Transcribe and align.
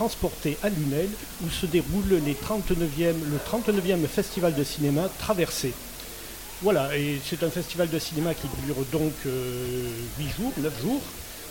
transportés 0.00 0.56
à 0.62 0.70
Lunel 0.70 1.10
où 1.44 1.50
se 1.50 1.66
déroule 1.66 2.22
les 2.24 2.32
39e, 2.32 3.12
le 3.30 3.38
39e 3.46 4.06
festival 4.06 4.54
de 4.54 4.64
cinéma 4.64 5.10
Traversé. 5.18 5.74
Voilà, 6.62 6.96
et 6.96 7.20
c'est 7.22 7.42
un 7.42 7.50
festival 7.50 7.90
de 7.90 7.98
cinéma 7.98 8.32
qui 8.32 8.46
dure 8.64 8.76
donc 8.92 9.12
euh, 9.26 9.90
8 10.18 10.24
jours, 10.38 10.52
9 10.56 10.80
jours. 10.80 11.02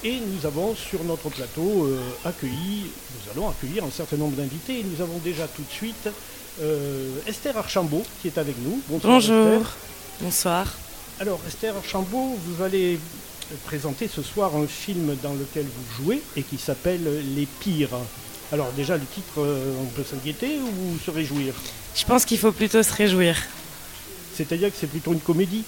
Et 0.03 0.15
nous 0.15 0.47
avons 0.47 0.73
sur 0.73 1.03
notre 1.03 1.29
plateau 1.29 1.85
euh, 1.85 1.99
accueilli, 2.25 2.85
nous 2.85 3.31
allons 3.31 3.49
accueillir 3.49 3.83
un 3.83 3.91
certain 3.91 4.17
nombre 4.17 4.35
d'invités. 4.35 4.79
Et 4.79 4.83
nous 4.83 4.99
avons 4.99 5.19
déjà 5.19 5.45
tout 5.47 5.61
de 5.61 5.71
suite 5.71 6.09
euh, 6.59 7.19
Esther 7.27 7.55
Archambault 7.55 8.03
qui 8.19 8.29
est 8.29 8.39
avec 8.39 8.55
nous. 8.63 8.81
Bonsoir, 8.87 9.13
Bonjour. 9.13 9.61
Bonsoir. 10.21 10.65
Alors 11.19 11.39
Esther 11.47 11.75
Archambault, 11.75 12.35
vous 12.47 12.63
allez 12.63 12.99
présenter 13.65 14.07
ce 14.07 14.23
soir 14.23 14.55
un 14.55 14.65
film 14.65 15.15
dans 15.21 15.33
lequel 15.33 15.65
vous 15.65 16.03
jouez 16.03 16.23
et 16.35 16.41
qui 16.41 16.57
s'appelle 16.57 17.03
Les 17.35 17.45
Pires. 17.45 17.99
Alors 18.51 18.71
déjà 18.71 18.97
le 18.97 19.05
titre, 19.05 19.39
euh, 19.41 19.73
on 19.81 19.85
peut 19.85 20.03
s'inquiéter 20.03 20.57
ou 20.59 20.97
se 20.99 21.11
réjouir 21.11 21.53
Je 21.95 22.05
pense 22.05 22.25
qu'il 22.25 22.37
faut 22.37 22.51
plutôt 22.51 22.81
se 22.81 22.93
réjouir. 22.93 23.35
C'est-à-dire 24.35 24.69
que 24.69 24.75
c'est 24.79 24.87
plutôt 24.87 25.13
une 25.13 25.19
comédie 25.19 25.63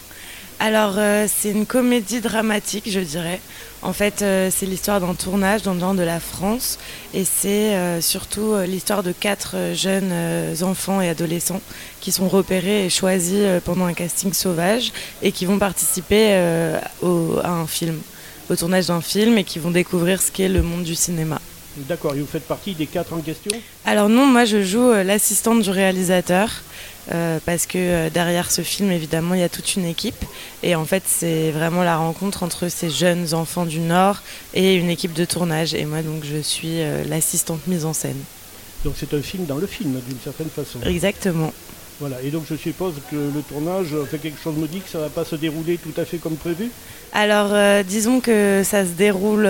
alors, 0.64 0.94
euh, 1.00 1.26
c'est 1.28 1.50
une 1.50 1.66
comédie 1.66 2.22
dramatique, 2.22 2.88
je 2.88 3.00
dirais. 3.00 3.42
En 3.82 3.94
fait, 3.94 4.22
euh, 4.22 4.52
c'est 4.56 4.68
l'histoire 4.68 5.02
d'un 5.02 5.16
tournage 5.16 5.64
dans 5.64 5.74
le 5.74 5.80
nord 5.80 5.96
de 5.96 6.04
la 6.04 6.20
France. 6.20 6.78
Et 7.16 7.26
c'est 7.26 7.74
euh, 7.74 8.00
surtout 8.00 8.54
l'histoire 8.68 9.02
de 9.02 9.12
quatre 9.12 9.56
jeunes 9.74 10.14
enfants 10.62 11.02
et 11.02 11.09
adolescents 11.09 11.62
qui 12.00 12.12
sont 12.12 12.30
repérés 12.30 12.86
et 12.86 12.90
choisis 12.92 13.44
pendant 13.66 13.86
un 13.86 13.94
casting 13.94 14.34
sauvage 14.34 14.92
et 15.24 15.32
qui 15.32 15.48
vont 15.48 15.58
participer 15.58 16.36
à 16.36 17.52
un 17.52 17.66
film, 17.66 18.00
au 18.52 18.56
tournage 18.56 18.86
d'un 18.86 19.02
film 19.02 19.40
et 19.40 19.44
qui 19.44 19.58
vont 19.58 19.72
découvrir 19.72 20.22
ce 20.22 20.30
qu'est 20.32 20.48
le 20.48 20.62
monde 20.62 20.84
du 20.84 20.94
cinéma. 20.94 21.42
D'accord, 21.77 22.16
et 22.16 22.19
vous 22.19 22.27
faites 22.27 22.47
partie 22.47 22.73
des 22.75 22.88
quatre 22.88 23.14
en 23.14 23.22
question? 23.22 23.52
Alors 23.86 24.09
non, 24.09 24.25
moi 24.25 24.45
je 24.45 24.61
joue 24.64 24.91
l'assistante 24.91 25.61
du 25.61 25.69
réalisateur. 25.69 26.63
Euh, 27.11 27.39
parce 27.45 27.66
que 27.66 27.78
euh, 27.78 28.09
derrière 28.09 28.52
ce 28.52 28.61
film, 28.61 28.91
évidemment, 28.91 29.33
il 29.33 29.41
y 29.41 29.44
a 29.44 29.50
toute 29.50 29.75
une 29.75 29.86
équipe. 29.86 30.23
Et 30.61 30.75
en 30.75 30.86
fait, 30.86 31.03
c'est 31.08 31.50
vraiment 31.52 31.83
la 31.83 31.97
rencontre 31.97 32.44
entre 32.44 32.69
ces 32.69 32.89
jeunes 32.89 33.33
enfants 33.33 33.66
du 33.66 33.80
Nord 33.80 34.22
et 34.53 34.75
une 34.75 34.89
équipe 34.89 35.13
de 35.13 35.25
tournage. 35.25 35.73
Et 35.73 35.86
moi, 35.86 36.03
donc, 36.03 36.23
je 36.23 36.39
suis 36.41 36.81
euh, 36.81 37.03
l'assistante 37.05 37.66
mise 37.67 37.85
en 37.85 37.94
scène. 37.94 38.19
Donc, 38.85 38.94
c'est 38.97 39.13
un 39.16 39.22
film 39.22 39.45
dans 39.45 39.58
le 39.58 39.67
film, 39.67 40.00
d'une 40.08 40.19
certaine 40.23 40.50
façon. 40.50 40.80
Exactement. 40.85 41.52
Voilà, 42.00 42.22
et 42.23 42.31
donc 42.31 42.45
je 42.50 42.56
suppose 42.56 42.95
que 43.11 43.16
le 43.16 43.41
tournage, 43.47 43.89
fait 44.09 44.17
quelque 44.17 44.41
chose 44.41 44.56
me 44.56 44.67
dit 44.67 44.81
que 44.81 44.89
ça 44.89 44.97
ne 44.97 45.03
va 45.03 45.09
pas 45.09 45.23
se 45.23 45.35
dérouler 45.35 45.78
tout 45.78 45.94
à 46.02 46.06
fait 46.06 46.17
comme 46.17 46.35
prévu? 46.35 46.72
Alors, 47.13 47.83
disons 47.83 48.22
que 48.22 48.63
ça 48.66 48.85
se 48.85 48.91
déroule 48.91 49.47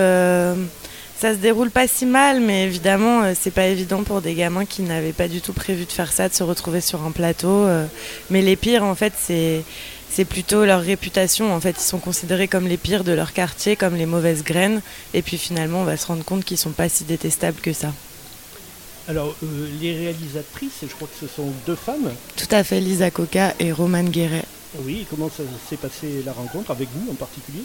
ça 1.22 1.34
se 1.34 1.38
déroule 1.38 1.70
pas 1.70 1.86
si 1.86 2.04
mal, 2.04 2.40
mais 2.40 2.64
évidemment, 2.64 3.22
euh, 3.22 3.32
c'est 3.40 3.52
pas 3.52 3.66
évident 3.66 4.02
pour 4.02 4.22
des 4.22 4.34
gamins 4.34 4.64
qui 4.64 4.82
n'avaient 4.82 5.12
pas 5.12 5.28
du 5.28 5.40
tout 5.40 5.52
prévu 5.52 5.84
de 5.84 5.92
faire 5.92 6.12
ça, 6.12 6.28
de 6.28 6.34
se 6.34 6.42
retrouver 6.42 6.80
sur 6.80 7.04
un 7.04 7.12
plateau. 7.12 7.48
Euh. 7.48 7.86
Mais 8.28 8.42
les 8.42 8.56
pires, 8.56 8.82
en 8.82 8.96
fait, 8.96 9.12
c'est 9.16 9.62
c'est 10.10 10.24
plutôt 10.24 10.64
leur 10.64 10.80
réputation. 10.80 11.54
En 11.54 11.60
fait, 11.60 11.76
ils 11.78 11.84
sont 11.84 12.00
considérés 12.00 12.48
comme 12.48 12.66
les 12.66 12.76
pires 12.76 13.04
de 13.04 13.12
leur 13.12 13.32
quartier, 13.32 13.76
comme 13.76 13.94
les 13.94 14.04
mauvaises 14.04 14.42
graines. 14.42 14.82
Et 15.14 15.22
puis 15.22 15.38
finalement, 15.38 15.82
on 15.82 15.84
va 15.84 15.96
se 15.96 16.08
rendre 16.08 16.24
compte 16.24 16.44
qu'ils 16.44 16.58
sont 16.58 16.72
pas 16.72 16.88
si 16.88 17.04
détestables 17.04 17.60
que 17.60 17.72
ça. 17.72 17.92
Alors, 19.06 19.36
euh, 19.44 19.68
les 19.80 19.96
réalisatrices, 19.96 20.80
je 20.82 20.92
crois 20.92 21.06
que 21.06 21.24
ce 21.24 21.32
sont 21.32 21.52
deux 21.68 21.76
femmes. 21.76 22.10
Tout 22.34 22.50
à 22.50 22.64
fait, 22.64 22.80
Lisa 22.80 23.12
Coca 23.12 23.54
et 23.60 23.70
Romane 23.70 24.10
Guéret. 24.10 24.44
Oui, 24.80 25.06
comment 25.08 25.30
s'est 25.30 25.76
passé 25.76 26.24
la 26.26 26.32
rencontre 26.32 26.72
avec 26.72 26.88
vous 26.92 27.12
en 27.12 27.14
particulier? 27.14 27.62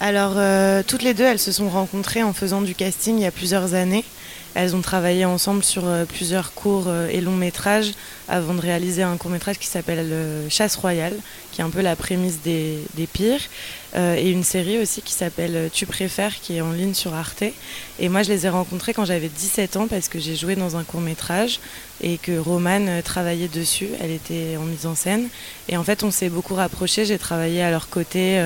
Alors, 0.00 0.34
euh, 0.36 0.82
toutes 0.86 1.02
les 1.02 1.12
deux, 1.12 1.24
elles 1.24 1.40
se 1.40 1.50
sont 1.50 1.68
rencontrées 1.68 2.22
en 2.22 2.32
faisant 2.32 2.60
du 2.60 2.74
casting 2.74 3.16
il 3.18 3.22
y 3.22 3.26
a 3.26 3.32
plusieurs 3.32 3.74
années. 3.74 4.04
Elles 4.60 4.74
ont 4.74 4.80
travaillé 4.80 5.24
ensemble 5.24 5.62
sur 5.62 5.86
euh, 5.86 6.04
plusieurs 6.04 6.52
courts 6.52 6.86
euh, 6.88 7.08
et 7.12 7.20
longs 7.20 7.36
métrages 7.36 7.92
avant 8.26 8.54
de 8.54 8.60
réaliser 8.60 9.04
un 9.04 9.16
court 9.16 9.30
métrage 9.30 9.56
qui 9.56 9.68
s'appelle 9.68 10.12
Chasse 10.50 10.74
Royale, 10.74 11.14
qui 11.52 11.60
est 11.60 11.64
un 11.64 11.70
peu 11.70 11.80
la 11.80 11.94
prémisse 11.94 12.40
des, 12.42 12.82
pires, 13.12 13.40
et 13.96 14.30
une 14.30 14.44
série 14.44 14.76
aussi 14.82 15.00
qui 15.00 15.14
s'appelle 15.14 15.70
Tu 15.72 15.86
préfères, 15.86 16.38
qui 16.38 16.56
est 16.56 16.60
en 16.60 16.72
ligne 16.72 16.92
sur 16.92 17.14
Arte. 17.14 17.44
Et 17.98 18.10
moi, 18.10 18.22
je 18.22 18.28
les 18.28 18.44
ai 18.44 18.50
rencontrées 18.50 18.92
quand 18.92 19.06
j'avais 19.06 19.30
17 19.30 19.76
ans 19.76 19.86
parce 19.86 20.08
que 20.08 20.18
j'ai 20.18 20.36
joué 20.36 20.56
dans 20.56 20.76
un 20.76 20.84
court 20.84 21.00
métrage 21.00 21.58
et 22.02 22.18
que 22.18 22.38
Romane 22.38 23.00
travaillait 23.02 23.48
dessus. 23.48 23.88
Elle 23.98 24.10
était 24.10 24.58
en 24.58 24.64
mise 24.64 24.84
en 24.84 24.94
scène. 24.94 25.28
Et 25.70 25.78
en 25.78 25.84
fait, 25.84 26.02
on 26.02 26.10
s'est 26.10 26.28
beaucoup 26.28 26.54
rapprochés. 26.54 27.06
J'ai 27.06 27.18
travaillé 27.18 27.62
à 27.62 27.70
leur 27.70 27.88
côté, 27.88 28.38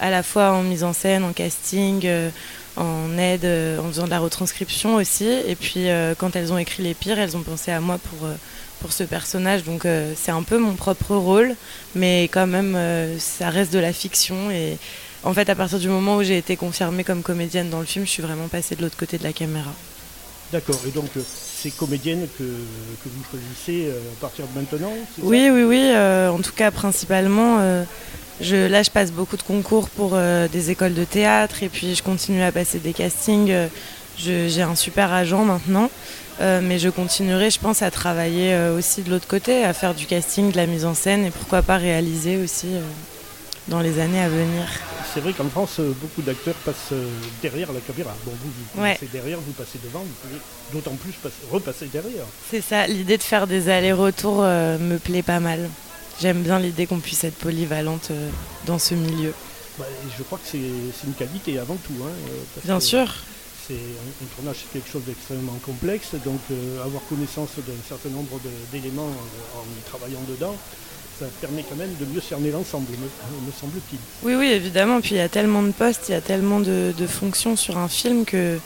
à 0.00 0.10
la 0.10 0.24
fois 0.24 0.50
en 0.50 0.62
mise 0.62 0.82
en 0.82 0.92
scène, 0.92 1.22
en 1.22 1.32
casting 1.32 2.08
en 2.78 3.18
aide, 3.18 3.44
euh, 3.44 3.78
en 3.78 3.88
faisant 3.88 4.04
de 4.04 4.10
la 4.10 4.18
retranscription 4.18 4.96
aussi. 4.96 5.26
Et 5.26 5.54
puis 5.54 5.88
euh, 5.88 6.14
quand 6.16 6.36
elles 6.36 6.52
ont 6.52 6.58
écrit 6.58 6.82
Les 6.82 6.94
Pires, 6.94 7.18
elles 7.18 7.36
ont 7.36 7.42
pensé 7.42 7.70
à 7.70 7.80
moi 7.80 7.98
pour, 7.98 8.26
euh, 8.26 8.34
pour 8.80 8.92
ce 8.92 9.04
personnage. 9.04 9.64
Donc 9.64 9.86
c'est 10.16 10.30
un 10.30 10.42
peu 10.42 10.58
mon 10.58 10.74
propre 10.74 11.14
rôle, 11.14 11.54
mais 11.94 12.24
quand 12.24 12.46
même 12.46 12.78
ça 13.18 13.50
reste 13.50 13.72
de 13.72 13.78
la 13.78 13.92
fiction. 13.92 14.50
Et 14.50 14.78
en 15.24 15.34
fait, 15.34 15.50
à 15.50 15.54
partir 15.54 15.78
du 15.78 15.88
moment 15.88 16.16
où 16.16 16.22
j'ai 16.22 16.38
été 16.38 16.56
confirmée 16.56 17.04
comme 17.04 17.22
comédienne 17.22 17.70
dans 17.70 17.80
le 17.80 17.86
film, 17.86 18.06
je 18.06 18.10
suis 18.10 18.22
vraiment 18.22 18.48
passée 18.48 18.76
de 18.76 18.82
l'autre 18.82 18.96
côté 18.96 19.18
de 19.18 19.24
la 19.24 19.32
caméra. 19.32 19.72
D'accord, 20.52 20.80
et 20.86 20.90
donc 20.90 21.10
c'est 21.60 21.70
comédienne 21.72 22.26
que, 22.38 22.44
que, 22.44 23.08
vous 23.08 23.22
choisissez 23.30 23.90
à 23.90 24.20
partir 24.20 24.46
de 24.46 24.58
maintenant 24.58 24.92
Oui, 25.20 25.50
oui, 25.50 25.64
oui, 25.64 25.92
en 25.94 26.38
tout 26.38 26.52
cas 26.52 26.70
principalement 26.70 27.84
là, 28.40 28.82
je 28.82 28.90
passe 28.90 29.12
beaucoup 29.12 29.36
de 29.36 29.42
concours 29.42 29.88
pour 29.88 30.12
euh, 30.14 30.48
des 30.48 30.70
écoles 30.70 30.94
de 30.94 31.04
théâtre 31.04 31.62
et 31.62 31.68
puis 31.68 31.94
je 31.94 32.02
continue 32.02 32.42
à 32.42 32.52
passer 32.52 32.78
des 32.78 32.92
castings. 32.92 33.50
Euh, 33.50 33.68
j'ai 34.16 34.62
un 34.62 34.74
super 34.74 35.12
agent 35.12 35.44
maintenant, 35.44 35.90
euh, 36.40 36.60
mais 36.60 36.80
je 36.80 36.88
continuerai, 36.88 37.50
je 37.50 37.60
pense, 37.60 37.82
à 37.82 37.90
travailler 37.92 38.52
aussi 38.76 39.02
de 39.02 39.10
l'autre 39.10 39.28
côté, 39.28 39.64
à 39.64 39.72
faire 39.72 39.94
du 39.94 40.06
casting, 40.06 40.50
de 40.50 40.56
la 40.56 40.66
mise 40.66 40.84
en 40.84 40.94
scène 40.94 41.24
et 41.24 41.30
pourquoi 41.30 41.62
pas 41.62 41.76
réaliser 41.76 42.36
aussi 42.36 42.66
dans 43.68 43.78
les 43.78 44.00
années 44.00 44.20
à 44.20 44.28
venir. 44.28 44.64
C'est 45.14 45.20
vrai 45.20 45.32
qu'en 45.32 45.48
France, 45.48 45.78
beaucoup 45.78 46.22
d'acteurs 46.22 46.56
passent 46.64 46.92
derrière 47.40 47.72
la 47.72 47.78
caméra. 47.78 48.12
Bon, 48.24 48.32
vous, 48.42 48.50
vous 48.74 48.82
passez 48.82 49.08
derrière, 49.12 49.38
vous 49.38 49.52
passez 49.52 49.78
devant, 49.84 50.00
vous 50.00 50.28
pouvez 50.28 50.40
d'autant 50.72 50.96
plus 50.96 51.12
repasser 51.52 51.86
derrière. 51.92 52.24
C'est 52.50 52.60
ça, 52.60 52.88
l'idée 52.88 53.18
de 53.18 53.22
faire 53.22 53.46
des 53.46 53.68
allers-retours 53.68 54.42
me 54.42 54.96
plaît 54.96 55.22
pas 55.22 55.38
mal 55.38 55.70
j'aime 56.20 56.42
bien 56.42 56.58
l'idée 56.58 56.86
qu'on 56.86 57.00
puisse 57.00 57.24
être 57.24 57.36
polyvalente 57.36 58.08
euh, 58.10 58.28
dans 58.66 58.78
ce 58.78 58.94
milieu. 58.94 59.32
Bah, 59.78 59.86
je 60.16 60.22
crois 60.24 60.38
que 60.38 60.48
c'est 60.50 61.06
une 61.06 61.14
qualité 61.14 61.58
avant 61.58 61.76
tout. 61.76 61.94
Hein, 62.02 62.10
euh, 62.30 62.60
bien 62.64 62.80
sûr. 62.80 63.06
C'est 63.66 63.74
un, 63.74 64.36
tournage, 64.36 64.56
c'est 64.62 64.78
quelque 64.78 64.90
chose 64.90 65.02
d'extrêmement 65.06 65.58
complexe, 65.64 66.14
donc 66.24 66.40
euh, 66.50 66.82
avoir 66.84 67.02
connaissance 67.08 67.50
d'un 67.58 67.74
certain 67.86 68.08
nombre 68.08 68.40
d'éléments 68.72 69.10
en, 69.54 69.60
y 69.60 69.90
travaillant 69.90 70.22
dedans, 70.26 70.56
ça 71.18 71.26
permet 71.42 71.62
quand 71.68 71.76
même 71.76 71.94
de 72.00 72.06
mieux 72.06 72.22
cerner 72.22 72.50
l'ensemble, 72.50 72.86
me, 72.92 73.52
semble-t-il. 73.52 73.98
Oui, 74.22 74.36
oui, 74.36 74.46
évidemment. 74.46 75.02
Puis 75.02 75.16
il 75.16 75.18
y 75.18 75.20
a 75.20 75.28
tellement 75.28 75.62
de 75.62 75.72
postes, 75.72 76.08
il 76.08 76.12
y 76.12 76.14
a 76.14 76.22
tellement 76.22 76.60
de 76.60 77.06
fonctions 77.06 77.56
sur 77.56 77.76
un 77.76 77.88
film 77.88 78.24
que 78.24 78.58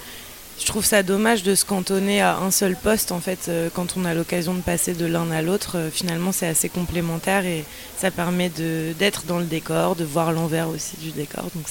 je 0.59 0.67
trouve 0.67 0.85
ça 0.85 1.03
dommage 1.03 1.43
de 1.43 1.55
se 1.55 1.65
cantonner 1.65 2.21
à 2.21 2.37
un 2.37 2.51
seul 2.51 2.77
poste 2.77 3.11
en 3.11 3.21
fait 3.21 3.47
euh, 3.49 3.69
quand 3.75 3.97
on 3.97 4.05
a 4.05 4.15
l'occasion 4.15 4.55
de 4.55 4.61
passer 4.61 4.95
de 4.95 5.07
l'un 5.07 5.31
à 5.31 5.43
l'autre. 5.43 5.77
Euh, 5.77 5.91
finalement, 5.91 6.33
c'est 6.33 6.47
assez 6.47 6.69
complémentaire 6.69 7.47
et 7.47 7.65
ça 7.99 8.11
permet 8.11 8.49
d'être 8.49 9.25
dans 9.25 9.39
le 9.39 9.45
décor, 9.45 9.97
de 9.97 10.05
voir 10.05 10.33
l'envers 10.33 10.69
aussi 10.69 10.97
du 10.99 11.11
décor. 11.11 11.45
Donc 11.55 11.65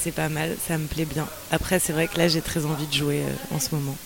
c'est 0.00 0.10
pas 0.10 0.28
mal, 0.28 0.56
ça 0.66 0.78
me 0.78 0.86
plaît 0.86 1.04
bien. 1.04 1.28
Après, 1.52 1.78
c'est 1.78 1.92
vrai 1.92 2.08
que 2.08 2.18
là, 2.18 2.26
j'ai 2.26 2.40
très 2.40 2.64
envie 2.66 2.86
de 2.86 2.92
jouer 2.92 3.20
euh, 3.20 3.54
en 3.54 3.60
ce 3.60 3.74
moment. 3.74 3.96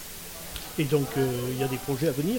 Et 0.78 0.84
donc, 0.84 1.06
il 1.16 1.58
y 1.58 1.64
a 1.64 1.68
des 1.68 1.78
projets 1.78 2.08
à 2.08 2.12
venir? 2.12 2.38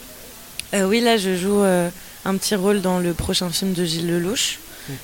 Oui, 0.74 1.00
là, 1.02 1.18
je 1.18 1.36
joue 1.36 1.64
un 1.64 2.38
petit 2.38 2.54
rôle 2.54 2.82
dans 2.82 3.00
le 3.00 3.16
prochain 3.16 3.50
film 3.50 3.74
de 3.74 3.84
Gilles 3.84 4.08
Lelouch. 4.08 4.60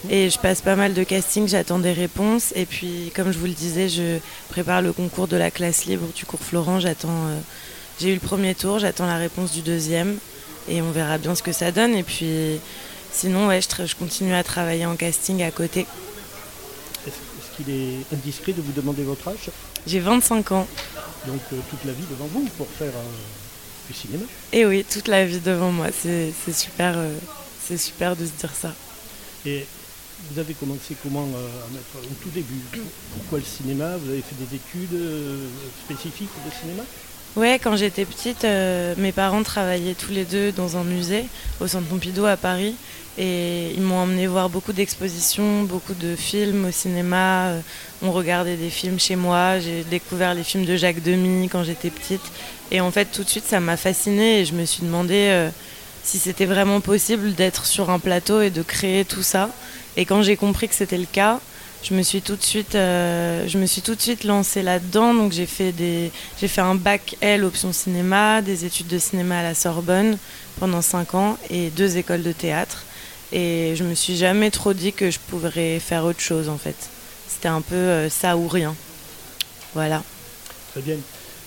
Et 0.09 0.29
je 0.29 0.39
passe 0.39 0.61
pas 0.61 0.75
mal 0.75 0.93
de 0.93 1.03
casting, 1.03 1.47
j'attends 1.47 1.79
des 1.79 1.93
réponses. 1.93 2.53
Et 2.55 2.65
puis, 2.65 3.11
comme 3.15 3.31
je 3.31 3.37
vous 3.37 3.45
le 3.45 3.53
disais, 3.53 3.89
je 3.89 4.19
prépare 4.49 4.81
le 4.81 4.93
concours 4.93 5.27
de 5.27 5.37
la 5.37 5.51
classe 5.51 5.85
libre 5.85 6.07
du 6.15 6.25
cours 6.25 6.39
Florent. 6.39 6.79
J'attends. 6.79 7.09
Euh, 7.27 7.39
j'ai 7.99 8.09
eu 8.09 8.13
le 8.13 8.19
premier 8.19 8.55
tour, 8.55 8.79
j'attends 8.79 9.05
la 9.05 9.17
réponse 9.17 9.51
du 9.51 9.61
deuxième. 9.61 10.17
Et 10.69 10.81
on 10.81 10.91
verra 10.91 11.17
bien 11.17 11.35
ce 11.35 11.43
que 11.43 11.51
ça 11.51 11.71
donne. 11.71 11.95
Et 11.95 12.03
puis, 12.03 12.59
sinon, 13.11 13.47
ouais, 13.47 13.59
je, 13.61 13.95
continue 13.95 14.33
à 14.33 14.43
travailler 14.43 14.85
en 14.85 14.95
casting 14.95 15.43
à 15.43 15.51
côté. 15.51 15.85
Est-ce 17.05 17.57
qu'il 17.57 17.69
est 17.73 18.13
indiscret 18.13 18.53
de 18.53 18.61
vous 18.61 18.71
demander 18.71 19.03
votre 19.03 19.27
âge? 19.27 19.49
J'ai 19.85 19.99
25 19.99 20.51
ans. 20.53 20.67
Donc, 21.27 21.41
euh, 21.51 21.57
toute 21.69 21.83
la 21.85 21.93
vie 21.93 22.05
devant 22.09 22.27
vous 22.27 22.47
pour 22.57 22.67
faire 22.67 22.87
euh, 22.87 23.89
du 23.89 23.93
cinéma? 23.93 24.23
Et 24.53 24.65
oui, 24.65 24.85
toute 24.89 25.07
la 25.07 25.25
vie 25.25 25.39
devant 25.39 25.71
moi. 25.71 25.87
C'est 25.91 26.31
super, 26.53 26.95
c'est 27.65 27.77
super 27.77 28.15
de 28.15 28.25
se 28.25 28.31
dire 28.31 28.51
ça. 28.53 28.73
Et 29.45 29.65
vous 30.29 30.39
avez 30.39 30.53
commencé 30.53 30.95
comment 31.03 31.27
euh, 31.35 31.65
à 31.65 31.73
mettre 31.73 31.97
au 31.97 32.23
tout 32.23 32.29
début? 32.29 32.61
Pourquoi 33.15 33.39
le 33.39 33.45
cinéma? 33.45 33.97
Vous 33.97 34.09
avez 34.09 34.21
fait 34.21 34.35
des 34.35 34.55
études 34.55 34.93
euh, 34.93 35.47
spécifiques 35.85 36.29
de 36.45 36.51
cinéma? 36.61 36.83
Ouais, 37.35 37.59
quand 37.61 37.75
j'étais 37.75 38.05
petite, 38.05 38.45
euh, 38.45 38.93
mes 38.97 39.11
parents 39.11 39.43
travaillaient 39.43 39.95
tous 39.95 40.11
les 40.11 40.23
deux 40.23 40.51
dans 40.51 40.77
un 40.77 40.83
musée 40.83 41.25
au 41.59 41.67
Centre 41.67 41.87
Pompidou 41.87 42.25
à 42.25 42.37
Paris. 42.37 42.75
Et 43.17 43.71
ils 43.75 43.81
m'ont 43.81 43.97
emmené 43.97 44.25
voir 44.27 44.49
beaucoup 44.49 44.71
d'expositions, 44.71 45.63
beaucoup 45.63 45.93
de 45.93 46.15
films 46.15 46.65
au 46.65 46.71
cinéma. 46.71 47.47
Euh, 47.47 47.59
on 48.01 48.11
regardait 48.11 48.55
des 48.55 48.69
films 48.69 48.99
chez 48.99 49.15
moi. 49.15 49.59
J'ai 49.59 49.83
découvert 49.83 50.35
les 50.35 50.43
films 50.43 50.65
de 50.65 50.77
Jacques 50.77 51.03
Demy 51.03 51.49
quand 51.49 51.63
j'étais 51.63 51.89
petite. 51.89 52.23
Et 52.71 52.79
en 52.79 52.91
fait, 52.91 53.05
tout 53.05 53.23
de 53.23 53.29
suite, 53.29 53.45
ça 53.45 53.59
m'a 53.59 53.77
fascinée 53.77 54.39
et 54.39 54.45
je 54.45 54.53
me 54.53 54.63
suis 54.63 54.83
demandé 54.83 55.49
si 56.03 56.19
c'était 56.19 56.45
vraiment 56.45 56.81
possible 56.81 57.33
d'être 57.33 57.65
sur 57.65 57.89
un 57.89 57.99
plateau 57.99 58.41
et 58.41 58.49
de 58.49 58.61
créer 58.61 59.05
tout 59.05 59.23
ça. 59.23 59.49
Et 59.95 60.05
quand 60.05 60.21
j'ai 60.21 60.35
compris 60.35 60.67
que 60.67 60.75
c'était 60.75 60.97
le 60.97 61.05
cas, 61.05 61.39
je 61.83 61.93
me 61.93 62.01
suis 62.01 62.21
tout 62.21 62.35
de 62.35 62.43
suite, 62.43 62.75
euh, 62.75 63.45
je 63.47 63.57
me 63.57 63.65
suis 63.65 63.81
tout 63.81 63.93
de 63.95 64.01
suite 64.01 64.23
lancée 64.23 64.63
là-dedans. 64.63 65.13
Donc 65.13 65.33
j'ai 65.33 65.45
fait 65.45 65.71
des, 65.71 66.11
j'ai 66.39 66.47
fait 66.47 66.61
un 66.61 66.75
bac 66.75 67.17
L 67.21 67.43
option 67.43 67.73
cinéma, 67.73 68.41
des 68.41 68.65
études 68.65 68.87
de 68.87 68.99
cinéma 68.99 69.39
à 69.39 69.43
la 69.43 69.53
Sorbonne 69.53 70.17
pendant 70.59 70.81
5 70.81 71.15
ans 71.15 71.37
et 71.49 71.69
deux 71.71 71.97
écoles 71.97 72.23
de 72.23 72.31
théâtre. 72.31 72.85
Et 73.31 73.73
je 73.75 73.83
me 73.83 73.95
suis 73.95 74.15
jamais 74.15 74.51
trop 74.51 74.73
dit 74.73 74.93
que 74.93 75.11
je 75.11 75.19
pourrais 75.19 75.79
faire 75.79 76.05
autre 76.05 76.21
chose 76.21 76.49
en 76.49 76.57
fait. 76.57 76.75
C'était 77.27 77.49
un 77.49 77.61
peu 77.61 77.75
euh, 77.75 78.09
ça 78.09 78.37
ou 78.37 78.47
rien. 78.47 78.75
Voilà. 79.73 80.03
Très 80.71 80.81
bien. 80.81 80.95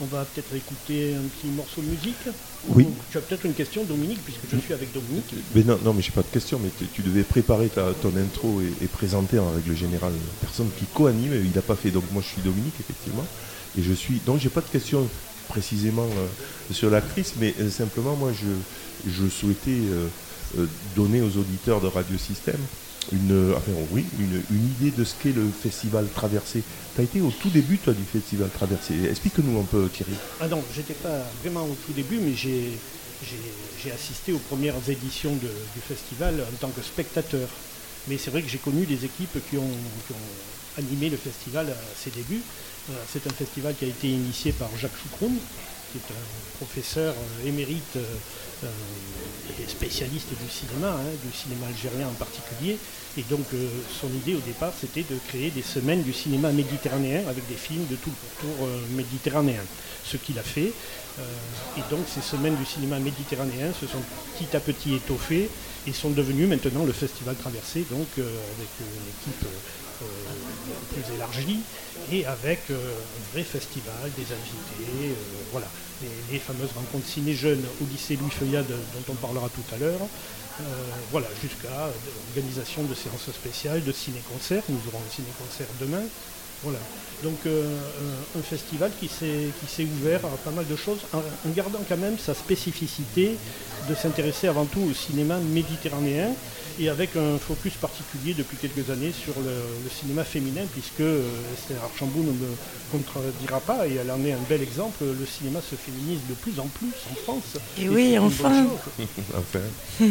On 0.01 0.05
va 0.05 0.25
peut-être 0.25 0.55
écouter 0.55 1.15
un 1.15 1.27
petit 1.29 1.47
morceau 1.47 1.81
de 1.81 1.87
musique. 1.87 2.29
Oui. 2.69 2.87
Tu 3.11 3.19
as 3.19 3.21
peut-être 3.21 3.47
une 3.47 3.55
question, 3.55 3.85
Dominique, 3.85 4.21
puisque 4.25 4.41
je 4.51 4.59
suis 4.59 4.75
avec 4.75 4.93
Dominique. 4.93 5.35
Mais 5.55 5.63
non, 5.63 5.79
non 5.85 5.93
mais 5.93 6.03
j'ai 6.03 6.11
pas 6.11 6.23
de 6.23 6.29
question, 6.33 6.61
mais 6.63 6.71
tu 6.93 7.03
devais 7.03 7.23
préparer 7.23 7.69
ta, 7.69 7.93
ton 8.03 8.13
intro 8.17 8.61
et, 8.61 8.87
présenter 8.87 9.39
en 9.39 9.51
règle 9.51 9.77
générale 9.77 10.13
la 10.13 10.47
personne 10.47 10.69
qui 10.79 10.87
co-anime, 10.87 11.33
il 11.45 11.53
n'a 11.55 11.63
pas 11.63 11.77
fait. 11.77 11.91
Donc 11.91 12.05
moi 12.13 12.23
je 12.23 12.33
suis 12.33 12.43
Dominique, 12.43 12.75
effectivement. 12.81 13.27
Et 13.79 13.83
je 13.83 13.93
suis. 13.93 14.21
Donc 14.27 14.41
j'ai 14.41 14.49
pas 14.49 14.61
de 14.63 14.69
question 14.69 15.09
précisément 15.49 16.07
euh, 16.07 16.73
sur 16.73 16.91
l'actrice, 16.91 17.35
mais 17.39 17.55
euh, 17.61 17.71
simplement 17.71 18.17
moi 18.17 18.33
je, 18.33 19.11
je 19.11 19.29
souhaitais 19.29 19.79
euh, 20.59 20.67
donner 20.97 21.21
aux 21.21 21.37
auditeurs 21.37 21.81
de 21.81 21.87
Radio 21.87 22.17
Système 22.19 22.61
une, 23.13 23.55
enfin, 23.57 23.73
oui, 23.91 24.05
une, 24.19 24.43
une 24.51 24.67
idée 24.79 24.91
de 24.91 25.05
ce 25.05 25.15
qu'est 25.23 25.33
le 25.33 25.49
festival 25.49 26.07
Traversé. 26.15 26.63
Tu 26.95 27.01
as 27.01 27.05
été 27.05 27.21
au 27.21 27.31
tout 27.31 27.51
début, 27.51 27.79
toi, 27.79 27.93
du 27.93 28.05
festival 28.05 28.49
Traversé. 28.51 28.95
Explique-nous 29.11 29.61
un 29.61 29.65
peu, 29.65 29.89
Thierry. 29.89 30.13
Ah 30.41 30.49
non, 30.49 30.63
j'étais 30.75 30.95
pas 30.95 31.25
vraiment 31.43 31.65
au 31.65 31.77
tout 31.87 31.93
début, 31.93 32.19
mais 32.19 32.35
j'ai, 32.35 32.79
j'ai, 33.83 33.93
assisté 33.93 34.33
aux 34.33 34.39
premières 34.39 34.75
éditions 34.89 35.33
du 35.37 35.81
festival 35.81 36.41
en 36.41 36.57
tant 36.57 36.71
que 36.71 36.83
spectateur. 36.83 37.49
Mais 38.09 38.19
c'est 38.19 38.31
vrai 38.31 38.43
que 38.43 38.49
j'ai 38.49 38.59
connu 38.59 38.87
des 38.87 39.05
équipes 39.05 39.39
qui 39.49 39.59
ont, 39.59 39.71
animé 40.79 41.09
le 41.09 41.17
festival 41.17 41.71
à 41.71 41.75
ses 41.97 42.11
débuts. 42.11 42.43
Euh, 42.91 42.93
c'est 43.11 43.27
un 43.27 43.33
festival 43.33 43.75
qui 43.75 43.87
a 43.87 43.89
été 43.89 44.09
initié 44.09 44.53
par 44.53 44.69
Jacques 44.77 44.99
Choucroune, 45.03 45.39
qui 45.91 45.97
est 45.99 46.13
un 46.13 46.57
professeur 46.59 47.15
euh, 47.15 47.49
émérite 47.49 47.97
euh, 48.65 48.69
et 49.63 49.69
spécialiste 49.69 50.29
du 50.29 50.51
cinéma, 50.51 50.93
hein, 50.93 51.13
du 51.25 51.37
cinéma 51.37 51.67
algérien 51.67 52.09
en 52.09 52.15
particulier. 52.15 52.79
Et 53.19 53.23
donc 53.31 53.47
son 53.99 54.09
idée 54.09 54.35
au 54.35 54.41
départ, 54.41 54.73
c'était 54.79 55.03
de 55.03 55.19
créer 55.29 55.51
des 55.51 55.63
semaines 55.63 56.03
du 56.03 56.13
cinéma 56.13 56.53
méditerranéen 56.53 57.23
avec 57.29 57.49
des 57.49 57.55
films 57.55 57.87
de 57.91 57.97
tout 57.97 58.11
le 58.11 58.17
pourtour 58.17 58.69
méditerranéen. 58.91 59.63
Ce 60.05 60.19
qu'il 60.19 60.39
a 60.39 60.43
fait. 60.43 60.73
et 61.79 61.83
donc 61.91 62.05
ces 62.15 62.21
semaines 62.21 62.57
du 62.57 62.67
cinéma 62.67 62.99
méditerranéen 62.99 63.73
se 63.73 63.87
sont 63.87 64.03
petit 64.37 64.55
à 64.55 64.61
petit 64.61 64.95
étoffées 64.97 65.49
et 65.87 65.93
sont 65.95 66.11
devenues 66.11 66.47
maintenant 66.47 66.85
le 66.85 66.93
Festival 66.93 67.37
Traversé, 67.37 67.87
donc 67.91 68.09
avec 68.19 68.69
une 68.81 69.33
équipe 69.33 69.47
plus 70.93 71.15
élargie 71.15 71.61
et 72.13 72.25
avec 72.27 72.61
euh, 72.71 72.75
un 72.75 73.33
vrai 73.33 73.43
festival, 73.43 74.11
des 74.17 74.23
invités, 74.23 75.11
euh, 75.11 75.15
voilà, 75.53 75.67
les, 76.31 76.39
fameuses 76.39 76.71
rencontres 76.75 77.07
ciné-jeunes 77.07 77.65
au 77.81 77.85
lycée 77.91 78.17
Louis 78.17 78.31
Feuillade 78.31 78.67
dont 78.69 79.13
on 79.13 79.15
parlera 79.15 79.49
tout 79.49 79.75
à 79.75 79.79
l'heure, 79.79 80.01
euh, 80.01 80.65
voilà, 81.11 81.27
jusqu'à 81.43 81.91
l'organisation 82.29 82.83
de 82.85 82.95
séances 82.95 83.31
spéciales, 83.33 83.85
de 83.85 83.93
ciné-concerts, 83.93 84.63
nous 84.69 84.81
aurons 84.89 85.03
un 85.07 85.15
ciné-concert 85.15 85.69
demain, 85.81 86.03
voilà. 86.63 86.79
Donc 87.23 87.39
un 87.47 88.43
festival 88.43 88.91
qui 88.99 89.09
s'est 89.09 89.85
ouvert 89.85 90.21
à 90.25 90.37
pas 90.45 90.51
mal 90.51 90.67
de 90.67 90.77
choses, 90.77 90.99
en, 91.15 91.51
gardant 91.51 91.81
quand 91.89 91.97
même 91.97 92.19
sa 92.19 92.35
spécificité 92.35 93.37
de 93.89 93.95
s'intéresser 93.95 94.49
avant 94.49 94.65
tout 94.67 94.81
au 94.81 94.93
cinéma 94.93 95.39
méditerranéen, 95.39 96.35
et 96.79 96.89
avec 96.89 97.17
un 97.17 97.39
focus 97.39 97.75
particulier 97.75 98.35
depuis 98.35 98.57
quelques 98.57 98.91
années 98.91 99.13
sur 99.13 99.35
le, 99.41 99.91
cinéma 99.91 100.25
féminin, 100.25 100.63
puisque 100.73 101.01
euh, 101.01 101.23
Esther 101.55 101.83
Archambou 101.83 102.23
ne 102.23 102.33
me 102.33 102.57
contredira 102.93 103.61
pas, 103.61 103.87
et 103.87 103.95
elle 103.95 104.11
en 104.11 104.23
est 104.25 104.33
un 104.33 104.45
bel 104.49 104.63
exemple, 104.63 105.05
le 105.05 105.27
cinéma 105.27 105.61
se 105.61 105.75
féminise 105.75 106.21
de 106.29 106.35
plus 106.35 106.59
en 106.61 106.67
plus 106.67 106.93
en 107.11 107.15
France. 107.15 107.57
Et, 107.79 107.89
oui, 107.89 108.19
enfin. 108.19 108.67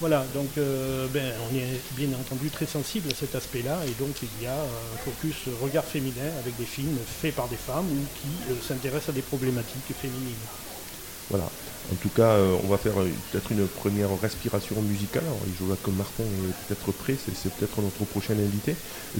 Voilà, 0.00 0.24
donc 0.34 0.48
euh, 0.58 1.06
ben, 1.12 1.32
on 1.50 1.56
est 1.56 1.80
bien 1.96 2.08
entendu 2.18 2.50
très 2.50 2.66
sensible 2.66 3.08
à 3.10 3.14
cet 3.14 3.34
aspect-là, 3.34 3.78
et 3.86 4.02
donc 4.02 4.16
il 4.22 4.44
y 4.44 4.46
a 4.46 4.54
un 4.54 4.98
focus 5.04 5.48
regard 5.62 5.84
féminin 5.84 6.30
avec 6.42 6.56
des 6.58 6.64
films 6.64 6.98
faits 7.06 7.34
par 7.34 7.48
des 7.48 7.56
femmes 7.56 7.86
ou 7.86 8.04
qui 8.20 8.52
euh, 8.52 8.56
s'intéressent 8.66 9.10
à 9.10 9.12
des 9.12 9.22
problématiques 9.22 9.94
féminines. 10.00 10.34
Voilà. 11.30 11.48
En 11.92 11.96
tout 11.96 12.08
cas, 12.08 12.30
euh, 12.30 12.56
on 12.64 12.68
va 12.68 12.78
faire 12.78 12.98
euh, 12.98 13.10
peut-être 13.30 13.52
une 13.52 13.66
première 13.66 14.08
respiration 14.20 14.80
musicale. 14.80 15.24
vois 15.60 15.76
que 15.82 15.90
Martin 15.90 16.22
est 16.22 16.66
peut-être 16.66 16.92
prêt, 16.92 17.16
c'est, 17.18 17.52
peut-être 17.52 17.82
notre 17.82 18.04
prochain 18.04 18.34
invité. 18.34 18.74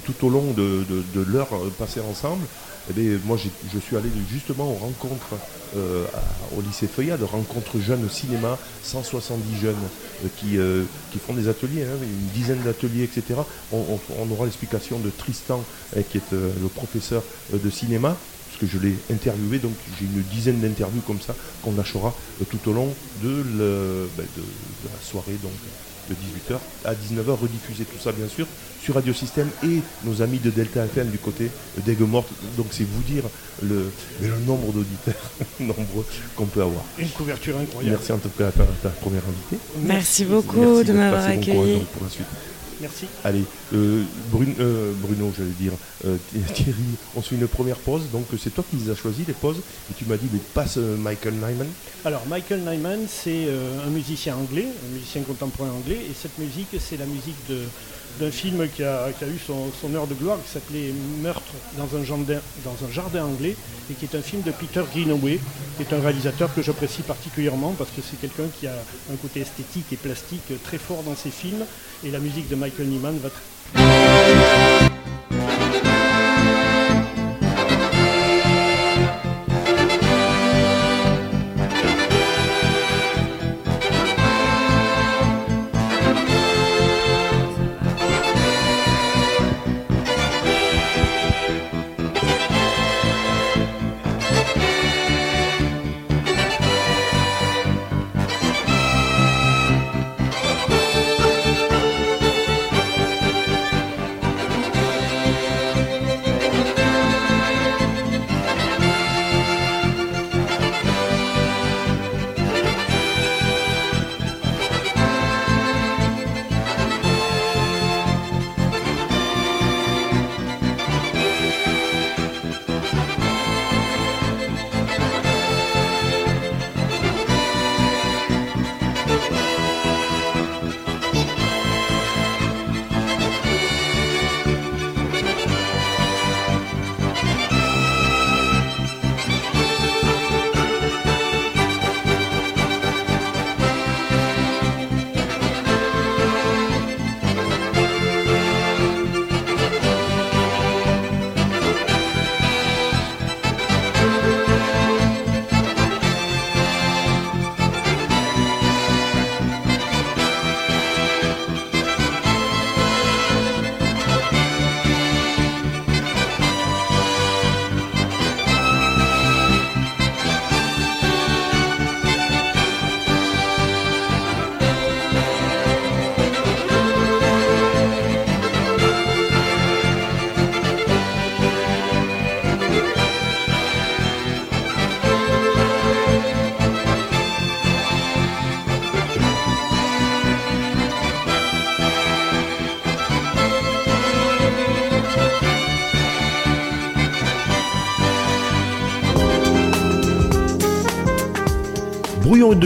Tout 0.04 0.26
au 0.26 0.30
long 0.30 0.52
de, 0.52 0.84
l'heure 1.26 1.52
euh, 1.52 1.70
passée 1.78 2.00
ensemble, 2.00 2.44
eh 2.90 3.18
moi 3.24 3.36
je 3.38 3.78
suis 3.78 3.96
allé 3.96 4.08
justement 4.30 4.70
aux 4.70 4.74
rencontres 4.74 5.36
au 5.74 6.60
lycée 6.60 6.86
Feuillade, 6.86 7.22
rencontres 7.22 7.80
jeunes 7.80 8.08
cinéma, 8.10 8.58
170 8.82 9.58
jeunes 9.58 9.74
qui, 10.36 10.58
font 11.18 11.32
des 11.32 11.48
ateliers, 11.48 11.82
hein, 11.82 11.96
une 12.00 12.28
dizaine 12.34 12.60
d'ateliers, 12.62 13.04
etc. 13.04 13.40
On, 13.72 13.98
on 14.20 14.30
aura 14.30 14.44
l'explication 14.44 14.98
de 14.98 15.08
Tristan, 15.08 15.64
qui 16.10 16.18
est 16.18 16.32
le 16.32 16.68
professeur 16.68 17.22
de 17.52 17.70
cinéma 17.70 18.18
parce 18.54 18.70
que 18.70 18.78
je 18.78 18.82
l'ai 18.82 18.94
interviewé, 19.10 19.58
donc 19.58 19.72
j'ai 19.98 20.06
une 20.06 20.22
dizaine 20.22 20.60
d'interviews 20.60 21.00
comme 21.06 21.20
ça 21.20 21.34
qu'on 21.62 21.72
lâchera 21.74 22.14
euh, 22.40 22.44
tout 22.48 22.70
au 22.70 22.72
long 22.72 22.94
ben, 23.22 23.30
de, 23.30 24.08
la 24.16 25.00
soirée, 25.02 25.36
donc 25.42 25.52
de 26.08 26.14
18h 26.14 26.58
à 26.84 26.92
19h, 26.94 27.40
rediffuser 27.40 27.84
tout 27.84 27.98
ça 27.98 28.12
bien 28.12 28.28
sûr 28.28 28.46
sur 28.82 28.94
Radio 28.94 29.14
Système 29.14 29.48
et 29.64 29.80
nos 30.04 30.20
amis 30.22 30.38
de 30.38 30.50
Delta 30.50 30.84
FM 30.84 31.08
du 31.08 31.18
côté 31.18 31.50
d'Aigues 31.84 32.02
Mortes. 32.02 32.28
Donc 32.56 32.66
c'est 32.70 32.84
vous 32.84 33.02
dire 33.02 33.24
le, 33.62 33.90
nombre 34.46 34.72
d'auditeurs 34.72 35.14
nombreux 35.60 36.04
qu'on 36.36 36.46
peut 36.46 36.62
avoir. 36.62 36.84
Une 36.98 37.08
couverture 37.08 37.56
incroyable. 37.58 37.96
Merci 37.96 38.12
en 38.12 38.18
tout 38.18 38.28
cas 38.28 38.48
à 38.48 38.52
ta, 38.52 38.90
première 38.90 39.22
invitée. 39.22 39.64
Merci, 39.82 40.26
beaucoup 40.26 40.84
de 40.84 40.92
m'avoir 40.92 41.24
accueilli. 41.24 41.80
pour 41.92 42.04
la 42.04 42.10
suite. 42.10 42.26
Merci. 42.80 43.06
Allez, 43.24 43.44
euh, 43.72 44.02
euh, 44.60 44.92
Bruno, 45.00 45.32
j'allais 45.36 45.50
dire, 45.50 45.72
euh, 46.06 46.16
Thierry, 46.54 46.74
on 47.14 47.22
se 47.22 47.30
fait 47.30 47.36
une 47.36 47.46
première 47.46 47.76
pause. 47.76 48.02
Donc 48.12 48.26
c'est 48.42 48.54
toi 48.54 48.64
qui 48.68 48.76
les 48.76 48.90
as 48.90 48.94
choisis, 48.94 49.26
les 49.26 49.32
pauses. 49.32 49.60
Et 49.90 49.94
tu 49.96 50.04
m'as 50.06 50.16
dit, 50.16 50.28
mais 50.32 50.40
passe 50.54 50.76
Michael 50.76 51.34
Nyman. 51.34 51.68
Alors 52.04 52.26
Michael 52.26 52.60
Nyman, 52.60 53.00
c'est 53.08 53.48
un 53.86 53.90
musicien 53.90 54.36
anglais, 54.36 54.66
un 54.66 54.94
musicien 54.94 55.22
contemporain 55.22 55.70
anglais. 55.70 56.00
Et 56.10 56.14
cette 56.20 56.38
musique, 56.38 56.76
c'est 56.78 56.96
la 56.96 57.06
musique 57.06 57.36
de 57.48 57.60
d'un 58.20 58.30
film 58.30 58.68
qui 58.68 58.82
a, 58.84 59.08
eu 59.08 59.38
son, 59.44 59.94
heure 59.94 60.06
de 60.06 60.14
gloire, 60.14 60.38
qui 60.44 60.50
s'appelait 60.50 60.92
Meurtre 61.20 61.52
dans 61.76 61.96
un, 61.96 62.04
jardin, 62.04 62.38
dans 62.64 62.86
un 62.86 62.90
jardin 62.90 63.24
anglais, 63.24 63.56
et 63.90 63.94
qui 63.94 64.04
est 64.04 64.16
un 64.16 64.22
film 64.22 64.42
de 64.42 64.52
Peter 64.52 64.82
Greenaway, 64.94 65.40
qui 65.76 65.82
est 65.82 65.92
un 65.92 66.00
réalisateur 66.00 66.54
que 66.54 66.62
j'apprécie 66.62 67.02
particulièrement 67.02 67.74
parce 67.76 67.90
que 67.90 68.00
c'est 68.02 68.20
quelqu'un 68.20 68.48
qui 68.58 68.66
a 68.66 68.74
un 69.12 69.16
côté 69.16 69.40
esthétique 69.40 69.86
et 69.92 69.96
plastique 69.96 70.52
très 70.62 70.78
fort 70.78 71.02
dans 71.02 71.16
ses 71.16 71.30
films, 71.30 71.64
et 72.04 72.10
la 72.10 72.20
musique 72.20 72.48
de 72.48 72.54
Michael 72.64 72.88
Nyman 72.88 73.20
va 73.22 73.93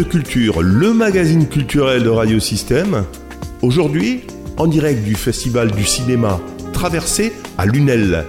culture, 0.04 0.62
le 0.62 0.92
magazine 0.92 1.48
culturel 1.48 2.02
de 2.02 2.08
Radio 2.08 2.38
Système. 2.38 3.04
Aujourd'hui, 3.62 4.22
en 4.56 4.66
direct 4.66 5.02
du 5.02 5.14
Festival 5.14 5.70
du 5.72 5.84
cinéma 5.84 6.40
Traversée 6.72 7.32
à 7.56 7.66
Lunel. 7.66 8.24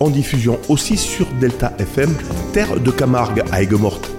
En 0.00 0.10
diffusion 0.10 0.58
aussi 0.68 0.96
sur 0.96 1.26
Delta 1.40 1.72
FM, 1.78 2.14
terre 2.52 2.80
de 2.80 2.90
Camargue 2.90 3.42
à 3.50 3.62
Aigues-Mortes. 3.62 4.10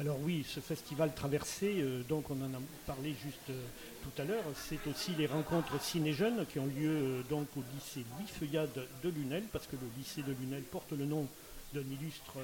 Alors 0.00 0.18
oui, 0.24 0.44
ce 0.48 0.60
festival 0.60 1.12
Traversée, 1.14 1.76
euh, 1.78 2.02
donc 2.08 2.24
on 2.30 2.34
en 2.34 2.56
a 2.56 2.60
parlé 2.86 3.14
juste 3.24 3.50
euh, 3.50 3.54
tout 4.04 4.22
à 4.22 4.24
l'heure, 4.24 4.44
c'est 4.68 4.86
aussi 4.88 5.12
les 5.18 5.26
rencontres 5.26 5.80
ciné-jeunes 5.80 6.44
qui 6.46 6.58
ont 6.58 6.66
lieu 6.66 6.90
euh, 6.90 7.22
donc 7.28 7.46
au 7.56 7.62
lycée 7.74 8.04
Louis 8.18 8.28
Feuillade 8.28 8.86
de 9.02 9.08
Lunel, 9.08 9.44
parce 9.52 9.66
que 9.66 9.76
le 9.76 9.86
lycée 9.98 10.22
de 10.22 10.32
Lunel 10.40 10.62
porte 10.62 10.92
le 10.92 11.06
nom 11.06 11.26
d'un 11.72 11.80
illustre 11.80 12.34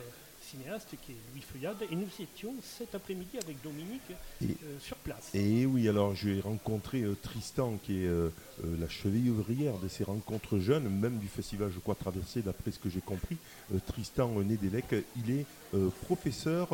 cinéaste 0.42 0.88
qui 1.04 1.12
est 1.12 1.16
Louis 1.32 1.42
Feuillade. 1.42 1.76
Et 1.90 1.94
nous 1.94 2.08
étions 2.18 2.54
cet 2.62 2.94
après-midi 2.94 3.38
avec 3.42 3.62
Dominique 3.62 4.00
Et- 4.42 4.56
sur 4.80 4.96
place. 4.96 5.30
Et 5.34 5.66
oui, 5.66 5.88
alors 5.88 6.14
j'ai 6.16 6.40
rencontré 6.40 7.02
euh, 7.02 7.14
Tristan, 7.22 7.78
qui 7.84 8.02
est 8.04 8.06
euh, 8.08 8.30
euh, 8.64 8.76
la 8.80 8.88
cheville 8.88 9.30
ouvrière 9.30 9.74
de 9.82 9.88
ces 9.88 10.04
rencontres 10.04 10.58
jeunes, 10.58 10.88
même 10.88 11.18
du 11.18 11.28
festival, 11.28 11.70
je 11.74 11.78
crois, 11.78 11.94
traversé, 11.94 12.42
d'après 12.42 12.70
ce 12.70 12.78
que 12.78 12.88
j'ai 12.88 13.00
compris. 13.00 13.36
Euh, 13.74 13.78
Tristan 13.86 14.30
Nédélec, 14.46 14.84
il 15.16 15.34
est 15.34 15.46
euh, 15.74 15.88
professeur 16.04 16.68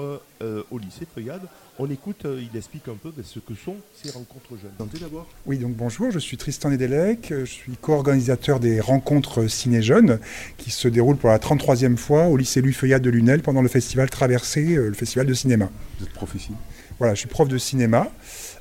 au 0.71 0.79
lycée 0.79 1.07
Feuillade. 1.13 1.43
On 1.79 1.91
écoute, 1.91 2.25
il 2.25 2.57
explique 2.57 2.89
un 2.89 2.95
peu 2.95 3.13
ben, 3.15 3.25
ce 3.25 3.39
que 3.39 3.55
sont 3.55 3.77
ces 3.95 4.11
rencontres 4.11 4.57
jeunes. 4.61 4.73
Tentez 4.79 4.99
d'abord. 4.99 5.27
Oui, 5.45 5.59
donc 5.59 5.75
bonjour, 5.75 6.11
je 6.11 6.19
suis 6.19 6.37
Tristan 6.37 6.71
Nedelec, 6.71 7.29
je 7.29 7.45
suis 7.45 7.77
co-organisateur 7.77 8.61
des 8.61 8.81
rencontres 8.81 9.47
ciné-jeunes 9.47 10.19
qui 10.57 10.71
se 10.71 10.89
déroulent 10.89 11.17
pour 11.17 11.29
la 11.29 11.39
33e 11.39 11.97
fois 11.97 12.27
au 12.27 12.37
lycée 12.37 12.63
Louis 12.63 12.73
Feuillade 12.73 13.03
de 13.03 13.11
Lunel 13.11 13.43
pendant 13.43 13.63
le 13.63 13.69
festival 13.69 14.09
Traversée, 14.11 14.77
euh, 14.77 14.89
le 14.89 14.95
festival 14.95 15.27
de 15.27 15.35
cinéma. 15.35 15.69
Vous 15.99 16.07
êtes 16.07 16.13
prof 16.13 16.35
ici? 16.35 16.53
Voilà, 16.99 17.15
je 17.15 17.21
suis 17.21 17.29
prof 17.29 17.49
de 17.49 17.59
cinéma 17.59 18.11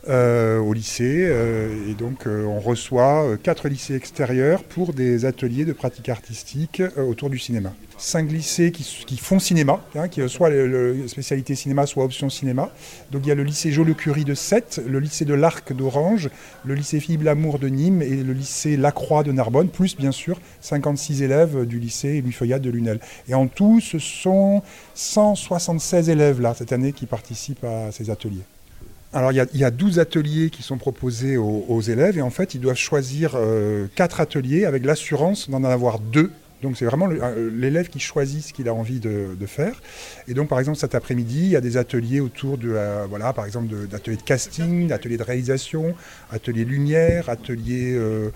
euh, 0.07 0.59
au 0.59 0.74
lycée 0.74 1.25
euh, 1.27 1.89
et 1.89 1.95
donc 1.95 2.27
euh, 2.27 2.45
on 2.45 2.59
reçoit 2.59 3.25
quatre 3.41 3.67
lycées 3.67 3.95
extérieurs 3.95 4.63
pour 4.63 4.93
des 4.93 5.25
ateliers 5.25 5.65
de 5.65 5.74
pratique 5.74 6.09
artistique 6.09 6.83
autour 6.95 7.31
du 7.31 7.39
cinéma. 7.39 7.74
Cinq 7.97 8.31
lycées 8.31 8.71
qui, 8.71 9.17
font 9.17 9.39
cinéma, 9.39 9.81
hein, 9.95 10.07
qui 10.07 10.27
soit 10.29 10.50
le, 10.50 11.07
spécialité 11.07 11.55
cinéma, 11.55 11.88
soit 11.88 12.03
option 12.03 12.29
cinéma. 12.29 12.71
Donc 13.12 13.21
il 13.25 13.29
y 13.29 13.31
a 13.31 13.35
le 13.35 13.43
lycée 13.43 13.71
Jo-Le-Curie 13.71 14.25
de 14.25 14.35
Sète, 14.35 14.79
le 14.85 15.00
lycée 15.00 15.25
de 15.25 15.33
l'Arc 15.33 15.74
d'Orange, 15.74 16.29
le 16.65 16.75
lycée 16.75 17.00
Philippe 17.00 17.24
Lamour 17.24 17.57
de 17.57 17.69
Nîmes 17.69 18.01
et 18.03 18.17
le 18.17 18.33
lycée 18.33 18.77
Lacroix 18.77 19.24
de 19.24 19.31
Narbonne, 19.31 19.69
plus 19.69 19.95
bien 19.97 20.12
sûr 20.12 20.39
56 20.62 21.24
élèves 21.24 21.65
du 21.65 21.79
lycée 21.79 22.21
Louis 22.21 22.59
de 22.59 22.69
Lunel. 22.69 23.00
Et 23.27 23.33
en 23.33 23.47
tout, 23.47 23.79
ce 23.79 23.97
sont 23.97 24.62
176 24.93 26.09
élèves 26.09 26.41
là 26.41 26.53
cette 26.53 26.74
année 26.74 26.91
qui 26.91 27.07
participent 27.07 27.63
à 27.63 27.91
ces 27.91 28.09
ateliers. 28.09 28.43
Alors 29.15 29.31
il 29.31 29.36
y, 29.36 29.39
a, 29.39 29.45
il 29.53 29.62
y 29.62 29.63
a 29.63 29.72
12 29.72 30.00
ateliers 30.00 30.50
qui 30.50 30.62
sont 30.62 30.77
proposés 30.77 31.38
aux, 31.38 31.79
élèves 31.79 32.17
et 32.17 32.22
en 32.22 32.29
fait 32.29 32.53
ils 32.53 32.60
doivent 32.60 32.75
choisir 32.75 33.36
euh, 33.36 33.88
4 33.95 34.19
ateliers 34.19 34.65
avec 34.65 34.86
l'assurance 34.86 35.50
d'en 35.50 35.63
avoir 35.63 36.00
deux. 36.00 36.31
Donc 36.62 36.75
c'est 36.75 36.84
vraiment 36.84 37.07
euh, 37.10 37.50
l'élève 37.53 37.88
qui 37.88 38.01
choisit 38.01 38.43
ce 38.43 38.51
qu'il 38.51 38.67
a 38.67 38.74
envie 38.74 39.00
de, 39.00 39.38
faire. 39.45 39.81
Et 40.27 40.34
donc 40.34 40.50
par 40.50 40.60
exemple 40.60 40.77
cet 40.77 40.95
après-midi 40.95 41.43
il 41.43 41.50
y 41.50 41.55
a 41.55 41.62
des 41.62 41.77
ateliers 41.77 42.19
autour 42.19 42.57
de 42.57 42.75
voilà 43.10 43.31
par 43.31 43.45
exemple 43.45 43.74
d'ateliers 43.88 44.17
de, 44.17 44.22
casting, 44.22 44.88
d'ateliers 44.88 45.17
de 45.17 45.24
réalisation, 45.24 45.95
ateliers 46.29 46.65
lumière, 46.65 47.29
ateliers 47.29 47.93
euh, 47.95 48.31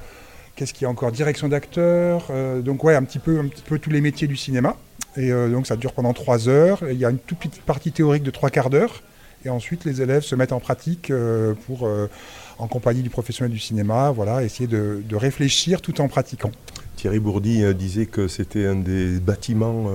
qu'est-ce 0.55 0.73
qu'il 0.73 0.83
y 0.83 0.85
a 0.85 0.89
encore 0.89 1.11
direction 1.11 1.49
d'acteurs. 1.49 2.27
euh, 2.29 2.61
donc 2.61 2.85
ouais 2.85 2.95
un 2.95 3.03
petit 3.03 3.19
peu 3.19 3.37
un 3.37 3.49
petit 3.49 3.63
peu 3.63 3.79
tous 3.79 3.89
les 3.89 3.99
métiers 3.99 4.29
du 4.29 4.37
cinéma. 4.37 4.77
Et 5.17 5.31
donc 5.31 5.67
ça 5.67 5.75
dure 5.75 5.91
pendant 5.91 6.13
3 6.13 6.47
heures. 6.47 6.83
Il 6.89 6.97
y 6.97 7.03
a 7.03 7.09
une 7.09 7.17
toute 7.17 7.39
petite 7.39 7.63
partie 7.63 7.91
théorique 7.91 8.23
de 8.23 8.31
3 8.31 8.49
quarts 8.51 8.69
d'heure. 8.69 9.01
Et 9.45 9.49
ensuite, 9.49 9.85
les 9.85 10.01
élèves 10.01 10.23
se 10.23 10.35
mettent 10.35 10.51
en 10.51 10.59
pratique 10.59 11.11
euh, 11.11 11.53
pour, 11.65 11.87
euh, 11.87 12.09
en 12.57 12.67
compagnie 12.67 13.01
du 13.01 13.09
professionnel 13.09 13.51
du 13.51 13.59
cinéma, 13.59 14.11
voilà, 14.11 14.43
essayer 14.43 14.67
de, 14.67 15.01
de 15.07 15.15
réfléchir 15.15 15.81
tout 15.81 16.01
en 16.01 16.07
pratiquant. 16.07 16.51
Thierry 16.97 17.19
Bourdi 17.19 17.63
euh, 17.63 17.73
disait 17.73 18.05
que 18.05 18.27
c'était 18.27 18.65
un 18.65 18.75
des 18.75 19.19
bâtiments, 19.19 19.85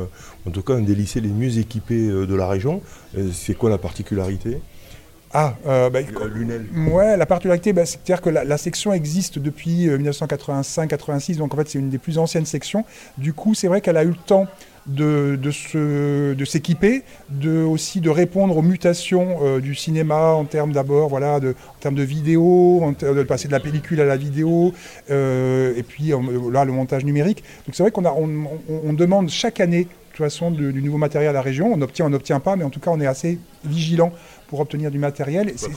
en 0.46 0.50
tout 0.50 0.62
cas 0.62 0.74
un 0.74 0.80
des 0.80 0.94
lycées 0.94 1.20
les 1.20 1.28
mieux 1.28 1.58
équipés 1.58 2.06
de 2.08 2.34
la 2.34 2.48
région. 2.48 2.80
C'est 3.32 3.54
quoi 3.54 3.68
la 3.68 3.78
particularité? 3.78 4.60
Ah, 5.36 5.56
euh, 5.66 5.90
bah, 5.90 5.98
Lunel. 6.32 6.66
Ouais, 6.92 7.16
la 7.16 7.26
particularité, 7.26 7.72
bah, 7.72 7.84
c'est-à-dire 7.84 8.20
que 8.20 8.30
la, 8.30 8.44
la 8.44 8.56
section 8.56 8.92
existe 8.92 9.40
depuis 9.40 9.88
euh, 9.88 9.98
1985-86, 9.98 11.38
donc 11.38 11.52
en 11.52 11.56
fait 11.56 11.68
c'est 11.68 11.80
une 11.80 11.90
des 11.90 11.98
plus 11.98 12.18
anciennes 12.18 12.46
sections. 12.46 12.84
Du 13.18 13.32
coup, 13.32 13.52
c'est 13.52 13.66
vrai 13.66 13.80
qu'elle 13.80 13.96
a 13.96 14.04
eu 14.04 14.10
le 14.10 14.14
temps 14.14 14.46
de, 14.86 16.44
s'équiper, 16.44 17.02
de, 17.30 17.62
aussi 17.62 18.00
de 18.00 18.10
répondre 18.10 18.56
aux 18.56 18.62
mutations 18.62 19.38
euh, 19.42 19.60
du 19.60 19.74
cinéma 19.74 20.32
en 20.32 20.44
termes 20.44 20.72
d'abord, 20.72 21.08
voilà, 21.08 21.40
de, 21.40 21.50
en 21.50 21.80
termes 21.80 21.94
de 21.94 22.02
vidéo, 22.02 22.80
en 22.82 22.92
ter- 22.92 23.14
de 23.14 23.22
passer 23.22 23.48
de 23.48 23.52
la 23.52 23.60
pellicule 23.60 24.00
à 24.00 24.04
la 24.04 24.16
vidéo, 24.16 24.72
euh, 25.10 25.74
et 25.76 25.82
puis 25.82 26.12
là 26.52 26.64
le 26.64 26.72
montage 26.72 27.04
numérique. 27.04 27.42
Donc 27.66 27.74
c'est 27.74 27.82
vrai 27.82 27.92
qu'on 27.92 28.04
on, 28.04 28.28
on- 28.86 28.92
demande 28.92 29.28
chaque 29.30 29.60
année 29.60 29.84
de 29.84 29.88
toute 30.16 30.18
façon 30.24 30.50
de- 30.50 30.70
du 30.70 30.82
nouveau 30.82 30.98
matériel 30.98 31.30
à 31.30 31.32
la 31.32 31.42
région. 31.42 31.72
On 31.74 31.80
obtient, 31.82 32.06
on 32.06 32.10
n'obtient 32.10 32.38
pas, 32.40 32.54
mais 32.56 32.64
en 32.64 32.70
tout 32.70 32.80
cas 32.80 32.90
on 32.92 33.00
est 33.00 33.06
assez 33.06 33.38
vigilant 33.64 34.12
pour 34.48 34.60
obtenir 34.60 34.90
du 34.90 34.98
matériel. 34.98 35.48
C'est- 35.56 35.68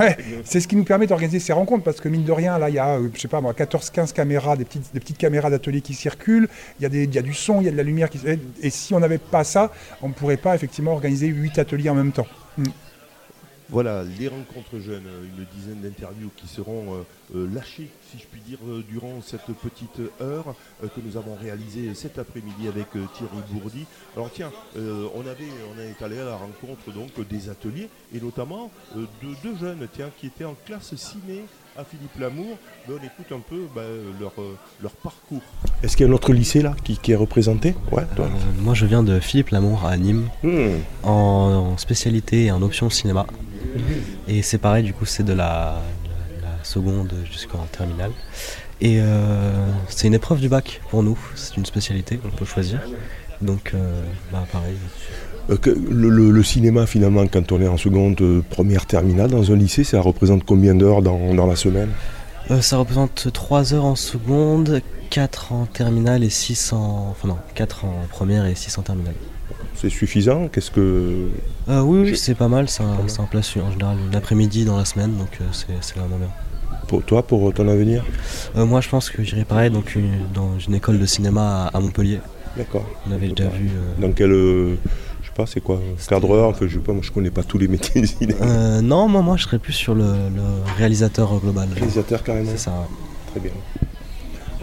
Ouais, 0.00 0.16
ce 0.60 0.66
qui 0.66 0.76
nous 0.76 0.84
permet 0.84 1.06
d'organiser 1.06 1.40
ces 1.40 1.52
rencontres 1.52 1.84
parce 1.84 2.00
que 2.00 2.08
mine 2.08 2.24
de 2.24 2.32
rien, 2.32 2.58
là, 2.58 2.68
il 2.68 2.74
y 2.74 2.78
a, 2.78 2.96
euh, 2.98 3.08
je 3.14 3.20
sais 3.20 3.28
pas 3.28 3.40
moi, 3.40 3.52
14-15 3.54 4.12
caméras, 4.12 4.56
des 4.56 4.64
petites, 4.64 4.92
des 4.94 5.00
petites 5.00 5.18
caméras 5.18 5.50
d'atelier 5.50 5.80
qui 5.80 5.94
circulent, 5.94 6.48
il 6.78 6.82
y, 6.82 6.86
a 6.86 6.88
des- 6.88 7.04
il 7.04 7.14
y 7.14 7.18
a 7.18 7.22
du 7.22 7.34
son, 7.34 7.60
il 7.60 7.64
y 7.64 7.68
a 7.68 7.72
de 7.72 7.76
la 7.76 7.82
lumière 7.82 8.08
qui 8.10 8.18
Et 8.62 8.70
si 8.70 8.94
on 8.94 9.00
n'avait 9.00 9.18
pas 9.18 9.44
ça, 9.44 9.72
on 10.02 10.08
ne 10.08 10.12
pourrait 10.14 10.36
pas 10.36 10.54
effectivement 10.54 10.92
organiser 10.92 11.26
8 11.26 11.58
ateliers 11.58 11.90
en 11.90 11.94
même 11.94 12.12
temps. 12.12 12.26
Voilà, 13.72 14.04
les 14.18 14.28
rencontres 14.28 14.78
jeunes, 14.80 15.06
euh, 15.06 15.24
une 15.24 15.46
dizaine 15.58 15.80
d'interviews 15.80 16.30
qui 16.36 16.46
seront 16.46 16.94
euh, 16.94 17.36
euh, 17.36 17.48
lâchées, 17.54 17.88
si 18.10 18.18
je 18.18 18.24
puis 18.30 18.40
dire, 18.46 18.58
durant 18.90 19.22
cette 19.24 19.46
petite 19.46 19.98
heure 20.20 20.54
euh, 20.84 20.88
que 20.88 21.00
nous 21.02 21.16
avons 21.16 21.34
réalisée 21.34 21.94
cet 21.94 22.18
après-midi 22.18 22.68
avec 22.68 22.86
euh, 22.96 23.06
Thierry 23.16 23.38
Bourdi. 23.50 23.86
Alors 24.14 24.30
tiens, 24.32 24.50
euh, 24.76 25.06
on 25.14 25.20
avait, 25.22 25.48
on 25.74 25.80
est 25.80 26.04
allé 26.04 26.18
à 26.20 26.26
la 26.26 26.36
rencontre 26.36 26.92
donc 26.94 27.26
des 27.28 27.48
ateliers 27.48 27.88
et 28.14 28.20
notamment 28.20 28.70
euh, 28.96 29.06
de 29.22 29.28
deux 29.42 29.56
jeunes, 29.58 29.88
tiens, 29.90 30.10
qui 30.18 30.26
étaient 30.26 30.44
en 30.44 30.56
classe 30.66 30.94
ciné 30.94 31.44
à 31.74 31.84
Philippe 31.84 32.18
Lamour. 32.20 32.58
Ben, 32.86 32.96
on 33.00 33.04
écoute 33.06 33.32
un 33.32 33.40
peu 33.40 33.62
ben, 33.74 33.82
leur, 34.20 34.34
leur 34.82 34.92
parcours. 34.92 35.40
Est-ce 35.82 35.96
qu'il 35.96 36.04
y 36.04 36.08
a 36.10 36.12
un 36.12 36.14
autre 36.14 36.34
lycée 36.34 36.60
là 36.60 36.76
qui, 36.84 36.98
qui 36.98 37.12
est 37.12 37.16
représenté? 37.16 37.74
Ouais, 37.90 38.02
Euh, 38.18 38.26
moi, 38.60 38.74
je 38.74 38.84
viens 38.84 39.02
de 39.02 39.18
Philippe 39.20 39.48
Lamour 39.48 39.86
à 39.86 39.96
Nîmes, 39.96 40.28
Hmm. 40.42 40.80
en, 41.02 41.10
en 41.72 41.78
spécialité 41.78 42.44
et 42.44 42.50
en 42.52 42.60
option 42.60 42.90
cinéma. 42.90 43.26
Et 44.28 44.42
c'est 44.42 44.58
pareil, 44.58 44.84
du 44.84 44.92
coup, 44.92 45.04
c'est 45.04 45.22
de 45.24 45.32
la, 45.32 45.80
la 46.42 46.64
seconde 46.64 47.12
jusqu'en 47.30 47.64
terminale. 47.70 48.10
Et 48.80 48.98
euh, 49.00 49.52
c'est 49.88 50.08
une 50.08 50.14
épreuve 50.14 50.40
du 50.40 50.48
bac 50.48 50.80
pour 50.90 51.02
nous, 51.02 51.18
c'est 51.36 51.56
une 51.56 51.66
spécialité, 51.66 52.18
on 52.24 52.30
peut 52.36 52.44
choisir. 52.44 52.80
Donc, 53.40 53.72
euh, 53.74 54.02
bah, 54.32 54.44
pareil. 54.52 54.74
Euh, 55.50 55.56
que- 55.56 55.70
le, 55.70 56.08
le- 56.08 56.30
le 56.30 56.42
cinéma, 56.44 56.86
finalement, 56.86 57.26
quand 57.26 57.50
on 57.52 57.60
est 57.60 57.66
en 57.68 57.76
seconde, 57.76 58.42
première 58.50 58.86
terminale 58.86 59.30
dans 59.30 59.50
un 59.52 59.56
lycée, 59.56 59.84
ça 59.84 60.00
représente 60.00 60.44
combien 60.44 60.74
d'heures 60.74 61.02
dans, 61.02 61.34
dans 61.34 61.46
la 61.46 61.56
semaine? 61.56 61.90
Ça 62.60 62.76
représente 62.76 63.28
3 63.32 63.72
heures 63.74 63.84
en 63.84 63.94
seconde, 63.96 64.80
4 65.10 65.52
en 65.52 65.66
terminale 65.66 66.22
et 66.24 66.30
6 66.30 66.72
en. 66.72 67.08
Enfin, 67.10 67.28
non, 67.28 67.38
4 67.54 67.84
en 67.84 67.94
première 68.10 68.46
et 68.46 68.54
6 68.54 68.78
en 68.78 68.82
terminale. 68.82 69.14
C'est 69.74 69.88
suffisant 69.90 70.48
Qu'est-ce 70.48 70.70
que. 70.70 71.28
Euh, 71.68 71.80
oui, 71.80 72.00
oui, 72.00 72.08
Je- 72.10 72.14
c'est 72.14 72.34
pas 72.34 72.48
mal, 72.48 72.68
c'est 72.68 72.82
un 72.82 73.24
plat 73.30 73.42
sur- 73.42 73.64
en 73.64 73.70
général 73.72 73.96
une 74.08 74.14
après-midi 74.14 74.64
dans 74.64 74.76
la 74.76 74.84
semaine, 74.84 75.16
donc 75.16 75.28
euh, 75.40 75.44
c'est 75.52 75.96
vraiment 75.98 76.16
bien. 76.18 76.28
Pour 76.88 77.02
toi, 77.02 77.22
pour 77.26 77.52
ton 77.54 77.66
avenir 77.68 78.04
Euh, 78.56 78.66
moi, 78.66 78.80
je 78.80 78.88
pense 78.88 79.08
que 79.10 79.22
j'irai 79.22 79.44
pareil 79.44 79.70
donc, 79.70 79.96
dans 80.34 80.58
une 80.58 80.74
école 80.74 80.98
de 80.98 81.06
cinéma 81.06 81.64
à, 81.72 81.76
à 81.76 81.80
Montpellier. 81.80 82.20
D'accord. 82.56 82.84
On 83.08 83.12
avait 83.12 83.28
déjà 83.28 83.48
vu. 83.48 83.68
euh, 83.74 84.00
Dans 84.00 84.12
quel. 84.12 84.30
je 84.30 84.76
sais 85.26 85.32
pas, 85.34 85.46
c'est 85.46 85.60
quoi 85.62 85.80
Cadreur 86.08 86.50
Enfin, 86.50 86.66
je 86.68 86.74
sais 86.74 86.80
pas, 86.84 86.92
moi 86.92 87.02
je 87.02 87.10
connais 87.10 87.30
pas 87.30 87.42
tous 87.42 87.56
les 87.58 87.66
métiers 87.68 88.04
euh, 88.42 88.80
non, 88.82 89.08
moi, 89.08 89.22
moi, 89.22 89.36
je 89.36 89.44
serais 89.44 89.58
plus 89.58 89.72
sur 89.72 89.94
le, 89.94 90.04
le 90.04 90.42
réalisateur 90.76 91.34
global. 91.40 91.68
Réalisateur 91.74 92.22
carrément 92.22 92.50
C'est 92.50 92.58
ça. 92.58 92.70
ouais. 92.72 93.30
Très 93.30 93.40
bien. 93.40 93.52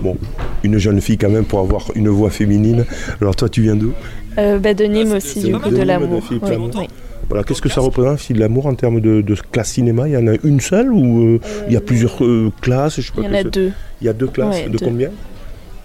Bon, 0.01 0.15
une 0.63 0.77
jeune 0.77 1.01
fille 1.01 1.17
quand 1.17 1.29
même 1.29 1.45
pour 1.45 1.59
avoir 1.59 1.87
une 1.95 2.09
voix 2.09 2.29
féminine. 2.29 2.85
Alors 3.21 3.35
toi, 3.35 3.49
tu 3.49 3.61
viens 3.61 3.75
d'où? 3.75 3.91
Euh, 4.37 4.57
bah, 4.59 4.73
de 4.73 4.85
Nîmes 4.85 5.11
aussi, 5.13 5.41
du 5.43 5.51
de 5.51 5.57
coup, 5.57 5.69
de 5.69 5.77
de 5.77 5.81
l'amour. 5.83 6.21
Oui. 6.31 6.87
Voilà, 7.27 7.43
qu'est-ce 7.43 7.61
que 7.61 7.69
ça 7.69 7.81
représente, 7.81 8.17
Philippe 8.19 8.39
Lamour, 8.39 8.65
en 8.65 8.73
termes 8.73 9.01
de, 9.01 9.21
de 9.21 9.35
classe 9.51 9.71
cinéma? 9.73 10.07
Il 10.07 10.13
y 10.13 10.17
en 10.17 10.25
a 10.27 10.33
une 10.43 10.59
seule 10.59 10.91
ou 10.91 11.35
euh, 11.35 11.39
il 11.67 11.73
y 11.73 11.77
a 11.77 11.81
plusieurs 11.81 12.23
euh, 12.23 12.51
classes 12.61 12.95
je 13.01 13.07
sais 13.07 13.11
pas 13.13 13.21
Il 13.21 13.25
y 13.25 13.29
en 13.29 13.33
a 13.39 13.43
deux. 13.43 13.71
Il 14.01 14.07
y 14.07 14.09
a 14.09 14.13
deux 14.13 14.27
classes. 14.27 14.55
Ouais, 14.55 14.69
de 14.69 14.77
deux. 14.77 14.85
combien? 14.85 15.09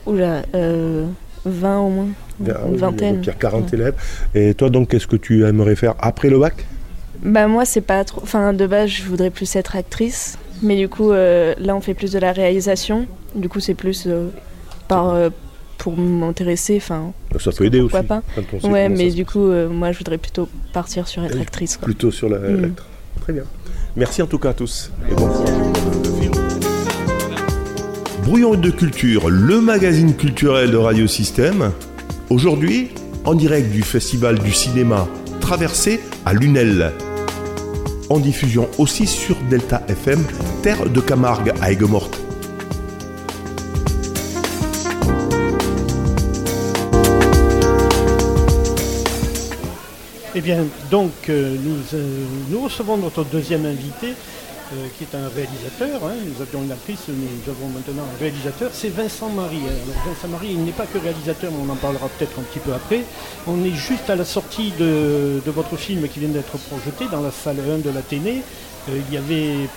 Oula, 0.06 0.42
euh, 0.54 1.04
20 1.44 1.78
au 1.80 1.88
moins. 1.90 2.06
Ah 2.48 2.52
Une 2.68 2.76
vingtaine. 2.76 3.16
donc 3.16 3.24
il 3.24 3.26
y 3.26 3.30
a 3.30 3.34
40 3.34 3.74
élèves. 3.74 3.94
Et 4.34 4.54
toi, 4.54 4.70
donc, 4.70 4.88
qu'est-ce 4.88 5.06
que 5.06 5.16
tu 5.16 5.44
aimerais 5.44 5.76
faire 5.76 5.94
après 5.98 6.30
le 6.30 6.38
bac? 6.38 6.64
Bah 7.22 7.46
moi 7.46 7.64
c'est 7.64 7.80
pas 7.80 8.04
trop. 8.04 8.20
Enfin 8.22 8.52
de 8.52 8.66
base 8.66 8.90
je 8.90 9.04
voudrais 9.04 9.30
plus 9.30 9.56
être 9.56 9.76
actrice, 9.76 10.36
mais 10.62 10.76
du 10.76 10.88
coup 10.88 11.10
euh, 11.12 11.54
là 11.58 11.74
on 11.76 11.80
fait 11.80 11.94
plus 11.94 12.12
de 12.12 12.18
la 12.18 12.32
réalisation. 12.32 13.06
Du 13.34 13.48
coup 13.48 13.60
c'est 13.60 13.74
plus 13.74 14.04
euh, 14.06 14.28
par, 14.88 15.10
euh, 15.10 15.30
pour 15.78 15.96
m'intéresser, 15.96 16.76
enfin, 16.76 17.12
Ça 17.40 17.50
peut 17.52 17.64
aider 17.64 17.80
aussi. 17.80 17.94
pourquoi 17.96 18.20
pas. 18.22 18.68
Ouais, 18.68 18.88
mais 18.88 19.10
du 19.10 19.26
coup, 19.26 19.40
moi, 19.70 19.92
je 19.92 19.98
voudrais 19.98 20.18
plutôt 20.18 20.48
partir 20.72 21.08
sur 21.08 21.24
être 21.24 21.38
actrice. 21.40 21.76
Quoi. 21.76 21.84
Plutôt 21.86 22.10
sur 22.10 22.28
la 22.28 22.38
Mm. 22.38 22.62
lettre. 22.62 22.86
Très 23.22 23.32
bien. 23.32 23.42
Merci 23.96 24.22
en 24.22 24.26
tout 24.26 24.38
cas 24.38 24.50
à 24.50 24.54
tous. 24.54 24.90
Et 25.10 25.14
bon. 25.14 25.28
Brouillon 28.24 28.54
de 28.54 28.70
culture, 28.70 29.28
le 29.28 29.60
magazine 29.60 30.14
culturel 30.14 30.70
de 30.70 30.76
Radio 30.76 31.06
Système. 31.06 31.72
Aujourd'hui, 32.30 32.90
en 33.24 33.34
direct 33.34 33.70
du 33.70 33.82
Festival 33.82 34.38
du 34.38 34.52
cinéma 34.52 35.06
Traversée 35.40 36.00
à 36.24 36.32
Lunel. 36.32 36.92
En 38.10 38.18
diffusion 38.18 38.68
aussi 38.78 39.06
sur 39.06 39.36
Delta 39.48 39.82
FM, 39.88 40.22
terre 40.62 40.88
de 40.88 41.00
Camargue 41.00 41.52
à 41.62 41.72
Aigues-Mortes. 41.72 42.20
Eh 50.36 50.40
bien, 50.40 50.66
donc, 50.90 51.12
euh, 51.28 51.56
nous, 51.64 51.76
euh, 51.94 52.24
nous 52.50 52.60
recevons 52.62 52.96
notre 52.96 53.24
deuxième 53.24 53.64
invité, 53.64 54.14
euh, 54.72 54.86
qui 54.96 55.04
est 55.04 55.14
un 55.14 55.28
réalisateur. 55.28 56.08
hein. 56.08 56.14
Nous 56.24 56.40
avions 56.40 56.62
une 56.62 56.72
actrice, 56.72 57.00
nous 57.08 57.52
avons 57.52 57.68
maintenant 57.68 58.02
un 58.02 58.18
réalisateur, 58.18 58.70
c'est 58.72 58.88
Vincent 58.88 59.28
Marie. 59.28 59.58
Alors, 59.58 60.04
Vincent 60.06 60.28
Marie, 60.28 60.52
il 60.52 60.64
n'est 60.64 60.72
pas 60.72 60.86
que 60.86 60.98
réalisateur, 60.98 61.52
mais 61.52 61.58
on 61.68 61.70
en 61.70 61.76
parlera 61.76 62.08
peut-être 62.08 62.38
un 62.38 62.42
petit 62.42 62.60
peu 62.60 62.72
après. 62.72 63.02
On 63.46 63.62
est 63.62 63.74
juste 63.74 64.08
à 64.08 64.16
la 64.16 64.24
sortie 64.24 64.72
de, 64.78 65.42
votre 65.46 65.76
film 65.76 66.08
qui 66.08 66.20
vient 66.20 66.30
d'être 66.30 66.56
projeté 66.56 67.06
dans 67.12 67.20
la 67.20 67.30
salle 67.30 67.58
1 67.60 67.78
de 67.78 67.90
l'Athénée. 67.90 68.42
Euh, 68.88 69.00
il 69.06 69.14
y 69.14 69.18
avait 69.18 69.68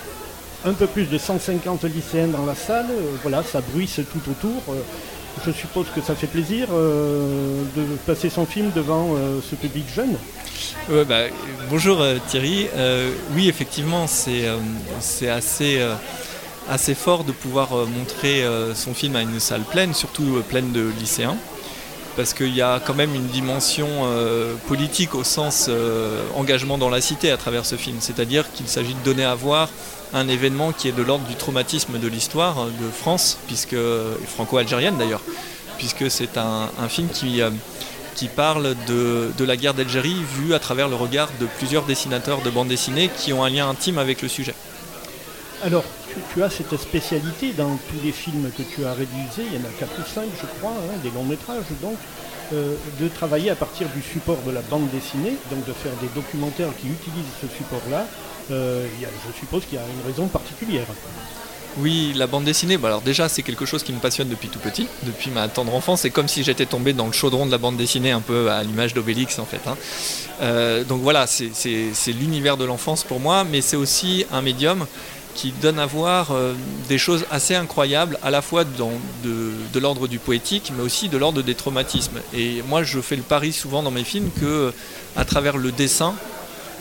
un 0.64 0.72
peu 0.72 0.86
plus 0.86 1.04
de 1.04 1.18
150 1.18 1.84
lycéens 1.84 2.28
dans 2.28 2.46
la 2.46 2.54
salle. 2.54 2.86
Euh, 2.90 3.16
voilà, 3.22 3.42
ça 3.42 3.60
bruisse 3.60 4.00
tout 4.10 4.30
autour. 4.30 4.62
Euh, 5.38 5.44
je 5.46 5.52
suppose 5.52 5.86
que 5.94 6.00
ça 6.00 6.14
fait 6.14 6.26
plaisir 6.26 6.68
euh, 6.72 7.62
de 7.76 7.82
passer 8.06 8.30
son 8.30 8.46
film 8.46 8.70
devant 8.74 9.14
euh, 9.14 9.40
ce 9.48 9.54
public 9.54 9.84
jeune. 9.94 10.16
Ouais, 10.90 11.04
bah, 11.04 11.22
bonjour 11.70 12.00
euh, 12.00 12.16
Thierry. 12.28 12.68
Euh, 12.76 13.10
oui, 13.34 13.48
effectivement, 13.48 14.06
c'est 14.06 14.46
euh, 14.46 14.56
assez, 15.30 15.78
euh, 15.78 15.94
fort 16.94 17.24
de 17.24 17.32
pouvoir 17.32 17.76
euh, 17.76 17.86
montrer 17.86 18.42
euh, 18.42 18.74
son 18.74 18.94
film 18.94 19.16
à 19.16 19.22
une 19.22 19.40
salle 19.40 19.62
pleine, 19.62 19.94
surtout 19.94 20.36
euh, 20.36 20.40
pleine 20.40 20.72
de 20.72 20.90
lycéens. 20.98 21.36
Parce 22.16 22.34
qu'il 22.34 22.54
y 22.54 22.62
a 22.62 22.80
quand 22.84 22.94
même 22.94 23.14
une 23.14 23.28
dimension 23.28 23.86
euh, 24.02 24.54
politique 24.66 25.14
au 25.14 25.22
sens 25.22 25.66
euh, 25.68 26.20
engagement 26.34 26.76
dans 26.76 26.90
la 26.90 27.00
cité 27.00 27.30
à 27.30 27.36
travers 27.36 27.64
ce 27.64 27.76
film. 27.76 27.98
C'est-à-dire 28.00 28.50
qu'il 28.52 28.66
s'agit 28.66 28.94
de 28.94 29.04
donner 29.04 29.24
à 29.24 29.36
voir 29.36 29.68
un 30.12 30.28
événement 30.28 30.72
qui 30.72 30.88
est 30.88 30.92
de 30.92 31.02
l'ordre 31.02 31.26
du 31.26 31.34
traumatisme 31.34 31.98
de 31.98 32.08
l'histoire 32.08 32.66
de 32.66 32.90
France, 32.90 33.38
puisque 33.46 33.76
franco-algérienne 34.26 34.96
d'ailleurs, 34.96 35.22
puisque 35.76 36.10
c'est 36.10 36.36
un, 36.36 36.68
film 36.88 37.08
qui, 37.08 37.40
euh, 37.42 37.50
qui 38.14 38.28
parle 38.28 38.74
de, 38.86 39.30
de 39.36 39.44
la 39.44 39.56
guerre 39.56 39.74
d'Algérie 39.74 40.16
vue 40.36 40.54
à 40.54 40.58
travers 40.58 40.88
le 40.88 40.96
regard 40.96 41.28
de 41.40 41.46
plusieurs 41.58 41.84
dessinateurs 41.84 42.42
de 42.42 42.50
bande 42.50 42.68
dessinée 42.68 43.10
qui 43.16 43.32
ont 43.32 43.44
un 43.44 43.50
lien 43.50 43.68
intime 43.68 43.98
avec 43.98 44.22
le 44.22 44.28
sujet. 44.28 44.54
Alors, 45.62 45.84
tu, 46.08 46.20
tu 46.32 46.42
as 46.42 46.50
cette 46.50 46.76
spécialité 46.76 47.52
dans 47.52 47.76
tous 47.76 48.04
les 48.04 48.12
films 48.12 48.50
que 48.56 48.62
tu 48.62 48.84
as 48.84 48.92
réalisés, 48.92 49.44
il 49.52 49.54
y 49.54 49.56
en 49.56 49.68
a 49.68 49.72
4 49.78 49.90
ou 49.98 50.14
5 50.14 50.24
je 50.40 50.46
crois, 50.58 50.70
hein, 50.70 50.98
des 51.02 51.10
longs 51.10 51.24
métrages 51.24 51.64
donc, 51.82 51.96
euh, 52.52 52.74
de 53.00 53.08
travailler 53.08 53.50
à 53.50 53.54
partir 53.54 53.86
du 53.94 54.02
support 54.02 54.38
de 54.46 54.50
la 54.50 54.60
bande 54.62 54.88
dessinée, 54.90 55.36
donc 55.50 55.64
de 55.66 55.72
faire 55.72 55.92
des 56.00 56.08
documentaires 56.14 56.70
qui 56.80 56.88
utilisent 56.88 57.34
ce 57.40 57.46
support-là. 57.56 58.06
Euh, 58.50 58.86
je 59.00 59.38
suppose 59.38 59.64
qu'il 59.66 59.74
y 59.74 59.80
a 59.80 59.84
une 59.84 60.10
raison 60.10 60.26
particulière. 60.26 60.86
Oui, 61.76 62.12
la 62.16 62.26
bande 62.26 62.44
dessinée, 62.44 62.76
bah 62.76 62.88
alors 62.88 63.02
déjà 63.02 63.28
c'est 63.28 63.42
quelque 63.42 63.64
chose 63.66 63.82
qui 63.84 63.92
me 63.92 64.00
passionne 64.00 64.28
depuis 64.28 64.48
tout 64.48 64.58
petit, 64.58 64.88
depuis 65.04 65.30
ma 65.30 65.46
tendre 65.48 65.74
enfance. 65.74 66.00
C'est 66.00 66.10
comme 66.10 66.26
si 66.26 66.42
j'étais 66.42 66.66
tombé 66.66 66.92
dans 66.92 67.06
le 67.06 67.12
chaudron 67.12 67.46
de 67.46 67.50
la 67.52 67.58
bande 67.58 67.76
dessinée, 67.76 68.10
un 68.10 68.20
peu 68.20 68.50
à 68.50 68.64
l'image 68.64 68.94
d'Obélix 68.94 69.38
en 69.38 69.44
fait. 69.44 69.60
hein. 69.66 69.76
Euh, 70.40 70.82
donc 70.82 71.02
voilà, 71.02 71.26
c'est 71.26 71.52
l'univers 72.08 72.56
de 72.56 72.64
l'enfance 72.64 73.04
pour 73.04 73.20
moi, 73.20 73.44
mais 73.44 73.60
c'est 73.60 73.76
aussi 73.76 74.24
un 74.32 74.40
médium 74.42 74.86
qui 75.38 75.52
donne 75.52 75.78
à 75.78 75.86
voir 75.86 76.32
euh, 76.32 76.52
des 76.88 76.98
choses 76.98 77.24
assez 77.30 77.54
incroyables, 77.54 78.18
à 78.24 78.30
la 78.30 78.42
fois 78.42 78.64
dans, 78.64 78.90
de, 79.22 79.52
de 79.72 79.78
l'ordre 79.78 80.08
du 80.08 80.18
poétique, 80.18 80.72
mais 80.76 80.82
aussi 80.82 81.08
de 81.08 81.16
l'ordre 81.16 81.42
des 81.42 81.54
traumatismes. 81.54 82.18
Et 82.34 82.60
moi, 82.68 82.82
je 82.82 82.98
fais 83.00 83.14
le 83.14 83.22
pari 83.22 83.52
souvent 83.52 83.84
dans 83.84 83.92
mes 83.92 84.02
films 84.02 84.30
que, 84.40 84.72
à 85.16 85.24
travers 85.24 85.56
le 85.56 85.70
dessin, 85.70 86.14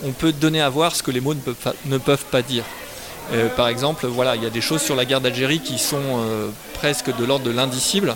on 0.03 0.11
peut 0.11 0.31
donner 0.31 0.59
à 0.59 0.69
voir 0.69 0.95
ce 0.95 1.03
que 1.03 1.11
les 1.11 1.21
mots 1.21 1.35
ne 1.35 1.39
peuvent 1.39 1.53
pas, 1.53 1.75
ne 1.85 1.99
peuvent 1.99 2.25
pas 2.31 2.41
dire. 2.41 2.63
Euh, 3.31 3.47
par 3.49 3.67
exemple, 3.67 4.07
voilà, 4.07 4.35
il 4.35 4.41
y 4.41 4.47
a 4.47 4.49
des 4.49 4.61
choses 4.61 4.81
sur 4.81 4.95
la 4.95 5.05
guerre 5.05 5.21
d'Algérie 5.21 5.59
qui 5.59 5.77
sont 5.77 6.01
euh, 6.01 6.49
presque 6.73 7.15
de 7.15 7.25
l'ordre 7.25 7.45
de 7.45 7.51
l'indicible. 7.51 8.15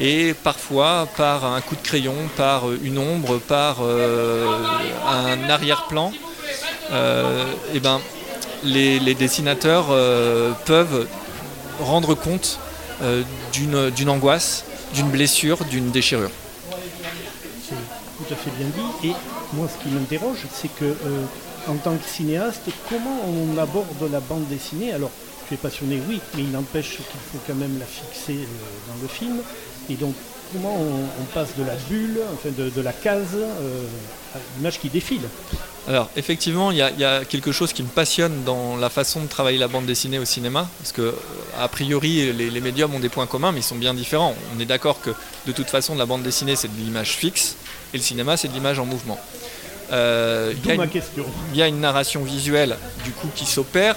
Et 0.00 0.32
parfois, 0.32 1.06
par 1.18 1.44
un 1.44 1.60
coup 1.60 1.76
de 1.76 1.82
crayon, 1.86 2.14
par 2.38 2.62
une 2.82 2.96
ombre, 2.96 3.38
par 3.38 3.76
un 3.82 5.48
arrière-plan, 5.48 6.10
euh, 6.92 7.44
eh 7.74 7.80
ben, 7.80 8.00
les, 8.64 9.14
dessinateurs 9.14 9.86
euh, 9.90 10.52
peuvent 10.64 11.06
rendre 11.80 12.14
compte 12.14 12.58
euh, 13.02 13.22
d'une 13.52 14.08
angoisse, 14.08 14.64
d'une 14.94 15.10
blessure, 15.10 15.64
d'une 15.64 15.90
déchirure. 15.90 16.30
C'est 17.68 17.74
tout 17.74 18.32
à 18.32 18.36
fait 18.36 18.50
bien 18.58 18.66
dit. 18.68 19.08
Et 19.08 19.12
moi, 19.54 19.68
ce 19.68 19.82
qui 19.82 19.94
m'interroge, 19.94 20.46
c'est 20.52 20.74
que, 20.74 20.84
euh, 20.84 21.24
en 21.68 21.74
tant 21.76 21.96
que 21.96 22.08
cinéaste, 22.08 22.62
comment 22.88 23.20
on 23.26 23.58
aborde 23.58 24.10
la 24.10 24.20
bande 24.20 24.46
dessinée? 24.48 24.92
Alors, 24.92 25.10
tu 25.48 25.54
es 25.54 25.56
passionné, 25.56 26.00
oui, 26.08 26.20
mais 26.34 26.42
il 26.42 26.50
n'empêche 26.50 26.96
qu'il 26.96 27.20
faut 27.32 27.38
quand 27.46 27.54
même 27.54 27.78
la 27.78 27.86
fixer 27.86 28.38
dans 28.88 29.00
le 29.02 29.08
film. 29.08 29.40
Et 29.90 29.94
donc, 29.94 30.14
comment 30.52 30.74
on, 30.74 31.24
passe 31.34 31.56
de 31.58 31.64
la 31.64 31.74
bulle, 31.88 32.18
enfin 32.32 32.48
de, 32.56 32.80
la 32.80 32.92
case, 32.92 33.36
à 34.34 34.38
l'image 34.56 34.80
qui 34.80 34.88
défile? 34.88 35.20
Alors 35.86 36.08
effectivement, 36.16 36.70
il 36.70 36.78
y, 36.78 36.82
a- 36.82 36.90
il 36.90 36.98
y 36.98 37.04
a 37.04 37.24
quelque 37.26 37.52
chose 37.52 37.72
qui 37.74 37.82
me 37.82 37.88
passionne 37.88 38.42
dans 38.44 38.76
la 38.76 38.88
façon 38.88 39.20
de 39.22 39.26
travailler 39.28 39.58
la 39.58 39.68
bande 39.68 39.84
dessinée 39.84 40.18
au 40.18 40.24
cinéma, 40.24 40.66
parce 40.78 40.92
que 40.92 41.02
euh, 41.02 41.12
a 41.60 41.68
priori 41.68 42.32
les, 42.32 42.48
les 42.50 42.60
médiums 42.60 42.94
ont 42.94 43.00
des 43.00 43.10
points 43.10 43.26
communs, 43.26 43.52
mais 43.52 43.60
ils 43.60 43.64
sont 43.64 43.76
bien 43.76 43.92
différents. 43.92 44.34
On 44.56 44.60
est 44.60 44.64
d'accord 44.64 45.00
que 45.02 45.10
de 45.46 45.52
toute 45.52 45.68
façon 45.68 45.94
la 45.94 46.06
bande 46.06 46.22
dessinée 46.22 46.56
c'est 46.56 46.68
de 46.74 46.80
l'image 46.80 47.10
fixe, 47.16 47.56
et 47.92 47.98
le 47.98 48.02
cinéma 48.02 48.36
c'est 48.38 48.48
de 48.48 48.54
l'image 48.54 48.78
en 48.78 48.86
mouvement. 48.86 49.20
Euh, 49.92 50.54
il 51.52 51.54
y 51.54 51.58
y 51.58 51.62
a 51.62 51.68
une 51.68 51.80
narration 51.80 52.24
visuelle 52.24 52.78
du 53.04 53.10
coup 53.10 53.28
qui 53.36 53.44
s'opère 53.44 53.96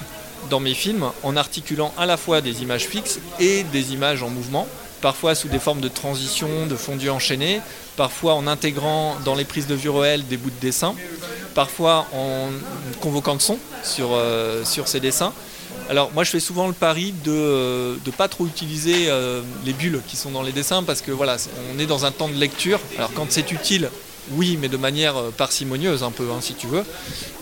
dans 0.50 0.60
mes 0.60 0.74
films 0.74 1.10
en 1.24 1.38
articulant 1.38 1.94
à 1.98 2.06
la 2.06 2.18
fois 2.18 2.42
des 2.42 2.62
images 2.62 2.86
fixes 2.86 3.20
et 3.40 3.64
des 3.64 3.94
images 3.94 4.22
en 4.24 4.30
mouvement, 4.30 4.68
parfois 5.02 5.36
sous 5.36 5.48
des 5.48 5.60
formes 5.60 5.82
de 5.82 5.88
transition, 5.88 6.68
de 6.68 6.76
fondu 6.76 7.10
enchaîné, 7.10 7.62
parfois 7.96 8.34
en 8.36 8.48
intégrant 8.48 9.16
dans 9.26 9.36
les 9.36 9.46
prises 9.46 9.68
de 9.68 9.76
vue 9.76 9.90
réelles 9.90 10.26
des 10.28 10.38
bouts 10.38 10.50
de 10.50 10.60
dessin, 10.60 10.96
parfois 11.56 12.08
en 12.14 12.50
convoquant 13.02 13.34
le 13.34 13.40
son 13.40 13.58
sur, 13.84 14.10
euh, 14.14 14.64
sur 14.64 14.88
ces 14.88 15.00
dessins. 15.00 15.34
Alors 15.90 16.12
moi 16.14 16.24
je 16.24 16.32
fais 16.32 16.40
souvent 16.40 16.68
le 16.68 16.74
pari 16.74 17.14
de 17.24 17.98
ne 18.06 18.12
pas 18.12 18.28
trop 18.28 18.46
utiliser 18.46 19.06
euh, 19.08 19.42
les 19.66 19.74
bulles 19.74 20.02
qui 20.06 20.18
sont 20.18 20.32
dans 20.32 20.42
les 20.42 20.52
dessins 20.52 20.84
parce 20.84 21.02
que 21.02 21.12
voilà, 21.12 21.38
on 21.74 21.80
est 21.80 21.86
dans 21.86 22.06
un 22.06 22.12
temps 22.12 22.28
de 22.28 22.34
lecture. 22.34 22.80
Alors 22.98 23.12
quand 23.14 23.28
c'est 23.30 23.52
utile, 23.52 23.90
oui, 24.32 24.58
mais 24.60 24.68
de 24.68 24.78
manière 24.78 25.18
euh, 25.18 25.32
parcimonieuse 25.36 26.04
un 26.04 26.12
peu, 26.12 26.30
hein, 26.32 26.40
si 26.42 26.54
tu 26.56 26.68
veux, 26.68 26.84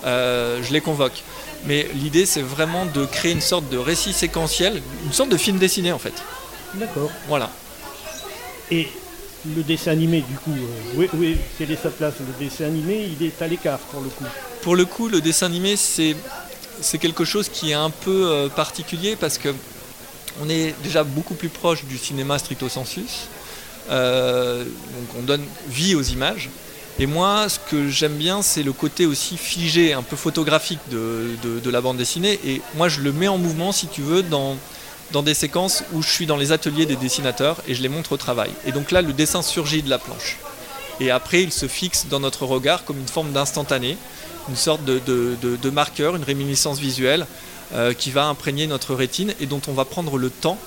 euh, 0.06 0.62
je 0.62 0.72
les 0.74 0.82
convoque. 0.82 1.24
Mais 1.66 1.88
l'idée 1.96 2.28
c'est 2.28 2.44
vraiment 2.44 2.86
de 2.86 3.06
créer 3.06 3.32
une 3.32 3.42
sorte 3.42 3.68
de 3.70 3.78
récit 3.78 4.14
séquentiel, 4.14 4.82
une 5.06 5.14
sorte 5.14 5.30
de 5.30 5.38
film 5.38 5.58
dessiné 5.58 5.92
en 5.92 6.00
fait. 6.00 6.14
D'accord. 6.76 7.12
Voilà. 7.28 7.50
Et 8.72 8.88
le 9.56 9.64
dessin 9.64 9.92
animé, 9.92 10.22
du 10.22 10.36
coup, 10.36 10.52
euh, 10.52 10.94
oui, 10.96 11.10
oui, 11.14 11.38
quelle 11.58 11.72
est 11.72 11.82
sa 11.82 11.90
place 11.90 12.16
Le 12.20 12.46
dessin 12.46 12.66
animé, 12.66 13.10
il 13.20 13.26
est 13.26 13.42
à 13.42 13.48
l'écart 13.48 13.80
pour 13.80 14.02
le 14.02 14.10
coup. 14.10 14.24
Pour 14.62 14.76
le 14.76 14.86
coup, 14.86 15.08
le 15.08 15.22
dessin 15.22 15.46
animé, 15.48 15.76
c'est 15.76 16.16
c'est 16.82 16.98
quelque 16.98 17.24
chose 17.24 17.48
qui 17.48 17.72
est 17.72 17.76
un 17.76 17.90
peu 17.90 18.26
euh, 18.32 18.50
particulier 18.50 19.16
parce 19.16 19.38
que 19.38 19.50
on 20.42 20.50
est 20.50 20.76
déjà 20.84 21.04
beaucoup 21.06 21.36
plus 21.36 21.48
proche 21.48 21.86
du 21.86 21.98
cinéma 21.98 22.38
stricto 22.40 22.68
sensus. 22.68 23.28
Euh, 23.92 24.64
donc 24.64 25.08
on 25.20 25.22
donne 25.22 25.44
vie 25.70 25.96
aux 25.96 26.02
images. 26.02 26.50
Et 27.00 27.06
moi, 27.06 27.48
ce 27.50 27.60
que 27.60 27.90
j'aime 27.90 28.16
bien, 28.16 28.42
c'est 28.42 28.64
le 28.64 28.74
côté 28.74 29.06
aussi 29.06 29.38
figé, 29.38 29.94
un 29.94 30.02
peu 30.02 30.16
photographique 30.16 30.80
de, 30.92 31.36
de- 31.44 31.60
de 31.60 31.70
la 31.70 31.82
bande 31.82 31.98
dessinée. 31.98 32.40
Et 32.46 32.62
moi, 32.76 32.88
je 32.90 33.02
le 33.02 33.12
mets 33.12 33.28
en 33.28 33.38
mouvement, 33.38 33.72
si 33.74 33.88
tu 33.88 34.02
veux, 34.02 34.24
dans, 34.24 34.56
dans 35.12 35.24
des 35.24 35.34
séquences 35.34 35.84
où 35.94 36.02
je 36.02 36.10
suis 36.10 36.26
dans 36.26 36.38
les 36.38 36.52
ateliers 36.52 36.86
des 36.86 36.96
dessinateurs 36.96 37.58
et 37.68 37.76
je 37.76 37.82
les 37.82 37.90
montre 37.90 38.14
au 38.14 38.18
travail. 38.18 38.52
Et 38.66 38.72
donc 38.72 38.92
là, 38.92 39.02
le 39.02 39.14
dessin 39.14 39.42
surgit 39.42 39.82
de 39.84 39.90
la 39.90 40.00
planche. 40.00 40.38
Et 41.00 41.12
après, 41.12 41.44
il 41.44 41.52
se 41.52 41.68
fixe 41.68 42.08
dans 42.10 42.20
notre 42.20 42.46
regard 42.46 42.86
comme 42.86 42.98
une 42.98 43.08
forme 43.08 43.32
d'instantané, 43.32 43.98
une 44.50 44.56
sorte 44.56 44.84
de, 44.86 45.00
de- 45.06 45.70
marqueur, 45.70 46.16
une 46.16 46.24
réminiscence 46.24 46.80
visuelle 46.80 47.26
euh, 47.74 47.94
qui 47.94 48.12
va 48.12 48.26
imprégner 48.28 48.68
notre 48.68 48.94
rétine 48.96 49.34
et 49.40 49.46
dont 49.46 49.62
on 49.68 49.74
va 49.74 49.86
prendre 49.86 50.18
le 50.18 50.30
temps 50.30 50.58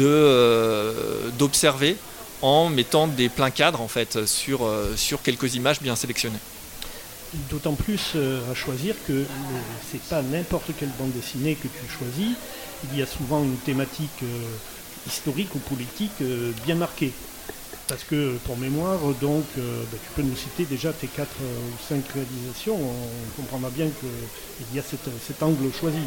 euh, 0.00 0.92
d'observer 1.38 1.96
en 2.40 2.68
mettant 2.68 3.06
des 3.06 3.28
pleins 3.28 3.50
cadres 3.50 3.80
en 3.80 3.88
fait 3.88 4.26
sur, 4.26 4.64
euh, 4.64 4.94
sur 4.96 5.22
quelques 5.22 5.54
images 5.54 5.80
bien 5.80 5.96
sélectionnées. 5.96 6.38
D'autant 7.50 7.72
plus 7.74 8.14
à 8.50 8.54
choisir 8.54 8.94
que 9.08 9.24
c'est 9.90 10.02
pas 10.02 10.20
n'importe 10.22 10.70
quelle 10.78 10.90
bande 10.98 11.12
dessinée 11.12 11.54
que 11.54 11.66
tu 11.68 11.98
choisis. 11.98 12.36
Il 12.90 12.98
y 12.98 13.02
a 13.02 13.06
souvent 13.06 13.42
une 13.42 13.56
thématique 13.56 14.24
historique 15.06 15.54
ou 15.54 15.58
politique 15.58 16.22
bien 16.64 16.74
marquée. 16.74 17.12
Parce 17.88 18.04
que 18.04 18.36
pour 18.46 18.56
mémoire, 18.56 18.98
euh, 19.04 19.12
bah, 19.20 19.98
tu 20.02 20.10
peux 20.14 20.22
nous 20.22 20.36
citer 20.36 20.64
déjà 20.64 20.92
tes 20.92 21.08
quatre 21.08 21.36
euh, 21.42 21.68
ou 21.68 21.88
cinq 21.88 22.02
réalisations. 22.14 22.74
On 22.74 23.40
comprendra 23.42 23.68
bien 23.70 23.86
qu'il 23.86 24.76
y 24.76 24.78
a 24.78 24.82
cet 24.82 25.42
angle 25.42 25.70
choisi. 25.78 25.98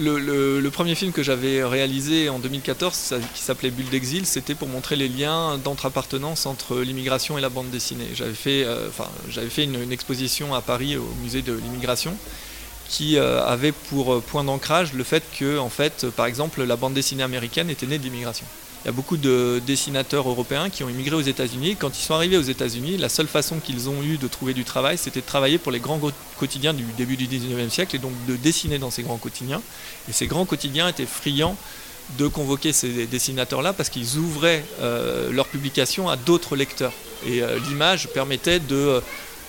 Le, 0.00 0.68
premier 0.70 0.96
film 0.96 1.12
que 1.12 1.22
j'avais 1.22 1.64
réalisé 1.64 2.28
en 2.28 2.40
2014, 2.40 3.14
qui 3.32 3.40
s'appelait 3.40 3.70
Bulle 3.70 3.88
d'exil, 3.88 4.26
c'était 4.26 4.56
pour 4.56 4.68
montrer 4.68 4.96
les 4.96 5.08
liens 5.08 5.56
d'entre-appartenance 5.56 6.46
entre 6.46 6.80
l'immigration 6.80 7.38
et 7.38 7.40
la 7.40 7.48
bande 7.48 7.70
dessinée. 7.70 8.08
J'avais 8.12 8.34
euh, 8.64 8.90
fait 9.48 9.64
une, 9.64 9.92
exposition 9.92 10.52
à 10.52 10.60
Paris 10.60 10.96
au 10.96 11.08
musée 11.22 11.42
de 11.42 11.52
l'immigration 11.52 12.16
qui 12.88 13.18
avait 13.18 13.72
pour 13.72 14.22
point 14.22 14.44
d'ancrage 14.44 14.92
le 14.92 15.04
fait 15.04 15.22
que, 15.38 15.58
en 15.58 15.70
fait, 15.70 16.06
par 16.10 16.26
exemple, 16.26 16.62
la 16.62 16.76
bande 16.76 16.94
dessinée 16.94 17.22
américaine 17.22 17.70
était 17.70 17.86
née 17.86 17.98
de 17.98 18.04
l'immigration. 18.04 18.46
Il 18.84 18.88
y 18.88 18.90
a 18.90 18.92
beaucoup 18.92 19.16
de 19.16 19.62
dessinateurs 19.66 20.28
européens 20.28 20.68
qui 20.68 20.84
ont 20.84 20.90
immigré 20.90 21.16
aux 21.16 21.22
États-Unis. 21.22 21.74
Quand 21.80 21.98
ils 21.98 22.02
sont 22.02 22.12
arrivés 22.12 22.36
aux 22.36 22.42
États-Unis, 22.42 22.98
la 22.98 23.08
seule 23.08 23.28
façon 23.28 23.58
qu'ils 23.58 23.88
ont 23.88 24.02
eu 24.02 24.18
de 24.18 24.28
trouver 24.28 24.52
du 24.52 24.64
travail, 24.64 24.98
c'était 24.98 25.22
de 25.22 25.26
travailler 25.26 25.56
pour 25.56 25.72
les 25.72 25.80
grands 25.80 25.98
quotidiens 26.38 26.74
du 26.74 26.84
début 26.98 27.16
du 27.16 27.26
19e 27.26 27.70
siècle 27.70 27.96
et 27.96 27.98
donc 27.98 28.12
de 28.26 28.36
dessiner 28.36 28.78
dans 28.78 28.90
ces 28.90 29.02
grands 29.02 29.16
quotidiens. 29.16 29.62
Et 30.06 30.12
ces 30.12 30.26
grands 30.26 30.44
quotidiens 30.44 30.86
étaient 30.86 31.06
friands 31.06 31.56
de 32.18 32.28
convoquer 32.28 32.74
ces 32.74 33.06
dessinateurs-là 33.06 33.72
parce 33.72 33.88
qu'ils 33.88 34.18
ouvraient 34.18 34.62
euh, 34.82 35.32
leur 35.32 35.46
publication 35.46 36.10
à 36.10 36.16
d'autres 36.16 36.54
lecteurs. 36.54 36.92
Et 37.26 37.42
euh, 37.42 37.58
l'image 37.70 38.08
permettait 38.08 38.60
de, 38.60 39.00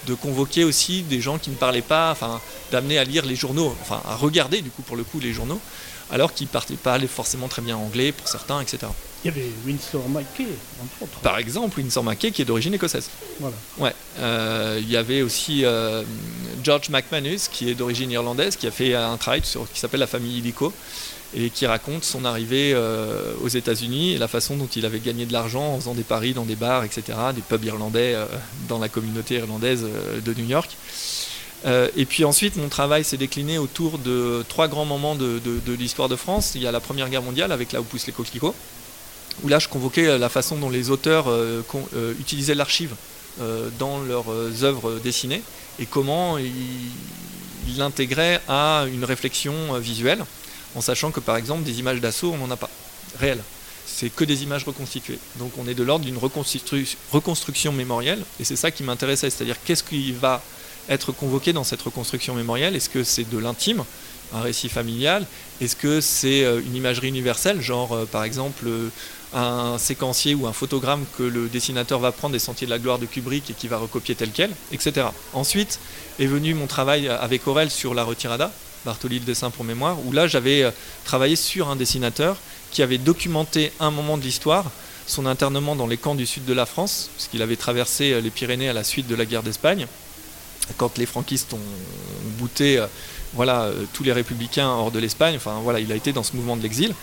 de 0.05 0.13
convoquer 0.13 0.63
aussi 0.63 1.03
des 1.03 1.21
gens 1.21 1.37
qui 1.37 1.49
ne 1.49 1.55
parlaient 1.55 1.81
pas, 1.81 2.11
enfin, 2.11 2.39
d'amener 2.71 2.97
à 2.97 3.03
lire 3.03 3.25
les 3.25 3.35
journaux, 3.35 3.75
enfin, 3.81 4.01
à 4.07 4.15
regarder 4.15 4.61
du 4.61 4.69
coup 4.69 4.81
pour 4.81 4.95
le 4.95 5.03
coup 5.03 5.19
les 5.19 5.33
journaux, 5.33 5.59
alors 6.11 6.33
qu'ils 6.33 6.47
ne 6.47 6.51
parlaient 6.51 6.75
pas 6.75 6.99
forcément 7.07 7.47
très 7.47 7.61
bien 7.61 7.77
anglais 7.77 8.11
pour 8.11 8.27
certains, 8.27 8.61
etc. 8.61 8.87
Il 9.23 9.29
y 9.29 9.31
avait 9.31 9.49
Winsor 9.65 10.07
McKay, 10.07 10.45
entre 10.83 11.01
autres. 11.01 11.19
Par 11.21 11.39
exemple, 11.39 11.79
Winsor 11.79 12.03
McKay 12.03 12.31
qui 12.31 12.43
est 12.43 12.45
d'origine 12.45 12.75
écossaise. 12.75 13.09
Voilà. 13.39 13.55
Ouais. 13.79 13.93
Euh, 14.19 14.79
il 14.79 14.89
y 14.89 14.97
avait 14.97 15.23
aussi 15.23 15.65
euh, 15.65 16.03
George 16.63 16.89
McManus 16.89 17.47
qui 17.47 17.69
est 17.69 17.73
d'origine 17.73 18.11
irlandaise, 18.11 18.55
qui 18.55 18.67
a 18.67 18.71
fait 18.71 18.93
un 18.93 19.17
travail 19.17 19.41
sur, 19.43 19.71
qui 19.71 19.79
s'appelle 19.79 19.99
La 19.99 20.07
famille 20.07 20.37
illico 20.37 20.71
et 21.33 21.49
qui 21.49 21.65
raconte 21.65 22.03
son 22.03 22.25
arrivée 22.25 22.73
euh, 22.73 23.33
aux 23.41 23.47
États-Unis 23.47 24.13
et 24.13 24.17
la 24.17 24.27
façon 24.27 24.55
dont 24.55 24.67
il 24.67 24.85
avait 24.85 24.99
gagné 24.99 25.25
de 25.25 25.33
l'argent 25.33 25.73
en 25.73 25.79
faisant 25.79 25.93
des 25.93 26.03
paris 26.03 26.33
dans 26.33 26.45
des 26.45 26.55
bars, 26.55 26.83
etc., 26.83 27.17
des 27.33 27.41
pubs 27.41 27.63
irlandais 27.63 28.15
dans 28.67 28.79
la 28.79 28.89
communauté 28.89 29.35
irlandaise 29.35 29.85
de 30.23 30.33
New 30.33 30.45
York. 30.45 30.77
et 31.65 32.05
puis 32.05 32.23
ensuite, 32.23 32.55
mon 32.55 32.69
travail 32.69 33.03
s'est 33.03 33.17
décliné 33.17 33.57
autour 33.57 33.97
de 33.97 34.45
trois 34.47 34.67
grands 34.67 34.85
moments 34.85 35.15
de, 35.15 35.41
l'histoire 35.77 36.09
de 36.09 36.15
France. 36.15 36.53
Il 36.55 36.61
y 36.61 36.67
a 36.67 36.71
la 36.71 36.79
Première 36.79 37.09
Guerre 37.09 37.23
mondiale 37.23 37.51
avec 37.51 37.71
là 37.71 37.81
où 37.81 37.83
poussent 37.83 38.07
les 38.07 38.13
coquelicots 38.13 38.55
où 39.43 39.47
là 39.47 39.59
je 39.59 39.67
convoquais 39.67 40.07
euh, 40.07 40.17
la 40.17 40.29
façon 40.29 40.57
dont 40.57 40.69
les 40.69 40.89
auteurs 40.89 41.27
euh, 41.27 41.61
euh, 41.95 42.13
utilisaient 42.19 42.55
l'archive 42.55 42.95
dans 43.79 43.99
leurs 43.99 44.29
œuvres 44.63 44.97
dessinées 45.03 45.41
et 45.77 45.85
comment 45.85 46.37
ils 46.37 47.77
l'intégraient 47.77 48.39
à 48.47 48.85
une 48.89 49.03
réflexion 49.03 49.77
visuelle, 49.77 50.23
en 50.75 50.81
sachant 50.81 51.11
que 51.11 51.19
par 51.19 51.37
exemple 51.37 51.63
des 51.63 51.79
images 51.79 52.01
d'assaut, 52.01 52.31
on 52.33 52.37
n'en 52.37 52.51
a 52.51 52.57
pas, 52.57 52.69
réelles. 53.19 53.43
C'est 53.87 54.09
que 54.09 54.23
des 54.23 54.43
images 54.43 54.63
reconstituées. 54.65 55.19
Donc 55.37 55.51
on 55.57 55.67
est 55.67 55.73
de 55.73 55.83
l'ordre 55.83 56.05
d'une 56.05 56.17
reconstruction 56.17 57.71
mémorielle, 57.71 58.23
et 58.39 58.43
c'est 58.43 58.55
ça 58.55 58.71
qui 58.71 58.83
m'intéressait, 58.83 59.29
c'est-à-dire 59.29 59.57
qu'est-ce 59.63 59.83
qui 59.83 60.11
va 60.11 60.41
être 60.89 61.11
convoqué 61.11 61.53
dans 61.53 61.63
cette 61.63 61.81
reconstruction 61.81 62.35
mémorielle? 62.35 62.75
Est-ce 62.75 62.89
que 62.89 63.03
c'est 63.03 63.29
de 63.29 63.37
l'intime, 63.37 63.83
un 64.33 64.41
récit 64.41 64.69
familial? 64.69 65.25
Est-ce 65.61 65.75
que 65.75 66.01
c'est 66.01 66.41
une 66.41 66.75
imagerie 66.75 67.07
universelle, 67.07 67.61
genre 67.61 68.05
par 68.07 68.23
exemple 68.23 68.67
un 69.33 69.77
séquencier 69.77 70.33
ou 70.33 70.47
un 70.47 70.53
photogramme 70.53 71.03
que 71.17 71.23
le 71.23 71.47
dessinateur 71.49 71.99
va 71.99 72.11
prendre 72.11 72.33
des 72.33 72.39
Sentiers 72.39 72.67
de 72.67 72.71
la 72.71 72.79
Gloire 72.79 72.99
de 72.99 73.05
Kubrick 73.05 73.49
et 73.49 73.53
qui 73.53 73.67
va 73.67 73.77
recopier 73.77 74.15
tel 74.15 74.29
quel, 74.31 74.51
etc. 74.71 75.07
Ensuite 75.33 75.79
est 76.19 76.25
venu 76.25 76.53
mon 76.53 76.67
travail 76.67 77.07
avec 77.09 77.45
Aurel 77.47 77.69
sur 77.69 77.93
la 77.93 78.03
retirada, 78.03 78.51
Bartoli 78.85 79.19
le 79.19 79.25
dessin 79.25 79.49
pour 79.49 79.65
mémoire, 79.65 79.97
où 80.05 80.11
là 80.11 80.27
j'avais 80.27 80.63
euh, 80.63 80.71
travaillé 81.03 81.35
sur 81.35 81.69
un 81.69 81.75
dessinateur 81.75 82.37
qui 82.71 82.83
avait 82.83 82.99
documenté 82.99 83.73
un 83.79 83.91
moment 83.91 84.17
de 84.17 84.23
l'histoire, 84.23 84.65
son 85.07 85.25
internement 85.25 85.75
dans 85.75 85.87
les 85.87 85.97
camps 85.97 86.15
du 86.15 86.25
sud 86.25 86.45
de 86.45 86.53
la 86.53 86.65
France, 86.65 87.09
puisqu'il 87.15 87.41
avait 87.41 87.55
traversé 87.55 88.13
euh, 88.13 88.21
les 88.21 88.29
Pyrénées 88.29 88.69
à 88.69 88.73
la 88.73 88.83
suite 88.83 89.07
de 89.07 89.15
la 89.15 89.25
guerre 89.25 89.43
d'Espagne, 89.43 89.87
quand 90.77 90.97
les 90.97 91.05
franquistes 91.05 91.53
ont 91.53 91.59
bouté 92.37 92.77
euh, 92.77 92.85
voilà, 93.33 93.69
tous 93.93 94.03
les 94.03 94.13
républicains 94.13 94.69
hors 94.69 94.91
de 94.91 94.99
l'Espagne, 94.99 95.35
enfin 95.35 95.59
voilà, 95.61 95.79
il 95.79 95.91
a 95.91 95.95
été 95.95 96.13
dans 96.13 96.23
ce 96.23 96.35
mouvement 96.35 96.55
de 96.55 96.63
l'exil. 96.63 96.93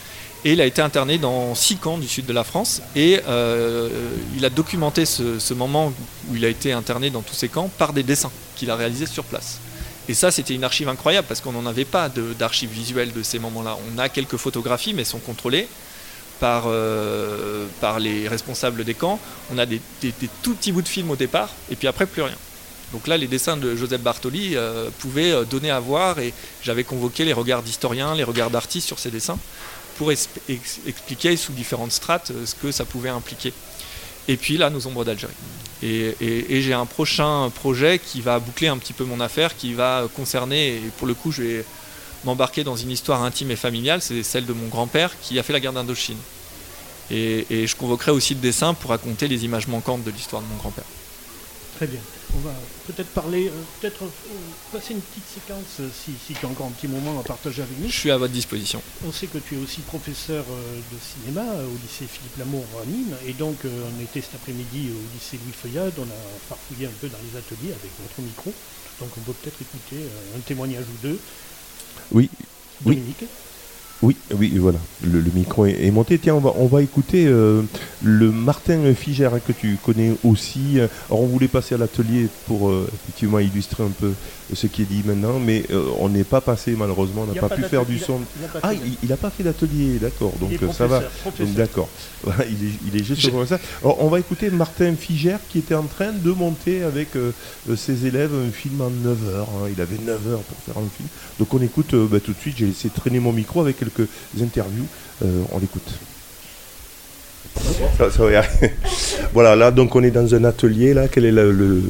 Et 0.44 0.54
il 0.54 0.60
a 0.60 0.66
été 0.66 0.82
interné 0.82 1.18
dans 1.18 1.54
six 1.54 1.76
camps 1.76 1.98
du 1.98 2.08
sud 2.08 2.26
de 2.26 2.32
la 2.32 2.42
France. 2.42 2.82
Et 2.96 3.20
il 4.34 4.44
a 4.44 4.50
documenté 4.50 5.04
ce, 5.06 5.54
moment 5.54 5.92
où 6.28 6.34
il 6.34 6.44
a 6.44 6.48
été 6.48 6.72
interné 6.72 7.10
dans 7.10 7.20
tous 7.22 7.34
ces 7.34 7.48
camps 7.48 7.70
par 7.78 7.92
des 7.92 8.02
dessins 8.02 8.32
qu'il 8.56 8.68
a 8.70 8.74
réalisés 8.74 9.06
sur 9.06 9.22
place. 9.22 9.60
Et 10.08 10.14
ça, 10.14 10.30
c'était 10.30 10.54
une 10.54 10.64
archive 10.64 10.88
incroyable 10.88 11.26
parce 11.28 11.40
qu'on 11.40 11.52
n'en 11.52 11.66
avait 11.66 11.84
pas 11.84 12.08
d'archives 12.38 12.70
visuelles 12.70 13.12
de 13.12 13.22
ces 13.22 13.38
moments-là. 13.38 13.76
On 13.94 13.98
a 13.98 14.08
quelques 14.08 14.36
photographies, 14.36 14.94
mais 14.94 15.02
elles 15.02 15.06
sont 15.06 15.18
contrôlées 15.18 15.68
par, 16.40 16.64
euh, 16.66 17.66
les 18.00 18.26
responsables 18.26 18.84
des 18.84 18.94
camps. 18.94 19.20
On 19.52 19.58
a 19.58 19.66
des, 19.66 19.80
tout 20.42 20.54
petits 20.54 20.72
bouts 20.72 20.82
de 20.82 20.88
films 20.88 21.10
au 21.10 21.16
départ, 21.16 21.50
et 21.70 21.76
puis 21.76 21.86
après, 21.86 22.06
plus 22.06 22.22
rien. 22.22 22.36
Donc 22.92 23.06
là, 23.06 23.16
les 23.16 23.28
dessins 23.28 23.56
de 23.56 23.76
Joseph 23.76 24.02
Bartoli 24.02 24.52
euh, 24.54 24.90
pouvaient 24.98 25.44
donner 25.46 25.70
à 25.70 25.80
voir, 25.80 26.18
et 26.18 26.34
j'avais 26.62 26.84
convoqué 26.84 27.24
les 27.24 27.32
regards 27.32 27.62
d'historiens, 27.62 28.14
les 28.14 28.24
regards 28.24 28.50
d'artistes 28.50 28.86
sur 28.86 28.98
ces 28.98 29.10
dessins 29.10 29.38
pour 29.96 30.10
expliquer 30.10 31.36
sous 31.36 31.52
différentes 31.52 31.92
strates 31.92 32.30
euh, 32.30 32.46
ce 32.46 32.54
que 32.54 32.72
ça 32.72 32.84
pouvait 32.84 33.10
impliquer. 33.10 33.52
Et 34.28 34.36
puis 34.36 34.56
là, 34.56 34.70
nos 34.70 34.86
ombres 34.86 35.04
d'Algérie. 35.04 35.32
Et, 35.82 36.62
j'ai 36.62 36.72
un 36.72 36.86
prochain 36.86 37.50
projet 37.50 37.98
qui 37.98 38.20
va 38.20 38.38
boucler 38.38 38.68
un 38.68 38.78
petit 38.78 38.92
peu 38.92 39.04
mon 39.04 39.20
affaire, 39.20 39.56
qui 39.56 39.74
va 39.74 40.06
concerner, 40.14 40.76
et 40.76 40.80
pour 40.98 41.06
le 41.06 41.14
coup, 41.14 41.32
je 41.32 41.42
vais 41.42 41.64
m'embarquer 42.24 42.62
dans 42.62 42.76
une 42.76 42.90
histoire 42.90 43.22
intime 43.24 43.50
et 43.50 43.56
familiale, 43.56 44.00
c'est 44.00 44.22
celle 44.22 44.46
de 44.46 44.52
mon 44.52 44.68
grand-père 44.68 45.10
qui 45.20 45.38
a 45.40 45.42
fait 45.42 45.52
la 45.52 45.58
guerre 45.58 45.72
d'Indochine. 45.72 46.18
Et, 47.10 47.66
je 47.66 47.76
convoquerai 47.76 48.12
aussi 48.12 48.34
le 48.34 48.40
dessin 48.40 48.74
pour 48.74 48.90
raconter 48.90 49.26
les 49.26 49.44
images 49.44 49.66
manquantes 49.66 50.04
de 50.04 50.10
l'histoire 50.10 50.40
de 50.40 50.46
mon 50.46 50.56
grand-père. 50.56 50.84
Très 51.76 51.86
bien. 51.86 52.00
On 52.34 52.40
va 52.40 52.54
peut-être 52.86 53.10
parler, 53.10 53.48
euh, 53.48 53.62
peut-être 53.80 54.04
euh, 54.04 54.08
passer 54.72 54.94
une 54.94 55.00
petite 55.00 55.28
séquence 55.28 55.80
euh, 55.80 55.88
si, 55.92 56.12
si, 56.26 56.32
tu 56.32 56.46
as 56.46 56.48
encore 56.48 56.66
un 56.66 56.70
petit 56.70 56.88
moment 56.88 57.20
à 57.20 57.22
partager 57.22 57.60
avec 57.60 57.78
nous. 57.78 57.88
Je 57.88 57.96
suis 57.96 58.10
à 58.10 58.16
votre 58.16 58.32
disposition. 58.32 58.80
On 59.06 59.12
sait 59.12 59.26
que 59.26 59.36
tu 59.36 59.56
es 59.56 59.58
aussi 59.58 59.82
professeur 59.82 60.44
de 60.46 60.98
cinéma 60.98 61.42
au 61.42 61.76
lycée 61.82 62.06
Philippe 62.10 62.38
Lamour 62.38 62.64
à 62.82 62.86
Nîmes. 62.86 63.14
Et 63.26 63.34
donc, 63.34 63.56
on 63.64 64.02
était 64.02 64.22
cet 64.22 64.36
après-midi 64.36 64.90
au 64.90 65.14
lycée 65.14 65.38
Louis 65.44 65.52
Feuillade. 65.52 65.92
On 65.98 66.04
a 66.04 66.22
farfouillé 66.48 66.86
un 66.86 66.96
peu 67.00 67.08
dans 67.08 67.18
les 67.18 67.38
ateliers 67.38 67.74
avec 67.74 67.90
notre 68.00 68.22
micro. 68.22 68.52
Donc, 69.00 69.10
on 69.18 69.20
peut 69.20 69.34
peut-être 69.34 69.60
écouter 69.60 70.06
un 70.36 70.40
témoignage 70.40 70.84
ou 70.84 71.06
deux. 71.06 71.18
Oui. 72.12 72.30
Dominique. 72.80 73.20
Oui, 73.20 73.28
oui, 74.02 74.52
voilà. 74.56 74.78
Le, 75.04 75.22
micro 75.32 75.66
est, 75.66 75.90
monté. 75.90 76.18
Tiens, 76.18 76.34
on 76.34 76.40
va, 76.40 76.52
on 76.56 76.66
va 76.66 76.82
écouter 76.82 77.26
euh, 77.26 77.62
le 78.02 78.32
Martin 78.32 78.92
Figère 78.94 79.32
que 79.46 79.52
tu 79.52 79.78
connais 79.82 80.12
aussi. 80.24 80.78
Alors, 81.08 81.22
on 81.22 81.26
voulait 81.26 81.48
passer 81.48 81.76
à 81.76 81.78
l'atelier 81.78 82.26
pour 82.46 82.68
euh, 82.68 82.88
effectivement 82.92 83.38
illustrer 83.38 83.84
un 83.84 83.90
peu 83.90 84.12
ce 84.52 84.66
qui 84.66 84.82
est 84.82 84.86
dit 84.86 85.02
maintenant, 85.04 85.38
mais 85.38 85.64
euh, 85.70 85.88
on 85.98 86.08
n'est 86.08 86.24
pas 86.24 86.40
passé 86.40 86.74
malheureusement, 86.76 87.26
on 87.28 87.32
n'a 87.32 87.40
pas, 87.40 87.48
pu 87.48 87.62
faire 87.62 87.86
du 87.86 87.98
son. 87.98 88.20
ah, 88.62 88.72
il 89.02 89.08
n'a 89.08 89.16
pas 89.16 89.30
fait 89.30 89.44
d'atelier, 89.44 89.98
d'accord, 89.98 90.34
donc 90.40 90.52
ça 90.74 90.86
va. 90.86 91.02
D'accord, 91.56 91.88
il, 92.26 92.66
est, 92.66 92.72
il 92.86 93.00
est 93.00 93.04
juste 93.04 93.30
comme 93.30 93.46
ça. 93.46 93.58
Alors, 93.82 94.02
on 94.02 94.08
va 94.08 94.18
écouter 94.18 94.50
Martin 94.50 94.94
Figère 94.94 95.38
qui 95.48 95.58
était 95.58 95.74
en 95.74 95.84
train 95.84 96.12
de 96.12 96.30
monter 96.32 96.82
avec 96.82 97.10
ses 97.76 98.06
élèves 98.06 98.32
un 98.34 98.50
film 98.50 98.80
en 98.82 98.90
9 98.90 99.28
heures. 99.28 99.48
Hein. 99.56 99.68
Il 99.74 99.80
avait 99.80 99.98
9 100.04 100.28
heures 100.28 100.40
pour 100.40 100.58
faire 100.58 100.76
un 100.76 100.88
film. 100.96 101.08
Donc 101.38 101.54
on 101.54 101.62
écoute 101.62 101.94
bah, 101.94 102.20
tout 102.20 102.32
de 102.32 102.38
suite, 102.38 102.56
j'ai 102.58 102.66
laissé 102.66 102.90
traîner 102.90 103.20
mon 103.20 103.32
micro 103.32 103.62
avec 103.62 103.78
quelques 103.78 103.91
interviews. 104.40 104.86
Euh, 105.24 105.42
on 105.52 105.58
l'écoute. 105.58 105.98
voilà, 109.32 109.56
là, 109.56 109.70
donc 109.70 109.94
on 109.94 110.02
est 110.02 110.10
dans 110.10 110.34
un 110.34 110.44
atelier. 110.44 110.94
Là, 110.94 111.08
quel 111.08 111.24
est 111.24 111.32
le, 111.32 111.82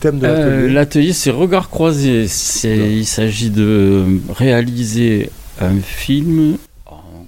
thème 0.00 0.18
de 0.18 0.26
l'atelier 0.26 0.46
euh, 0.46 0.68
L'atelier, 0.68 1.12
c'est 1.12 1.30
Regard 1.30 1.70
croisé. 1.70 2.26
Il 2.64 3.06
s'agit 3.06 3.50
de 3.50 4.18
réaliser 4.30 5.30
un 5.60 5.78
film 5.80 6.58
en 6.86 7.26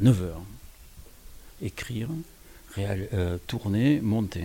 9 0.00 0.22
heures. 0.22 0.42
Écrire, 1.62 2.08
euh, 2.78 3.38
tourner, 3.46 4.00
monter. 4.02 4.44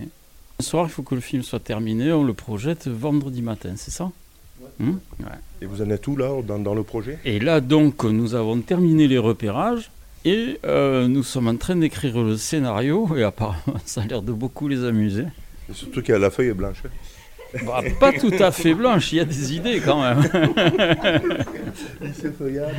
Ce 0.60 0.68
soir, 0.68 0.86
il 0.86 0.90
faut 0.90 1.02
que 1.02 1.14
le 1.14 1.20
film 1.20 1.42
soit 1.42 1.60
terminé. 1.60 2.12
On 2.12 2.24
le 2.24 2.34
projette 2.34 2.88
vendredi 2.88 3.42
matin, 3.42 3.74
c'est 3.76 3.90
ça? 3.90 4.10
Hmm 4.82 4.98
et 5.62 5.66
vous 5.66 5.80
en 5.80 5.90
êtes 5.90 6.06
où 6.08 6.16
là 6.16 6.28
dans, 6.42 6.74
le 6.74 6.82
projet? 6.82 7.18
Et 7.24 7.38
là 7.38 7.60
donc 7.60 8.04
nous 8.04 8.34
avons 8.34 8.60
terminé 8.60 9.06
les 9.06 9.18
repérages 9.18 9.90
et 10.24 10.58
euh, 10.64 11.06
nous 11.06 11.22
sommes 11.22 11.48
en 11.48 11.56
train 11.56 11.76
d'écrire 11.76 12.20
le 12.20 12.36
scénario 12.36 13.08
et 13.16 13.22
apparemment 13.22 13.78
ça 13.84 14.02
a 14.02 14.06
l'air 14.06 14.22
de 14.22 14.32
beaucoup 14.32 14.66
les 14.68 14.84
amuser. 14.84 15.24
surtout 15.72 16.02
qu'il 16.02 16.12
y 16.12 16.16
a 16.16 16.18
la 16.18 16.30
feuille 16.30 16.52
blanche. 16.52 16.82
Bah, 17.66 17.82
pas 18.00 18.12
tout 18.12 18.32
à 18.40 18.50
fait 18.50 18.74
blanche, 18.74 19.12
il 19.12 19.16
y 19.16 19.20
a 19.20 19.26
des 19.26 19.54
idées 19.54 19.80
quand 19.84 20.02
même. 20.02 20.22
lycée 22.00 22.32
Feuillade. 22.32 22.74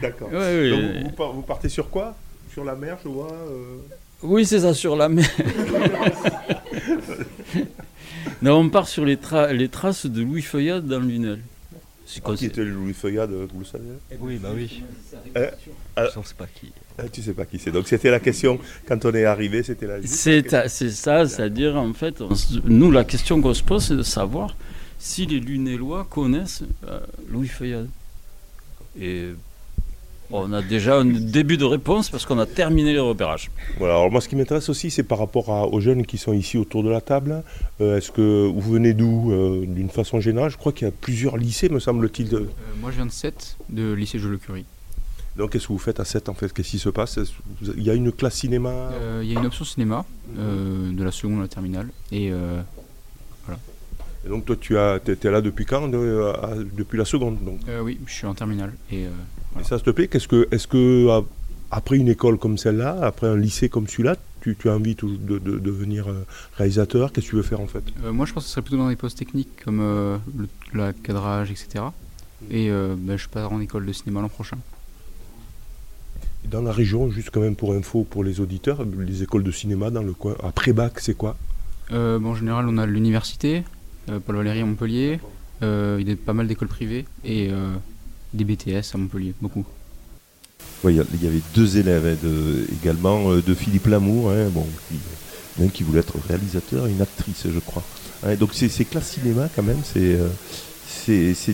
D'accord. 0.00 0.28
Ouais, 0.32 0.60
oui. 0.60 0.70
Donc, 0.70 1.02
vous, 1.02 1.10
par- 1.16 1.32
vous 1.32 1.42
partez 1.42 1.68
sur 1.68 1.90
quoi? 1.90 2.14
Sur 2.52 2.64
la 2.64 2.76
mer, 2.76 2.96
je 3.02 3.08
vois. 3.08 3.32
euh, 3.32 3.78
Oui, 4.22 4.46
c'est 4.46 4.60
ça, 4.60 4.72
sur 4.72 4.94
la 4.94 5.08
mer. 5.08 5.28
non, 8.42 8.56
on 8.60 8.68
part 8.68 8.88
sur 8.88 9.04
les, 9.04 9.16
tra- 9.16 9.52
les 9.52 9.68
traces 9.68 10.06
de 10.06 10.22
Louis 10.22 10.42
Feuillade 10.42 10.86
dans 10.86 11.00
Lunel. 11.00 11.40
C'est 12.06 12.22
quoi 12.22 12.36
Qui 12.36 12.46
était 12.46 12.64
Louis 12.64 12.94
Feuillade, 12.94 13.30
vous 13.30 13.58
le 13.58 13.64
savez 13.66 13.84
Oui, 14.18 14.38
bah 14.42 14.48
oui. 14.54 14.82
Euh, 15.36 15.50
euh, 15.98 16.08
Je 16.14 16.18
ne 16.18 16.24
sais 16.24 16.34
pas 16.34 16.46
qui. 16.46 16.72
Ah, 16.98 17.02
Tu 17.12 17.22
sais 17.22 17.34
pas 17.34 17.44
qui 17.44 17.58
c'est. 17.58 17.70
Donc 17.70 17.86
c'était 17.86 18.10
la 18.10 18.18
question 18.18 18.58
quand 18.86 19.04
on 19.04 19.12
est 19.12 19.26
arrivé, 19.26 19.62
c'était 19.62 19.86
la. 19.86 19.96
C'est 20.02 20.48
ça, 20.90 21.28
c'est-à-dire 21.28 21.76
en 21.76 21.92
fait, 21.92 22.22
on 22.22 22.30
nous 22.64 22.90
la 22.90 23.04
question 23.04 23.42
qu'on 23.42 23.52
se 23.52 23.62
pose, 23.62 23.84
c'est 23.84 23.96
de 23.96 24.02
savoir 24.02 24.56
si 24.98 25.26
les 25.26 25.38
Lunélois 25.38 26.06
connaissent 26.10 26.62
euh, 26.88 26.98
Louis 27.30 27.46
Feuillade. 27.48 27.88
Et 28.98 29.28
on 30.30 30.52
a 30.52 30.62
déjà 30.62 30.96
un 30.98 31.04
début 31.04 31.56
de 31.56 31.64
réponse 31.64 32.10
parce 32.10 32.26
qu'on 32.26 32.38
a 32.38 32.46
terminé 32.46 32.92
les 32.92 32.98
repérages. 32.98 33.50
Voilà. 33.78 33.94
Alors 33.94 34.10
moi, 34.10 34.20
ce 34.20 34.28
qui 34.28 34.36
m'intéresse 34.36 34.68
aussi, 34.68 34.90
c'est 34.90 35.02
par 35.02 35.18
rapport 35.18 35.50
à- 35.50 35.66
aux 35.66 35.80
jeunes 35.80 36.04
qui 36.06 36.18
sont 36.18 36.32
ici 36.32 36.58
autour 36.58 36.82
de 36.82 36.90
la 36.90 37.00
table. 37.00 37.42
Euh, 37.80 37.96
Est-ce 37.98 38.10
que 38.12 38.46
vous 38.46 38.72
venez 38.72 38.92
d'où 38.94 39.32
euh, 39.32 39.64
D'une 39.66 39.88
façon 39.90 40.20
générale, 40.20 40.50
je 40.50 40.56
crois 40.56 40.72
qu'il 40.72 40.86
y 40.86 40.88
a 40.90 40.92
plusieurs 40.92 41.36
lycées, 41.36 41.68
me 41.68 41.80
semble-t-il. 41.80 42.28
de- 42.28 42.36
Euh, 42.36 42.46
moi, 42.80 42.90
je 42.90 42.96
viens 42.96 43.06
de 43.06 43.10
7, 43.12 43.56
de 43.70 43.92
lycée 43.92 44.18
Jules-le-Curie. 44.18 44.64
Donc 45.36 45.50
qu'est-ce 45.52 45.68
que 45.68 45.72
vous 45.72 45.78
faites 45.78 46.00
à 46.00 46.04
7 46.04 46.28
en 46.28 46.34
fait? 46.34 46.52
Qu'est-ce 46.52 46.70
qui 46.70 46.78
se 46.80 46.88
passe? 46.88 47.16
Vous- 47.18 47.72
Il 47.76 47.84
y 47.84 47.90
a 47.90 47.94
une 47.94 48.10
classe 48.10 48.34
cinéma? 48.34 48.70
Euh, 48.70 49.20
Il 49.22 49.32
y 49.32 49.36
a 49.36 49.38
une 49.38 49.46
option 49.46 49.64
cinéma, 49.64 50.04
euh, 50.36 50.90
de 50.92 51.04
la 51.04 51.12
seconde 51.12 51.38
à 51.38 51.42
la 51.42 51.48
terminale. 51.48 51.88
Et 52.10 52.30
euh, 52.32 52.60
Et 54.26 54.28
donc 54.28 54.44
toi, 54.44 54.56
tu 54.60 54.76
as, 54.76 54.96
étais 55.06 55.30
là 55.30 55.40
depuis 55.40 55.64
quand 55.64 55.86
de- 55.88 56.32
à- 56.42 56.54
Depuis 56.76 56.98
la 56.98 57.04
seconde. 57.04 57.38
Donc? 57.44 57.60
euh, 57.68 57.80
oui, 57.80 58.00
je 58.06 58.12
suis 58.12 58.26
en 58.26 58.34
terminale. 58.34 58.72
Et 58.90 59.04
euh, 59.58 59.62
ça, 59.64 59.76
s'il 59.76 59.84
te 59.84 59.90
plaît, 59.90 60.08
qu'est-ce 60.08 60.28
que, 60.28 60.48
est-ce 60.50 60.66
que 60.66 61.08
à- 61.10 61.24
après 61.70 61.96
une 61.96 62.08
école 62.08 62.38
comme 62.38 62.56
celle-là, 62.58 62.98
après 63.02 63.26
un 63.26 63.36
lycée 63.36 63.68
comme 63.68 63.86
celui-là, 63.88 64.16
tu, 64.40 64.56
tu 64.56 64.68
as 64.70 64.74
envie 64.74 64.94
de, 64.94 65.06
de- 65.16 65.38
de 65.38 65.58
devenir 65.58 66.08
euh, 66.08 66.24
réalisateur? 66.56 67.12
Qu'est-ce 67.12 67.26
que 67.26 67.30
tu 67.30 67.36
veux 67.36 67.42
faire 67.42 67.60
en 67.60 67.66
fait? 67.66 67.82
Euh, 68.04 68.12
moi, 68.12 68.26
je 68.26 68.32
pense 68.32 68.44
que 68.44 68.48
ce 68.48 68.54
serait 68.54 68.62
plutôt 68.62 68.78
dans 68.78 68.88
des 68.88 68.96
postes 68.96 69.18
techniques 69.18 69.48
comme 69.64 69.80
euh, 69.80 70.16
le, 70.72 70.92
cadrage, 70.92 71.50
etc. 71.50 71.84
Et 72.50 72.70
euh, 72.70 72.94
ben, 72.96 73.16
je 73.18 73.28
pars 73.28 73.52
en 73.52 73.60
école 73.60 73.84
de 73.86 73.92
cinéma 73.92 74.20
l'an 74.20 74.28
prochain. 74.28 74.58
Dans 76.44 76.62
la 76.62 76.72
région, 76.72 77.10
juste 77.10 77.30
quand 77.30 77.40
même 77.40 77.56
pour 77.56 77.74
info 77.74 78.04
pour 78.08 78.24
les 78.24 78.40
auditeurs, 78.40 78.84
les 78.98 79.22
écoles 79.22 79.42
de 79.42 79.50
cinéma 79.50 79.90
dans 79.90 80.02
le 80.02 80.12
coin, 80.14 80.34
après 80.42 80.72
bac, 80.72 81.00
c'est 81.00 81.14
quoi? 81.16 81.36
Euh, 81.90 82.18
bon, 82.18 82.30
en 82.30 82.34
général, 82.34 82.66
on 82.68 82.78
a 82.78 82.86
l'université, 82.86 83.64
euh, 84.08 84.20
Paul 84.20 84.36
Valéry 84.36 84.60
à 84.60 84.64
Montpellier. 84.64 85.20
Euh, 85.62 85.98
il 86.00 86.08
y 86.08 86.12
a 86.12 86.16
pas 86.16 86.32
mal 86.34 86.46
d'écoles 86.46 86.68
privées 86.68 87.04
et 87.24 87.48
euh, 87.50 87.74
des 88.32 88.44
BTS 88.44 88.94
à 88.94 88.98
Montpellier, 88.98 89.34
beaucoup. 89.40 89.64
Ouais, 90.84 90.92
Il 90.94 91.22
y 91.24 91.26
avait 91.26 91.40
deux 91.54 91.76
élèves 91.78 92.16
de- 92.22 92.66
également 92.80 93.30
euh, 93.32 93.42
de 93.42 93.54
Philippe 93.54 93.86
Lamour, 93.86 94.30
hein, 94.30 94.48
bon, 94.50 94.66
qui, 94.88 95.82
voulait 95.82 96.00
être 96.00 96.14
réalisateur 96.28 96.86
et 96.86 96.90
une 96.90 97.02
actrice, 97.02 97.44
je 97.52 97.58
crois. 97.58 97.82
Hein, 98.24 98.34
donc 98.36 98.50
c'est 98.54 98.84
classe 98.84 99.10
cinéma 99.12 99.48
quand 99.54 99.62
même, 99.62 99.80
c'est 99.84 100.16
euh, 100.16 100.28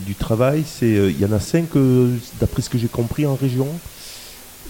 du 0.00 0.14
travail. 0.14 0.64
euh, 0.82 1.10
Il 1.10 1.20
y 1.20 1.24
en 1.24 1.32
a 1.32 1.40
cinq, 1.40 1.76
euh, 1.76 2.14
d'après 2.40 2.60
ce 2.62 2.68
que 2.68 2.78
j'ai 2.78 2.88
compris, 2.88 3.24
en 3.26 3.34
région. 3.34 3.68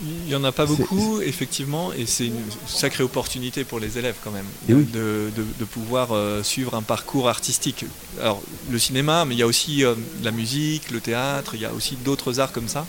Il 0.03 0.27
n'y 0.27 0.35
en 0.35 0.43
a 0.45 0.51
pas 0.53 0.67
beaucoup, 0.67 1.21
effectivement, 1.21 1.93
et 1.93 2.05
c'est 2.07 2.27
une 2.27 2.43
sacrée 2.67 3.05
opportunité 3.05 3.63
pour 3.65 3.79
les 3.79 3.97
élèves 3.97 4.17
quand 4.25 4.33
même, 4.33 4.45
oui. 4.69 4.85
de, 4.93 5.31
de- 5.37 5.45
de 5.59 5.65
pouvoir 5.65 6.09
euh, 6.13 6.43
suivre 6.43 6.75
un 6.75 6.83
parcours 6.83 7.29
artistique. 7.29 7.85
Alors, 8.21 8.43
le 8.71 8.79
cinéma, 8.79 9.25
mais 9.25 9.35
il 9.35 9.39
y 9.39 9.43
a 9.43 9.47
aussi 9.47 9.85
euh, 9.85 9.95
la 10.23 10.33
musique, 10.33 10.91
le 10.91 11.01
théâtre, 11.01 11.55
il 11.55 11.61
y 11.61 11.65
a 11.65 11.73
aussi 11.73 11.95
d'autres 11.97 12.41
arts 12.41 12.51
comme 12.53 12.69
ça. 12.69 12.87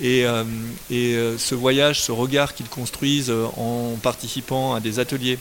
Et, 0.00 0.24
euh, 0.24 0.44
et, 0.90 1.14
euh, 1.16 1.36
ce 1.36 1.54
voyage, 1.56 2.00
ce 2.00 2.12
regard 2.12 2.54
qu'ils 2.54 2.68
construisent 2.68 3.32
en 3.56 3.96
participant 4.00 4.74
à 4.74 4.80
des 4.80 4.98
ateliers, 5.00 5.38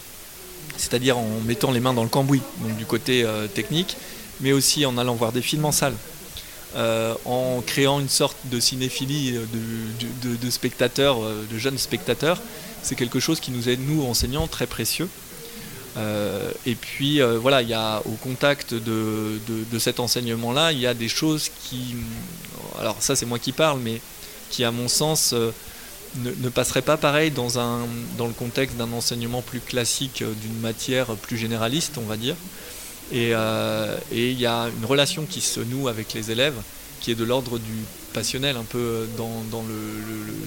c'est-à-dire 0.78 1.18
en 1.18 1.28
mettant 1.46 1.72
les 1.72 1.80
mains 1.80 1.94
dans 1.94 2.04
le 2.04 2.10
cambouis, 2.10 2.42
donc 2.62 2.76
du 2.78 2.86
côté 2.86 3.24
euh, 3.24 3.48
technique, 3.48 3.96
mais 4.42 4.52
aussi 4.54 4.86
en 4.86 4.98
allant 4.98 5.14
voir 5.16 5.32
des 5.32 5.42
films 5.44 5.66
en 5.66 5.72
salle. 5.72 5.94
Euh, 6.76 7.14
en 7.24 7.62
créant 7.66 8.02
une 8.02 8.10
sorte 8.10 8.36
de 8.46 8.60
cinéphilie 8.60 9.38
euh, 9.38 9.46
de, 10.22 10.36
de- 10.36 10.50
spectateurs, 10.50 11.24
euh, 11.24 11.46
de 11.50 11.58
jeunes 11.58 11.78
spectateurs, 11.78 12.42
c'est 12.84 12.96
quelque 12.96 13.22
chose 13.22 13.40
qui 13.40 13.52
nous 13.52 13.70
est, 13.70 13.78
nous, 13.78 14.04
enseignants, 14.04 14.48
très 14.48 14.68
précieux. 14.68 15.10
Et 16.66 16.76
puis 16.76 17.22
voilà, 17.22 17.62
il 17.62 17.70
y 17.70 17.74
a 17.74 18.02
au 18.06 18.16
contact 18.22 18.74
de, 18.74 19.40
cet 19.80 20.02
enseignement-là, 20.02 20.74
il 20.74 20.80
y 20.80 20.88
a 20.88 20.94
des 20.94 21.08
choses 21.08 21.50
qui, 21.64 21.96
alors 22.78 22.98
ça 23.00 23.16
c'est 23.16 23.26
moi 23.26 23.40
qui 23.40 23.54
parle, 23.54 23.80
mais 23.80 24.02
qui 24.50 24.66
à 24.66 24.72
mon 24.72 24.90
sens 24.90 25.34
ne, 25.34 25.52
ne 26.38 26.50
passeraient 26.50 26.82
pas 26.82 26.98
pareil 26.98 27.32
dans, 27.32 27.60
un, 27.60 27.88
dans 28.18 28.28
le 28.28 28.34
contexte 28.34 28.76
d'un 28.76 28.92
enseignement 28.92 29.42
plus 29.42 29.62
classique 29.62 30.22
d'une 30.42 30.60
matière 30.60 31.16
plus 31.16 31.38
généraliste, 31.38 31.98
on 31.98 32.06
va 32.06 32.18
dire. 32.18 32.36
Et 33.12 33.32
euh, 33.34 33.98
et 34.12 34.32
il 34.32 34.40
y 34.40 34.46
a 34.46 34.68
une 34.78 34.86
relation 34.86 35.26
qui 35.30 35.42
se 35.42 35.60
noue 35.60 35.88
avec 35.88 36.14
les 36.14 36.32
élèves 36.32 36.56
qui 37.02 37.12
est 37.12 37.16
de 37.16 37.24
l'ordre 37.24 37.60
du 37.60 37.84
passionnel, 38.14 38.56
un 38.58 38.64
peu 38.64 39.06
dans, 39.18 39.44
dans 39.52 39.62
le, 39.64 39.76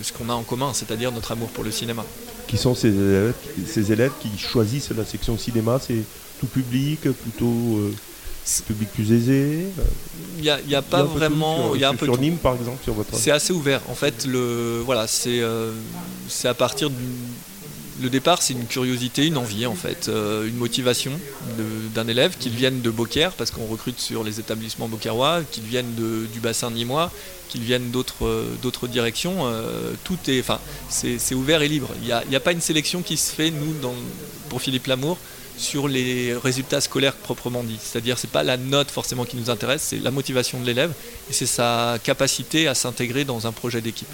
ce 0.02 0.12
qu'on 0.12 0.28
a 0.28 0.32
en 0.32 0.42
commun, 0.42 0.72
c'est-à-dire 0.74 1.12
notre 1.12 1.30
amour 1.32 1.48
pour 1.50 1.62
le 1.62 1.70
cinéma. 1.70 2.04
Qui 2.48 2.56
sont 2.56 2.74
ces 2.74 2.88
élèves, 2.88 3.34
ces 3.66 3.92
élèves 3.92 4.12
qui 4.20 4.30
choisissent 4.38 4.90
la 4.90 5.04
section 5.04 5.38
cinéma? 5.38 5.78
C'est 5.86 6.02
tout 6.40 6.46
public, 6.46 7.02
plutôt 7.02 7.78
euh, 7.78 7.92
public 8.66 8.88
plus 8.92 9.12
aisé? 9.12 9.66
Euh, 9.78 9.82
Il 10.38 10.42
n'y 10.42 10.50
a, 10.50 10.58
y 10.62 10.74
a 10.74 10.78
y 10.80 10.82
pas 10.82 11.00
a 11.00 11.02
vraiment... 11.04 11.74
il 11.74 11.80
y 11.80 11.84
a 11.84 11.90
un 11.90 11.92
sur- 11.92 12.00
peu 12.00 12.06
sur. 12.06 12.18
Nîmes, 12.18 12.38
par 12.38 12.56
exemple, 12.56 12.82
sur 12.82 12.94
votre. 12.94 13.14
C'est 13.16 13.30
assez 13.30 13.52
ouvert. 13.52 13.82
En 13.88 13.94
fait, 13.94 14.24
le, 14.26 14.80
voilà, 14.84 15.06
c'est 15.06 15.40
euh, 15.40 15.72
c'est 16.28 16.48
à 16.48 16.54
partir 16.54 16.90
du. 16.90 17.04
Le 18.00 18.10
départ, 18.10 18.42
c'est 18.42 18.52
une 18.52 18.66
curiosité, 18.66 19.26
une 19.26 19.36
envie, 19.36 19.66
en 19.66 19.74
fait, 19.74 20.08
euh, 20.08 20.46
une 20.46 20.56
motivation 20.56 21.12
d'un 21.94 22.06
élève, 22.06 22.36
qu'il 22.38 22.52
vienne 22.52 22.80
de 22.80 22.90
Beaucaire, 22.90 23.32
parce 23.32 23.50
qu'on 23.50 23.66
recrute 23.66 23.98
sur 23.98 24.22
les 24.22 24.38
établissements 24.38 24.86
beaucairois, 24.86 25.40
qu'il 25.50 25.64
vienne 25.64 25.94
du 26.32 26.40
bassin 26.40 26.70
nîmois, 26.70 27.10
qu'il 27.48 27.62
vienne 27.62 27.90
d'autres 27.90 28.24
euh, 28.26 28.86
directions. 28.88 29.46
euh, 29.46 29.92
tout 30.04 30.18
est, 30.28 30.38
enfin, 30.40 30.60
c'est 30.88 31.34
ouvert 31.34 31.62
et 31.62 31.68
libre. 31.68 31.88
Il 32.02 32.14
n'y 32.28 32.36
a, 32.36 32.40
pas 32.40 32.52
une 32.52 32.60
sélection 32.60 33.02
qui 33.02 33.16
se 33.16 33.32
fait, 33.32 33.50
nous, 33.50 33.74
pour 34.48 34.62
Philippe 34.62 34.86
Lamour, 34.86 35.18
sur 35.56 35.88
les 35.88 36.34
résultats 36.34 36.80
scolaires 36.80 37.14
proprement 37.14 37.64
dit. 37.64 37.78
C'est-à-dire, 37.82 38.16
c'est 38.16 38.30
pas 38.30 38.44
la 38.44 38.56
note 38.56 38.92
forcément 38.92 39.24
qui 39.24 39.36
nous 39.36 39.50
intéresse, 39.50 39.82
c'est 39.82 39.98
la 39.98 40.12
motivation 40.12 40.60
de 40.60 40.66
l'élève 40.66 40.92
et 41.28 41.32
c'est 41.32 41.46
sa 41.46 41.98
capacité 42.04 42.68
à 42.68 42.76
s'intégrer 42.76 43.24
dans 43.24 43.48
un 43.48 43.52
projet 43.52 43.80
d'équipe. 43.80 44.06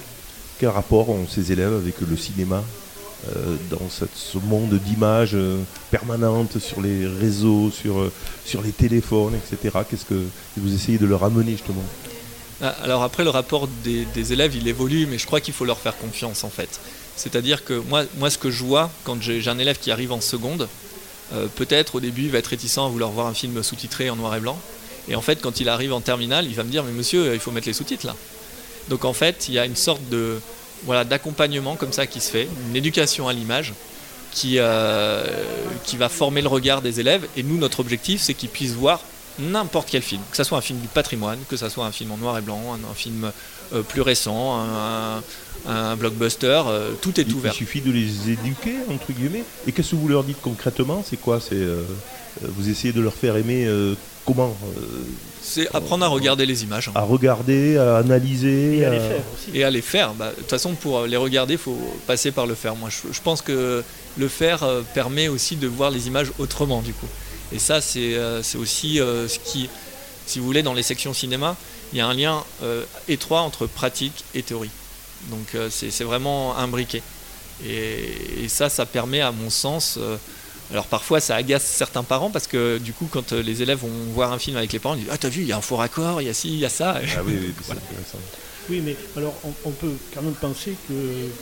Quel 0.59 0.71
rapport 0.71 1.11
ont 1.11 1.27
ces 1.29 1.53
élèves 1.53 1.75
avec 1.75 2.01
le 2.01 2.17
cinéma? 2.17 2.65
Euh, 3.29 3.57
dans 3.71 3.89
ce 3.89 4.39
monde 4.39 4.75
d'images 4.75 5.35
euh, 5.35 5.59
permanentes 5.91 6.59
sur 6.59 6.83
les 6.83 7.07
réseaux, 7.07 7.71
sur, 7.71 8.01
euh, 8.01 8.13
sur 8.45 8.61
les 8.61 8.73
téléphones, 8.73 9.35
etc. 9.35 9.79
Qu'est-ce 9.89 10.05
que 10.05 10.21
vous 10.59 10.75
essayez 10.75 10.99
de 10.99 11.07
leur 11.07 11.25
amener 11.25 11.53
justement? 11.53 11.85
Ah, 12.61 12.75
Alors 12.83 13.03
après, 13.03 13.25
le 13.25 13.31
rapport 13.31 13.67
des, 13.83 14.33
élèves, 14.33 14.57
il 14.57 14.69
évolue, 14.69 15.07
mais 15.07 15.17
je 15.17 15.27
crois 15.27 15.41
qu'il 15.41 15.55
faut 15.55 15.65
leur 15.65 15.79
faire 15.79 15.97
confiance 15.97 16.45
en 16.45 16.51
fait. 16.51 16.81
C'est-à-dire 17.17 17.65
que 17.65 17.75
moi, 17.75 18.05
moi, 18.19 18.29
ce 18.29 18.37
que 18.37 18.51
je 18.51 18.63
vois 18.63 18.91
quand 19.05 19.23
j'ai 19.23 19.49
un 19.49 19.59
élève 19.59 19.79
qui 19.79 19.91
arrive 19.91 20.13
en 20.13 20.21
seconde, 20.21 20.69
peut-être 21.57 21.95
au 21.95 22.01
début, 22.01 22.25
il 22.25 22.31
va 22.31 22.39
être 22.39 22.49
réticent 22.49 22.79
à 22.79 22.89
vouloir 22.89 23.11
voir 23.11 23.27
un 23.27 23.35
film 23.35 23.63
sous-titré 23.63 24.11
en 24.11 24.17
noir 24.17 24.35
et 24.37 24.41
blanc. 24.41 24.59
Et 25.09 25.15
en 25.15 25.21
fait, 25.21 25.41
quand 25.41 25.61
il 25.61 25.69
arrive 25.69 25.93
en 25.93 26.01
terminale, 26.01 26.47
il 26.47 26.55
va 26.55 26.65
me 26.65 26.71
dire, 26.71 26.85
mais 26.85 26.93
monsieur, 26.93 27.33
il 27.33 27.41
faut 27.41 27.53
mettre 27.53 27.69
les 27.69 27.73
sous-titres 27.73 28.07
là. 28.07 28.17
Donc 28.89 29.05
en 29.05 29.13
fait, 29.13 29.47
il 29.49 29.55
y 29.55 29.59
a 29.59 29.65
une 29.65 29.77
sorte 29.77 30.07
de 30.11 30.39
voilà 30.85 31.05
d'accompagnement 31.05 31.77
comme 31.77 31.93
ça 31.93 32.07
qui 32.07 32.21
se 32.21 32.31
fait, 32.31 32.49
une 32.69 32.77
éducation 32.77 33.29
à 33.29 33.33
l'image 33.33 33.73
qui, 34.35 34.57
euh, 34.59 35.25
qui 35.85 35.97
va 35.97 36.09
former 36.09 36.43
le 36.43 36.49
regard 36.49 36.83
des 36.83 37.01
élèves. 37.01 37.27
Et 37.37 37.43
nous, 37.43 37.57
notre 37.57 37.81
objectif, 37.81 38.21
c'est 38.21 38.35
qu'ils 38.35 38.49
puissent 38.49 38.73
voir 38.73 39.01
n'importe 39.39 39.89
quel 39.91 40.03
film, 40.03 40.21
que 40.31 40.37
ce 40.37 40.45
soit 40.45 40.59
un 40.59 40.61
film 40.61 40.79
du 40.81 40.89
patrimoine, 40.89 41.39
que 41.49 41.57
ce 41.57 41.69
soit 41.69 41.87
un 41.87 41.93
film 41.93 42.13
en 42.13 42.17
noir 42.17 42.39
et 42.39 42.41
blanc, 42.41 42.61
un, 42.73 42.91
un 42.91 42.95
film 42.95 43.31
euh, 43.73 43.83
plus 43.83 44.01
récent, 44.01 44.61
un, 45.67 45.97
blockbuster, 45.97 46.63
euh, 46.67 46.93
tout 47.01 47.19
est 47.19 47.25
il, 47.25 47.35
ouvert. 47.35 47.53
il 47.53 47.57
suffit 47.57 47.81
de 47.81 47.91
les 47.91 48.31
éduquer, 48.31 48.75
entre 48.91 49.13
guillemets. 49.13 49.45
Et 49.67 49.73
qu'est-ce 49.73 49.93
que 49.93 49.97
vous 49.97 50.09
leur 50.09 50.25
dites 50.25 50.41
concrètement? 50.43 51.03
C'est 51.09 51.17
quoi? 51.17 51.41
C'est 51.41 51.65
Vous 52.43 52.69
essayez 52.69 52.93
de 52.93 53.01
leur 53.01 53.15
faire 53.15 53.37
aimer 53.37 53.69
comment 54.25 54.57
C'est 55.47 55.69
apprendre 55.77 56.05
à 56.07 56.09
regarder 56.09 56.47
les 56.47 56.63
images. 56.65 56.91
À 56.95 57.03
regarder, 57.03 57.77
à 57.77 57.99
analyser 57.99 58.79
Et 58.79 58.85
à 58.87 58.91
les 58.91 58.97
à- 58.97 59.01
faire 59.01 59.23
aussi. 59.35 59.51
Et 59.59 59.65
à 59.65 59.71
les 59.71 59.83
faire. 59.83 60.15
Bah, 60.15 60.31
De 60.31 60.37
toute 60.41 60.49
façon, 60.51 60.75
pour 60.75 61.03
les 61.05 61.19
regarder, 61.19 61.55
il 61.55 61.59
faut 61.59 61.79
passer 62.07 62.33
par 62.33 62.47
le 62.47 62.55
faire. 62.55 62.75
Moi, 62.77 62.89
je, 62.91 63.13
je 63.13 63.21
pense 63.21 63.43
que 63.43 63.85
le 64.17 64.29
faire 64.29 64.63
euh, 64.63 64.81
permet 64.95 65.29
aussi 65.29 65.57
de 65.57 65.67
voir 65.69 65.91
les 65.91 66.07
images 66.07 66.33
autrement, 66.39 66.81
du 66.81 66.95
coup. 66.95 67.07
Et 67.53 67.59
ça, 67.59 67.81
c'est 67.83 68.15
euh, 68.15 68.41
aussi 68.59 69.01
euh, 69.01 69.29
ce 69.29 69.39
qui, 69.39 69.69
si 70.27 70.39
vous 70.39 70.47
voulez, 70.47 70.63
dans 70.63 70.73
les 70.75 70.83
sections 70.83 71.13
cinéma, 71.13 71.57
il 71.93 71.99
y 71.99 72.01
a 72.01 72.07
un 72.07 72.15
lien 72.15 72.43
euh, 72.63 72.83
étroit 73.07 73.43
entre 73.43 73.67
pratique 73.67 74.25
et 74.35 74.43
théorie. 74.43 74.71
Donc, 75.31 75.55
euh, 75.55 75.69
c'est 75.71 75.91
c'est 75.91 76.05
vraiment 76.05 76.57
imbriqué. 76.57 77.03
Et, 77.67 78.45
et 78.45 78.49
ça, 78.49 78.69
ça 78.71 78.87
permet, 78.87 79.21
à 79.21 79.31
mon 79.31 79.51
sens, 79.51 79.97
euh, 80.01 80.17
Alors 80.71 80.87
parfois 80.87 81.21
ça 81.21 81.37
agace 81.37 81.65
certains 81.65 82.03
parents 82.03 82.31
parce 82.31 82.47
que 82.47 82.79
du 82.79 82.93
coup 82.93 83.09
quand 83.11 83.33
les 83.33 83.63
élèves 83.63 83.79
vont 83.79 84.13
voir 84.15 84.33
un 84.33 84.39
film 84.39 84.57
avec 84.57 84.73
les 84.73 84.79
parents, 84.79 84.95
ils 84.95 85.01
disent 85.03 85.11
Ah 85.13 85.19
t'as 85.19 85.29
vu, 85.29 85.43
il 85.43 85.49
y 85.49 85.53
a 85.53 85.57
un 85.57 85.61
faux 85.61 85.77
raccord, 85.77 86.23
il 86.23 86.27
y 86.27 86.31
a 86.31 86.35
ci, 86.35 86.49
il 86.49 86.59
y 86.59 86.65
a 86.65 86.69
ça. 86.71 87.01
Ah 87.17 87.21
oui, 87.25 87.35
oui 87.41 87.55
Voilà. 87.67 87.81
Oui, 88.71 88.81
mais 88.83 88.97
alors 89.17 89.35
on, 89.45 89.53
on 89.67 89.71
peut 89.73 89.93
quand 90.15 90.23
même 90.23 90.35
penser 90.35 90.75
que 90.89 90.95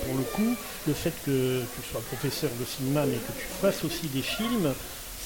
pour 0.04 0.16
le 0.16 0.24
coup, 0.24 0.56
le 0.88 0.92
fait 0.92 1.12
que 1.24 1.60
tu 1.60 1.90
sois 1.90 2.00
professeur 2.00 2.50
de 2.58 2.64
cinéma 2.64 3.04
mais 3.06 3.14
que 3.16 3.32
tu 3.38 3.46
fasses 3.60 3.84
aussi 3.84 4.08
des 4.08 4.22
films, 4.22 4.74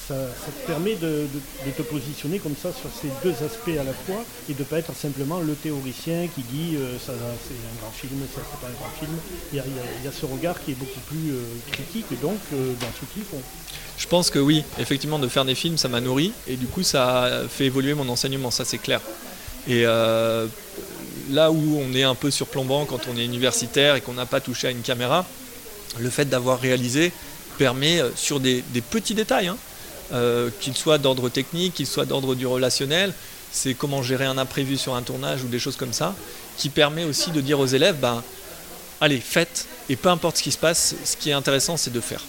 ça, 0.07 0.15
te 0.15 0.67
permet 0.67 0.95
de, 0.95 1.27
te 1.75 1.81
positionner 1.81 2.39
comme 2.39 2.55
ça 2.61 2.71
sur 2.71 2.89
ces 3.01 3.09
deux 3.23 3.35
aspects 3.43 3.77
à 3.79 3.83
la 3.83 3.93
fois 3.93 4.23
et 4.49 4.53
de 4.53 4.59
ne 4.59 4.63
pas 4.63 4.79
être 4.79 4.95
simplement 4.95 5.39
le 5.39 5.53
théoricien 5.53 6.27
qui 6.33 6.41
dit 6.43 6.77
euh, 6.77 6.97
ça 6.97 7.13
c'est 7.47 7.53
un 7.53 7.81
grand 7.81 7.91
film, 7.91 8.21
ça 8.33 8.41
c'est 8.49 8.59
pas 8.61 8.67
un 8.67 8.79
grand 8.79 8.91
film. 8.97 9.11
Il 9.51 9.57
y 9.57 10.07
a, 10.07 10.11
ce 10.11 10.25
regard 10.25 10.63
qui 10.63 10.71
est 10.71 10.75
beaucoup 10.75 10.99
plus 11.07 11.31
euh, 11.31 11.43
critique 11.71 12.05
donc 12.21 12.37
euh, 12.53 12.73
dans 12.79 12.87
ce 12.87 13.13
qu'ils 13.13 13.23
font. 13.23 13.41
Je 13.97 14.07
pense 14.07 14.29
que 14.29 14.39
oui, 14.39 14.63
effectivement, 14.79 15.19
de 15.19 15.27
faire 15.27 15.43
des 15.43 15.55
films, 15.55 15.77
ça 15.77 15.89
m'a 15.89 15.99
nourri 15.99 16.31
et 16.47 16.55
du 16.55 16.67
coup, 16.67 16.83
ça 16.83 17.23
a 17.23 17.47
fait 17.47 17.65
évoluer 17.65 17.93
mon 17.93 18.07
enseignement, 18.09 18.51
ça 18.51 18.63
c'est 18.63 18.77
clair. 18.77 19.01
Et 19.67 19.83
là 19.83 21.51
où 21.51 21.79
on 21.81 21.93
est 21.93 22.03
un 22.03 22.15
peu 22.15 22.31
surplombant 22.31 22.85
quand 22.85 23.07
on 23.11 23.17
est 23.17 23.25
universitaire 23.25 23.95
et 23.95 24.01
qu'on 24.01 24.13
n'a 24.13 24.27
pas 24.27 24.39
touché 24.39 24.67
à 24.67 24.71
une 24.71 24.81
caméra, 24.81 25.25
le 25.99 26.09
fait 26.09 26.25
d'avoir 26.25 26.59
réalisé 26.59 27.11
permet, 27.57 28.01
sur 28.15 28.39
des, 28.39 28.63
des 28.71 28.81
petits 28.81 29.15
détails, 29.15 29.47
hein, 29.47 29.57
euh, 30.13 30.49
qu'ils 30.59 30.75
soient 30.75 30.97
d'ordre 30.97 31.29
technique, 31.29 31.73
qu'ils 31.73 31.87
soient 31.87 32.05
d'ordre 32.05 32.35
du 32.35 32.45
relationnel, 32.45 33.13
c'est 33.51 33.73
comment 33.73 34.03
gérer 34.03 34.25
un 34.25 34.37
imprévu 34.37 34.77
sur 34.77 34.95
un 34.95 35.01
tournage 35.01 35.43
ou 35.43 35.47
des 35.47 35.59
choses 35.59 35.75
comme 35.75 35.93
ça, 35.93 36.15
qui 36.57 36.69
permet 36.69 37.03
aussi 37.03 37.31
de 37.31 37.41
dire 37.41 37.59
aux 37.59 37.65
élèves, 37.65 37.97
ben, 37.99 38.23
allez, 39.01 39.19
faites, 39.19 39.67
et 39.89 39.95
peu 39.95 40.09
importe 40.09 40.37
ce 40.37 40.43
qui 40.43 40.51
se 40.51 40.57
passe, 40.57 40.95
ce 41.03 41.15
qui 41.15 41.29
est 41.29 41.33
intéressant, 41.33 41.77
c'est 41.77 41.93
de 41.93 42.01
faire 42.01 42.21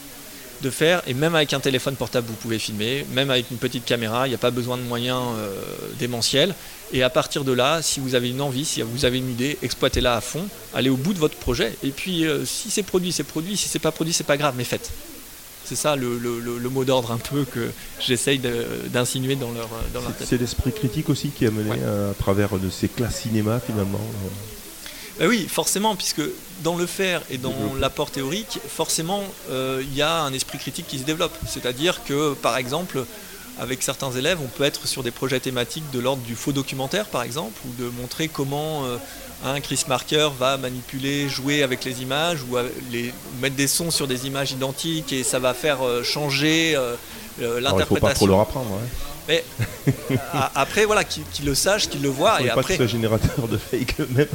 de 0.61 0.71
faire, 0.71 1.03
et 1.07 1.15
même 1.15 1.35
avec 1.35 1.53
un 1.53 1.61
téléphone 1.61 1.95
portable, 1.95 2.27
vous 2.27 2.35
pouvez 2.35 2.59
filmer, 2.59 3.07
même 3.13 3.31
avec 3.31 3.51
une 3.51 3.59
petite 3.59 3.85
caméra, 3.85 4.27
il 4.27 4.31
n'y 4.31 4.35
a 4.35 4.39
pas 4.39 4.51
besoin 4.51 4.77
de 4.77 4.83
moyens 4.83 5.23
euh, 5.37 5.61
démentiels. 5.99 6.55
Et 6.93 7.03
à 7.03 7.11
partir 7.11 7.45
de 7.45 7.53
là, 7.53 7.83
si 7.83 8.01
vous 8.01 8.15
avez 8.15 8.31
une 8.31 8.41
envie, 8.41 8.65
si 8.65 8.83
vous 8.83 9.05
avez 9.05 9.19
une 9.19 9.31
idée, 9.31 9.59
exploitez-la 9.63 10.17
à 10.17 10.21
fond, 10.21 10.47
allez 10.75 10.91
au 10.91 10.97
bout 10.97 11.15
de 11.15 11.19
votre 11.19 11.37
projet, 11.37 11.77
et 11.83 11.91
puis 11.91 12.27
euh, 12.27 12.45
si 12.45 12.71
c'est 12.71 12.83
produit, 12.83 13.13
c'est 13.13 13.25
produit, 13.25 13.57
si 13.57 13.69
c'est 13.69 13.79
pas 13.79 13.93
produit, 13.93 14.13
c'est 14.13 14.25
pas 14.25 14.37
grave, 14.37 14.55
mais 14.57 14.65
faites. 14.65 14.91
C'est 15.69 15.77
ça 15.77 15.97
le, 15.97 16.17
le- 16.19 16.41
le- 16.41 16.59
le 16.59 16.69
mot 16.71 16.85
d'ordre 16.85 17.11
un 17.13 17.19
peu 17.19 17.45
que 17.45 17.71
j'essaye 18.01 18.39
d'insinuer 18.39 19.37
dans 19.37 19.51
leur, 19.53 19.69
dans 19.93 20.01
leur 20.01 20.15
tête. 20.15 20.27
C'est 20.31 20.39
l'esprit 20.39 20.73
critique 20.73 21.11
aussi 21.11 21.29
qui 21.29 21.45
est 21.45 21.49
Ouais. 21.49 21.79
euh, 21.83 22.13
à 22.13 22.15
travers 22.15 22.57
de 22.59 22.71
ces 22.71 22.89
classes 22.89 23.21
cinéma 23.21 23.61
finalement. 23.61 24.01
euh. 24.01 24.29
Bah 25.21 25.27
oui, 25.29 25.47
forcément, 25.49 25.97
puisque 25.97 26.23
dans 26.63 26.77
le 26.77 26.87
faire 26.87 27.23
et 27.29 27.39
dans 27.39 27.53
l'apport 27.81 28.11
théorique, 28.13 28.61
forcément, 28.69 29.25
euh, 29.51 29.83
il 29.83 29.95
y 29.97 30.01
a 30.01 30.23
un 30.23 30.33
esprit 30.33 30.59
critique 30.59 30.87
qui 30.87 30.99
se 31.01 31.05
développe. 31.05 31.37
C'est-à-dire 31.47 32.05
que, 32.05 32.35
par 32.35 32.57
exemple, 32.57 33.05
avec 33.59 33.83
certains 33.83 34.11
élèves, 34.13 34.39
on 34.43 34.49
peut 34.49 34.65
être 34.65 34.87
sur 34.87 35.03
des 35.03 35.11
projets 35.11 35.41
thématiques 35.41 35.91
de 35.93 35.99
l'ordre 35.99 36.23
du 36.23 36.35
faux 36.35 36.53
documentaire, 36.53 37.07
par 37.07 37.23
exemple, 37.23 37.61
ou 37.67 37.83
de 37.83 37.89
montrer 37.91 38.29
comment 38.29 38.85
euh, 38.85 38.97
un 39.45 39.61
Chris 39.61 39.85
Marker 39.89 40.29
va 40.39 40.57
manipuler, 40.57 41.29
jouer 41.29 41.63
avec 41.63 41.85
les 41.85 42.03
images, 42.03 42.43
ou 42.43 42.57
les, 42.91 43.13
mettre 43.41 43.57
des 43.57 43.67
sons 43.67 43.91
sur 43.91 44.07
des 44.07 44.27
images 44.27 44.53
identiques, 44.53 45.13
et 45.13 45.23
ça 45.23 45.39
va 45.39 45.55
faire 45.55 45.83
euh, 45.83 46.03
changer 46.03 46.75
euh, 46.77 46.95
Alors, 47.59 47.81
il 47.81 47.87
faut 47.87 47.97
pas 47.97 48.15
trop 48.15 48.27
l'interprétation. 48.27 48.27
leur 48.27 48.41
apprendre. 48.41 48.79
Mais 49.29 49.45
après, 50.55 50.85
voilà, 50.85 51.05
qu'ils 51.05 51.45
le 51.45 51.55
sachent, 51.55 51.89
qu'ils 51.89 52.03
le 52.03 52.09
voient, 52.09 52.39
Faut 52.39 52.45
et 52.45 52.49
pas 52.49 52.61
après. 52.61 52.89
générateur 52.89 53.47
de 53.49 53.59
fake 53.59 53.97
eux-mêmes. 54.01 54.27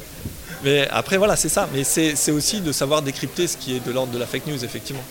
Mais 0.63 0.87
après, 0.89 1.17
voilà, 1.17 1.35
c'est 1.35 1.49
ça. 1.49 1.67
Mais 1.73 1.83
c'est 1.83 2.31
aussi 2.31 2.61
de 2.61 2.71
savoir 2.71 3.01
décrypter 3.01 3.47
ce 3.47 3.57
qui 3.57 3.75
est 3.75 3.85
de 3.85 3.91
l'ordre 3.91 4.13
de 4.13 4.19
la 4.19 4.25
fake 4.25 4.47
news, 4.47 4.63
effectivement. 4.63 5.03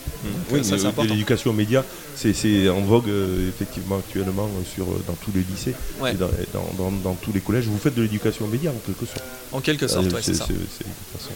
Oui, 0.51 0.63
important. 0.87 1.11
l'éducation 1.13 1.51
aux 1.51 1.53
médias, 1.53 1.83
c'est- 2.15 2.33
en 2.69 2.81
vogue 2.81 3.09
euh, 3.09 3.49
effectivement 3.49 3.97
actuellement 3.97 4.45
euh, 4.45 4.63
sur, 4.73 4.85
euh, 4.85 5.03
dans 5.07 5.13
tous 5.13 5.31
les 5.35 5.41
lycées 5.43 5.73
Ouais. 5.99 6.11
et 6.11 6.15
dans, 6.15 6.27
et 6.27 6.47
dans- 6.53 6.71
dans- 6.77 6.91
dans 6.91 7.13
tous 7.15 7.31
les 7.33 7.41
collèges. 7.41 7.65
Vous 7.65 7.77
faites 7.77 7.95
de 7.95 8.01
l'éducation 8.01 8.45
aux 8.45 8.49
médias 8.49 8.71
en 8.71 8.79
quelque 8.85 9.05
sorte. 9.05 9.23
En 9.51 9.59
quelque 9.61 9.87
sorte, 9.87 10.11
ouais, 10.13 10.21
c'est 10.21 10.33
ça. 10.33 10.45
façon, 10.45 11.31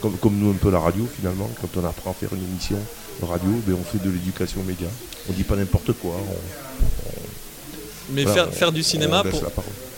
comme, 0.00 0.16
comme 0.18 0.36
nous 0.38 0.50
un 0.50 0.54
peu 0.54 0.70
la 0.70 0.78
radio 0.80 1.08
finalement, 1.18 1.50
quand 1.60 1.80
on 1.80 1.84
apprend 1.84 2.10
à 2.12 2.14
faire 2.14 2.30
une 2.32 2.44
émission 2.44 2.78
radio, 3.22 3.50
ben, 3.66 3.74
on 3.80 3.84
fait 3.84 4.02
de 4.04 4.10
l'éducation 4.10 4.60
aux 4.60 4.64
médias. 4.64 4.86
On 5.28 5.32
dit 5.32 5.42
pas 5.44 5.56
n'importe 5.56 5.92
quoi. 5.94 6.14
on- 6.16 8.12
Mais 8.14 8.22
voilà, 8.22 8.42
faire, 8.42 8.48
on- 8.48 8.52
faire 8.52 8.72
du 8.72 8.82
cinéma, 8.82 9.22
pour, 9.24 9.42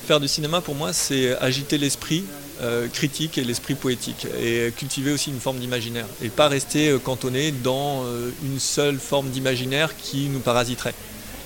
faire 0.06 0.18
du 0.20 0.28
cinéma, 0.28 0.60
pour 0.60 0.74
moi, 0.74 0.92
c'est 0.92 1.36
agiter 1.38 1.78
l'esprit 1.78 2.24
euh, 2.62 2.88
critique 2.88 3.38
et 3.38 3.44
l'esprit 3.44 3.74
poétique. 3.74 4.26
Et 4.38 4.70
cultiver 4.76 5.12
aussi 5.12 5.30
une 5.30 5.40
forme 5.40 5.58
d'imaginaire. 5.58 6.06
Et 6.22 6.28
pas 6.28 6.48
rester 6.48 6.90
euh, 6.90 6.98
cantonné 6.98 7.52
dans 7.52 8.04
euh, 8.04 8.30
une 8.44 8.60
seule 8.60 8.98
forme 8.98 9.30
d'imaginaire 9.30 9.96
qui 9.96 10.28
nous 10.28 10.40
parasiterait. 10.40 10.94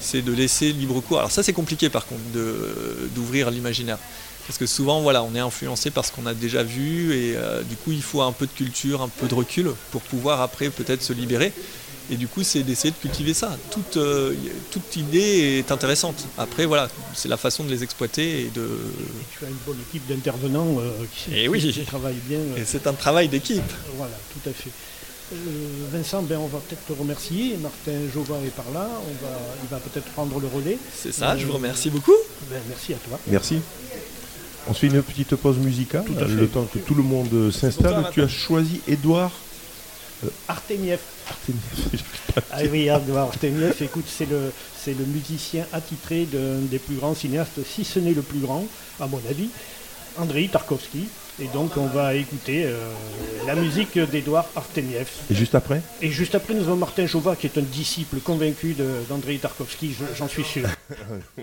C'est 0.00 0.22
de 0.22 0.32
laisser 0.32 0.72
libre 0.72 1.00
cours. 1.00 1.18
Alors 1.18 1.30
ça, 1.30 1.44
c'est 1.44 1.52
compliqué 1.52 1.88
par 1.88 2.06
contre, 2.06 2.22
d'ouvrir 3.14 3.50
l'imaginaire. 3.50 3.98
Parce 4.46 4.58
que 4.58 4.66
souvent, 4.66 5.02
voilà, 5.02 5.22
on 5.22 5.34
est 5.34 5.40
influencé 5.40 5.90
par 5.90 6.04
ce 6.04 6.10
qu'on 6.12 6.26
a 6.26 6.34
déjà 6.34 6.62
vu 6.62 7.14
et 7.14 7.34
du 7.66 7.76
coup, 7.76 7.92
il 7.92 8.02
faut 8.02 8.20
un 8.20 8.32
peu 8.32 8.44
de 8.44 8.52
culture, 8.52 9.00
un 9.00 9.08
peu 9.08 9.26
de 9.26 9.34
recul 9.34 9.70
pour 9.90 10.02
pouvoir 10.02 10.42
après 10.42 10.68
peut-être 10.68 11.02
se 11.02 11.14
libérer. 11.14 11.54
Et 12.10 12.16
du 12.16 12.28
coup, 12.28 12.42
c'est 12.42 12.62
d'essayer 12.62 12.90
de 12.90 12.96
cultiver 12.96 13.32
ça. 13.32 13.56
Toute, 13.70 13.96
euh, 13.96 14.34
toute 14.70 14.94
idée 14.96 15.58
est 15.58 15.72
intéressante. 15.72 16.26
Après, 16.36 16.66
voilà, 16.66 16.88
c'est 17.14 17.28
la 17.28 17.36
façon 17.38 17.64
de 17.64 17.70
les 17.70 17.82
exploiter 17.82 18.42
et 18.42 18.50
de. 18.54 18.62
Et 18.62 19.38
tu 19.38 19.44
as 19.44 19.48
une 19.48 19.56
bonne 19.66 19.78
équipe 19.88 20.06
d'intervenants 20.06 20.76
euh, 20.80 20.90
qui, 21.14 21.30
Eh 21.34 21.48
oui. 21.48 21.60
qui 21.72 21.80
travaillent 21.84 22.14
bien. 22.28 22.38
euh, 22.38 22.56
Et 22.58 22.64
c'est 22.66 22.86
un 22.86 22.92
travail 22.92 23.28
d'équipe. 23.28 23.62
Voilà, 23.96 24.12
tout 24.32 24.48
à 24.50 24.52
fait. 24.52 24.70
Euh, 25.32 25.36
Vincent, 25.92 26.22
ben, 26.22 26.38
on 26.38 26.46
va 26.46 26.58
peut-être 26.58 26.84
te 26.86 26.92
remercier. 26.92 27.56
Martin 27.56 27.92
Jova 28.12 28.36
est 28.46 28.50
par 28.54 28.66
là. 28.74 28.86
On 28.92 29.24
va, 29.24 29.32
il 29.62 29.68
va 29.70 29.78
peut-être 29.78 30.06
prendre 30.12 30.38
le 30.38 30.46
relais. 30.46 30.76
C'est 30.94 31.12
ça, 31.12 31.38
je 31.38 31.46
vous 31.46 31.54
remercie 31.54 31.88
beaucoup. 31.88 32.12
Ben, 32.50 32.60
merci 32.68 32.92
à 32.92 32.96
toi. 32.96 33.18
Merci. 33.28 33.60
On 34.66 34.74
se 34.74 34.80
fait 34.80 34.86
une 34.88 35.02
petite 35.02 35.34
pause 35.36 35.56
musicale, 35.58 36.04
le 36.28 36.46
temps 36.48 36.64
que 36.72 36.78
tout 36.78 36.94
le 36.94 37.02
monde 37.02 37.50
s'installe. 37.50 38.08
Tu 38.12 38.22
as 38.22 38.28
choisi 38.28 38.80
Edouard 38.88 39.32
Artemiev. 40.48 41.00
Artemiev. 41.28 42.02
Ah 42.50 42.58
oui, 42.70 42.88
Edouard 42.88 43.28
Artemiev, 43.28 43.76
écoute, 43.80 44.06
c'est 44.08 44.28
le, 44.28 44.52
c'est 44.76 44.94
le 44.98 45.04
musicien 45.04 45.66
attitré 45.72 46.24
d'un 46.24 46.58
des 46.62 46.80
plus 46.80 46.96
grands 46.96 47.14
cinéastes, 47.14 47.60
si 47.64 47.84
ce 47.84 48.00
n'est 48.00 48.12
le 48.14 48.22
plus 48.22 48.40
grand, 48.40 48.66
à 49.00 49.06
mon 49.06 49.20
avis, 49.30 49.48
Andrei 50.18 50.48
Tarkovsky. 50.48 51.06
Et 51.40 51.46
donc, 51.48 51.76
on 51.76 51.86
va 51.86 52.14
écouter 52.14 52.64
euh, 52.64 52.92
la 53.46 53.54
musique 53.56 53.96
d'Edouard 53.98 54.46
Artemiev. 54.56 55.08
Et 55.30 55.34
juste 55.34 55.54
après? 55.54 55.80
Et 56.02 56.10
juste 56.10 56.34
après, 56.34 56.54
nous 56.54 56.62
avons 56.62 56.76
Martin 56.76 57.06
Jova, 57.06 57.34
qui 57.36 57.46
est 57.46 57.58
un 57.58 57.62
disciple 57.62 58.18
convaincu 58.20 58.74
d'Andrei 59.08 59.38
Tarkovsky, 59.38 59.92
je- 59.94 60.14
j'en 60.16 60.28
suis 60.28 60.44
sûr. 60.44 60.68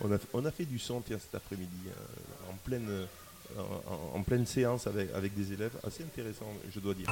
on, 0.00 0.12
a, 0.12 0.18
on 0.32 0.44
a 0.44 0.50
fait 0.52 0.64
du 0.64 0.78
son 0.78 1.00
tiens, 1.00 1.18
cet 1.20 1.34
après-midi, 1.34 1.70
euh, 1.88 2.50
en, 2.52 2.56
pleine, 2.64 2.88
euh, 2.88 3.62
en 4.14 4.22
pleine 4.22 4.46
séance 4.46 4.86
avec, 4.86 5.08
avec 5.14 5.34
des 5.36 5.52
élèves, 5.54 5.72
assez 5.84 6.02
intéressant, 6.04 6.46
je 6.74 6.78
dois 6.80 6.94
dire. 6.94 7.06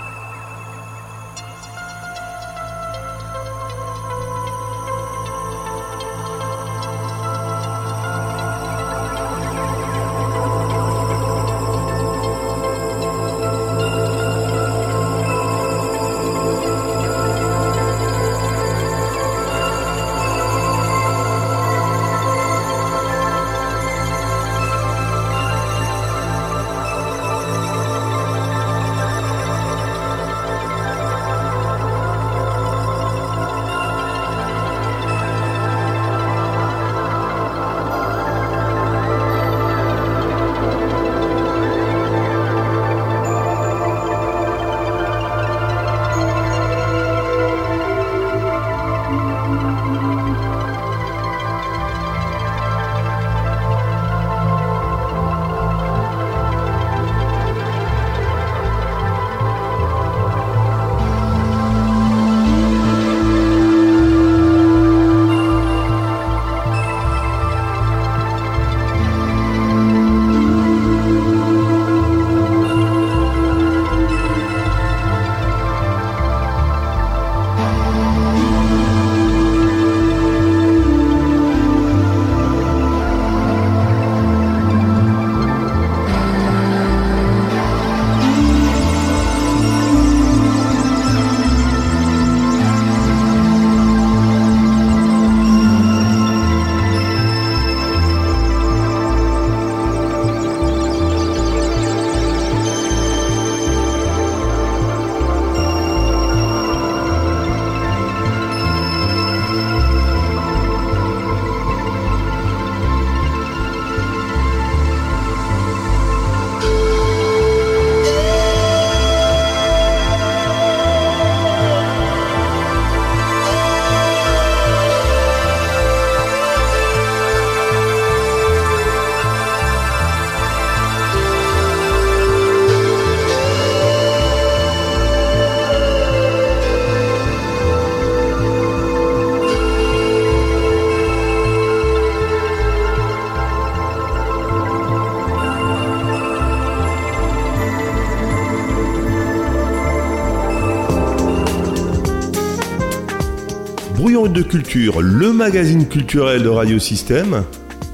Le 154.74 155.32
magazine 155.32 155.88
culturel 155.88 156.42
de 156.42 156.48
Radio 156.48 156.78
Système. 156.78 157.44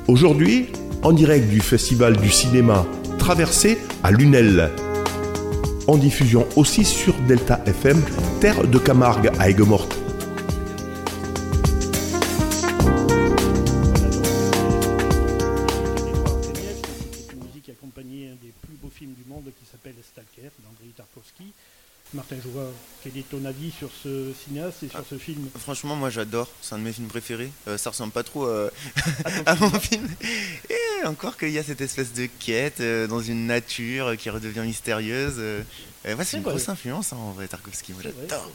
Aujourd'hui, 0.08 0.66
en 1.02 1.12
direct 1.12 1.48
du 1.48 1.60
Festival 1.60 2.16
du 2.16 2.30
cinéma 2.30 2.84
Traversée 3.16 3.78
à 4.02 4.10
Lunel. 4.10 4.70
En 5.86 5.96
diffusion 5.96 6.46
aussi 6.56 6.84
sur 6.84 7.14
Delta 7.28 7.60
FM, 7.66 8.02
Terre 8.40 8.66
de 8.66 8.78
Camargue 8.78 9.30
à 9.38 9.50
Aigues-Mortes. 9.50 9.93
Sur 24.94 25.06
ce 25.10 25.18
film 25.18 25.48
Franchement, 25.58 25.96
moi 25.96 26.10
j'adore, 26.10 26.48
c'est 26.62 26.74
un 26.74 26.78
de 26.78 26.84
mes 26.84 26.92
films 26.92 27.08
préférés. 27.08 27.50
Euh, 27.68 27.78
ça 27.78 27.90
ressemble 27.90 28.12
pas 28.12 28.22
trop 28.22 28.46
euh, 28.46 28.70
à 29.46 29.54
mon 29.56 29.70
film. 29.70 30.08
Et 30.70 31.06
encore 31.06 31.36
qu'il 31.36 31.50
y 31.50 31.58
a 31.58 31.62
cette 31.62 31.80
espèce 31.80 32.12
de 32.12 32.26
quête 32.26 32.80
euh, 32.80 33.06
dans 33.06 33.20
une 33.20 33.46
nature 33.46 34.16
qui 34.16 34.30
redevient 34.30 34.60
mystérieuse. 34.60 35.38
ouais, 35.38 36.24
c'est 36.24 36.36
une 36.36 36.42
vrai. 36.42 36.52
grosse 36.52 36.68
influence 36.68 37.12
hein, 37.12 37.16
en 37.16 37.32
vrai, 37.32 37.48
Tarkovsky. 37.48 37.92
Moi 37.92 38.02
j'adore. 38.02 38.50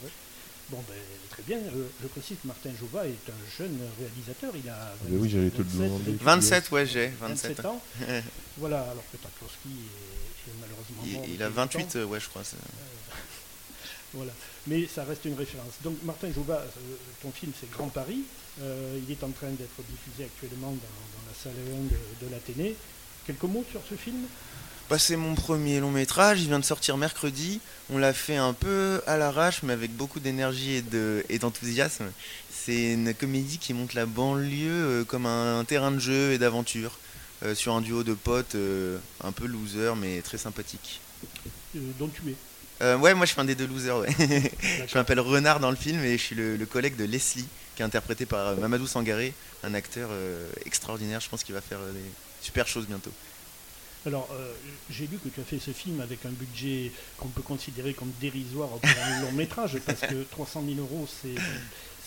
Bon, 0.70 0.84
ben, 0.88 0.96
très 1.32 1.42
bien. 1.44 1.58
Euh, 1.58 1.88
je 2.02 2.08
précise 2.08 2.38
que 2.42 2.48
Martin 2.48 2.70
Jouva 2.80 3.08
est 3.08 3.30
un 3.30 3.58
jeune 3.58 3.80
réalisateur. 4.00 4.54
Il 4.56 4.70
a 4.70 4.76
Ah, 4.80 4.94
mais 5.10 5.18
oui, 5.18 5.30
j'allais 5.30 5.50
te 5.50 5.58
le 5.58 5.64
27, 5.64 5.82
demander. 5.82 6.18
27, 6.22 6.72
ouais, 6.72 6.86
j'ai 6.86 7.08
27 7.20 7.58
27. 7.58 7.66
ans. 7.66 7.82
Voilà, 8.58 8.82
alors 8.82 9.04
que 9.12 9.18
Tarkovsky 9.18 9.70
est, 9.70 10.50
est 10.50 10.54
malheureusement 10.60 11.20
mort. 11.20 11.26
Il, 11.34 11.42
a 11.42 11.48
longtemps. 11.48 11.62
28, 11.62 11.96
euh, 11.96 12.06
ouais, 12.06 12.20
je 12.20 12.28
crois. 12.28 12.44
Voilà. 14.14 14.32
Mais 14.68 14.88
ça 14.88 15.04
reste 15.04 15.26
une 15.26 15.36
référence. 15.36 15.74
Donc, 15.84 15.96
Martin 16.04 16.32
Jouva, 16.34 16.56
euh, 16.56 16.66
ton 17.22 17.32
film, 17.32 17.52
c'est 17.60 17.70
Grand 17.72 17.90
Paris. 17.90 18.24
Euh, 18.62 19.00
il 19.08 19.12
est 19.12 19.24
en 19.24 19.30
train 19.30 19.50
d'être 19.50 19.82
diffusé 19.90 20.26
actuellement 20.26 20.72
dans, 20.72 20.76
dans 20.76 21.26
la 21.28 21.36
salle 21.44 21.54
1 21.54 22.24
de, 22.24 22.26
de 22.28 22.32
l'Athénée. 22.32 22.76
Quelques 23.28 23.44
mots 23.44 23.64
sur 23.70 23.82
ce 23.88 23.96
film? 23.96 24.18
Bah, 24.90 24.98
c'est 24.98 25.16
mon 25.16 25.36
premier 25.36 25.80
long 25.80 25.92
métrage, 25.92 26.42
il 26.42 26.48
vient 26.48 26.58
de 26.58 26.66
sortir 26.66 26.98
mercredi. 26.98 27.62
On 27.92 28.00
l'a 28.00 28.12
fait 28.14 28.38
un 28.38 28.54
peu 28.54 29.02
à 29.06 29.18
l'arrache, 29.18 29.62
mais 29.62 29.74
avec 29.74 29.96
beaucoup 29.96 30.20
d'énergie 30.20 30.72
et 30.74 30.82
de- 30.82 31.24
et 31.30 31.38
d'enthousiasme. 31.38 32.12
C'est 32.52 32.94
une 32.94 33.14
comédie 33.14 33.60
qui 33.60 33.76
montre 33.76 33.96
la 33.96 34.08
banlieue 34.08 34.72
euh, 34.72 35.04
comme 35.04 35.28
un, 35.28 35.64
terrain 35.66 35.92
de 35.92 36.00
jeu 36.00 36.32
et 36.32 36.40
d'aventure, 36.40 36.98
euh, 37.44 37.54
sur 37.54 37.76
un 37.76 37.82
duo 37.82 38.04
de 38.04 38.16
potes 38.16 38.56
euh, 38.56 38.98
un 39.24 39.32
peu 39.32 39.46
loser, 39.46 39.94
mais 39.96 40.22
très 40.24 40.40
sympathique. 40.40 41.00
dont 41.76 42.08
tu 42.10 42.32
es. 42.32 42.36
Euh, 42.82 42.98
ouais, 42.98 43.14
moi 43.14 43.26
je 43.26 43.32
suis 43.34 43.42
un 43.42 43.46
des 43.46 43.56
deux 43.56 43.68
losers, 43.68 43.98
ouais. 43.98 44.10
je 44.88 44.94
m'appelle 44.98 45.20
Renard 45.20 45.60
dans 45.60 45.70
le 45.70 45.76
film 45.76 46.04
et 46.04 46.18
je 46.18 46.24
suis 46.24 46.36
le, 46.36 46.56
le 46.56 46.66
collègue 46.66 46.96
de 46.96 47.04
Leslie, 47.04 47.48
qui 47.76 47.82
est 47.82 47.86
interprété 47.86 48.26
par 48.26 48.48
euh, 48.48 48.56
Mamadou 48.56 48.88
Sangaré, 48.88 49.34
un 49.64 49.74
acteur 49.74 50.10
euh, 50.12 50.50
extraordinaire. 50.66 51.20
Je 51.20 51.28
pense 51.30 51.44
qu'il 51.44 51.54
va 51.54 51.62
faire 51.62 51.80
des 51.80 52.00
super 52.42 52.68
choses 52.68 52.88
bientôt. 52.88 53.12
Alors, 54.06 54.30
euh, 54.32 54.54
j'ai 54.90 55.08
lu 55.08 55.18
que 55.22 55.28
tu 55.28 55.42
as 55.42 55.44
fait 55.44 55.60
ce 55.60 55.72
film 55.72 56.00
avec 56.00 56.26
un 56.26 56.30
budget 56.30 56.92
qu'on 57.18 57.28
peut 57.28 57.42
considérer 57.42 57.94
comme 57.94 58.12
dérisoire 58.22 58.70
pour 58.70 58.90
un 58.90 59.22
long 59.24 59.32
métrage, 59.34 59.78
parce 59.86 60.00
que 60.00 60.24
300 60.32 60.64
000 60.66 60.80
euros, 60.80 61.06
c'est 61.22 61.36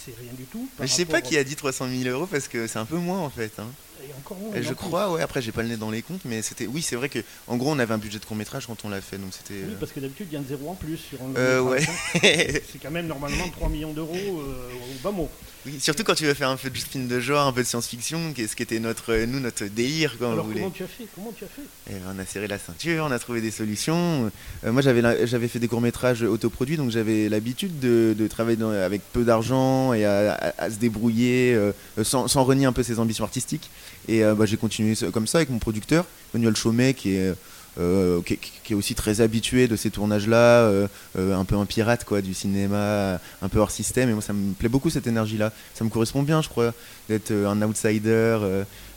c'est 0.04 0.14
rien 0.18 0.32
du 0.32 0.44
tout. 0.44 0.68
Mais 0.80 0.86
je 0.88 0.92
sais 0.92 1.04
pas 1.04 1.20
qui 1.20 1.36
a 1.36 1.44
dit 1.44 1.54
300 1.54 1.86
000 1.88 2.08
euros 2.08 2.26
parce 2.26 2.48
que 2.48 2.66
c'est 2.66 2.78
un 2.78 2.86
peu 2.86 2.96
moins 2.96 3.20
en 3.20 3.30
fait. 3.30 3.52
hein. 3.60 3.68
Et 4.04 4.12
encore 4.18 4.36
moins, 4.38 4.54
Et 4.54 4.58
en 4.58 4.62
je 4.62 4.66
plus. 4.68 4.74
crois, 4.76 5.12
ouais, 5.12 5.22
après 5.22 5.40
j'ai 5.42 5.52
pas 5.52 5.62
le 5.62 5.68
nez 5.68 5.76
dans 5.76 5.90
les 5.90 6.02
comptes, 6.02 6.22
mais 6.24 6.42
c'était. 6.42 6.66
Oui, 6.66 6.82
c'est 6.82 6.96
vrai 6.96 7.08
que 7.08 7.20
en 7.46 7.56
gros 7.56 7.70
on 7.70 7.78
avait 7.78 7.94
un 7.94 7.98
budget 7.98 8.18
de 8.18 8.24
court 8.24 8.36
métrage 8.36 8.66
quand 8.66 8.84
on 8.84 8.88
l'a 8.88 9.00
fait, 9.00 9.18
donc 9.18 9.30
c'était. 9.32 9.60
Oui, 9.66 9.76
parce 9.78 9.92
que 9.92 10.00
d'habitude, 10.00 10.26
il 10.30 10.34
y 10.34 10.36
a 10.36 10.40
un 10.40 10.44
zéro 10.48 10.70
en 10.70 10.74
plus 10.74 10.96
sur 10.96 11.18
un 11.22 11.34
Euh, 11.36 11.60
ouais. 11.60 11.80
C'est 12.22 12.78
quand 12.82 12.90
même 12.90 13.06
normalement 13.06 13.48
3 13.48 13.68
millions 13.68 13.92
d'euros 13.92 14.14
euh, 14.16 14.68
au 14.72 15.02
bas 15.04 15.10
mot. 15.12 15.28
Oui, 15.64 15.78
surtout 15.78 16.02
quand 16.02 16.16
tu 16.16 16.24
veux 16.24 16.34
faire 16.34 16.48
un 16.48 16.56
peu 16.56 16.70
de 16.70 16.76
film 16.76 17.06
de 17.06 17.20
genre, 17.20 17.46
un 17.46 17.52
peu 17.52 17.62
de 17.62 17.66
science-fiction, 17.68 18.32
qu'est-ce 18.34 18.56
qui 18.56 18.64
était 18.64 18.80
notre, 18.80 19.14
nous, 19.26 19.38
notre 19.38 19.64
délire, 19.66 20.16
quand 20.18 20.32
Alors, 20.32 20.48
comment 20.52 20.70
tu 20.70 20.82
as 20.82 20.88
fait? 20.88 21.06
Comment 21.14 21.30
tu 21.38 21.44
as 21.44 21.46
fait? 21.46 21.62
Ben, 21.88 22.00
on 22.12 22.18
a 22.18 22.26
serré 22.26 22.48
la 22.48 22.58
ceinture, 22.58 23.04
on 23.08 23.12
a 23.12 23.18
trouvé 23.20 23.40
des 23.40 23.52
solutions. 23.52 24.28
Euh, 24.64 24.72
moi, 24.72 24.82
j'avais 24.82 25.24
j'avais 25.28 25.46
fait 25.46 25.60
des 25.60 25.68
courts-métrages 25.68 26.22
autoproduits, 26.24 26.76
donc 26.76 26.90
j'avais 26.90 27.28
l'habitude 27.28 27.78
de, 27.78 28.12
de 28.18 28.26
travailler 28.26 28.56
dans- 28.56 28.70
avec 28.72 29.02
peu 29.12 29.22
d'argent 29.22 29.92
et 29.92 30.04
à, 30.04 30.32
à- 30.32 30.64
à 30.64 30.70
se 30.70 30.76
débrouiller 30.78 31.54
euh, 31.54 31.70
sans, 32.02 32.26
sans 32.26 32.42
renier 32.42 32.66
un 32.66 32.72
peu 32.72 32.82
ses 32.82 32.98
ambitions 32.98 33.22
artistiques. 33.24 33.70
Et 34.08 34.24
euh, 34.24 34.34
bah, 34.34 34.46
j'ai 34.46 34.56
continué 34.56 34.94
comme 35.12 35.26
ça 35.26 35.38
avec 35.38 35.50
mon 35.50 35.58
producteur, 35.58 36.04
Manuel 36.34 36.56
Chaumet, 36.56 36.94
qui 36.94 37.14
est, 37.14 37.34
euh, 37.78 38.20
qui, 38.22 38.72
est 38.72 38.74
aussi 38.74 38.94
très 38.94 39.20
habitué 39.20 39.68
de 39.68 39.76
ces 39.76 39.90
tournages-là, 39.90 40.36
euh, 40.36 40.88
un 41.16 41.44
peu 41.44 41.56
un 41.56 41.66
pirate 41.66 42.04
quoi, 42.04 42.20
du 42.20 42.34
cinéma, 42.34 43.20
un 43.40 43.48
peu 43.48 43.58
hors 43.58 43.70
système. 43.70 44.08
Et 44.10 44.12
moi, 44.12 44.22
ça 44.22 44.32
me 44.32 44.52
plaît 44.54 44.68
beaucoup 44.68 44.90
cette 44.90 45.06
énergie-là. 45.06 45.52
Ça 45.74 45.84
me 45.84 45.90
correspond 45.90 46.22
bien, 46.22 46.42
je 46.42 46.48
crois, 46.48 46.72
d'être 47.08 47.32
un 47.32 47.60
outsider 47.62 48.38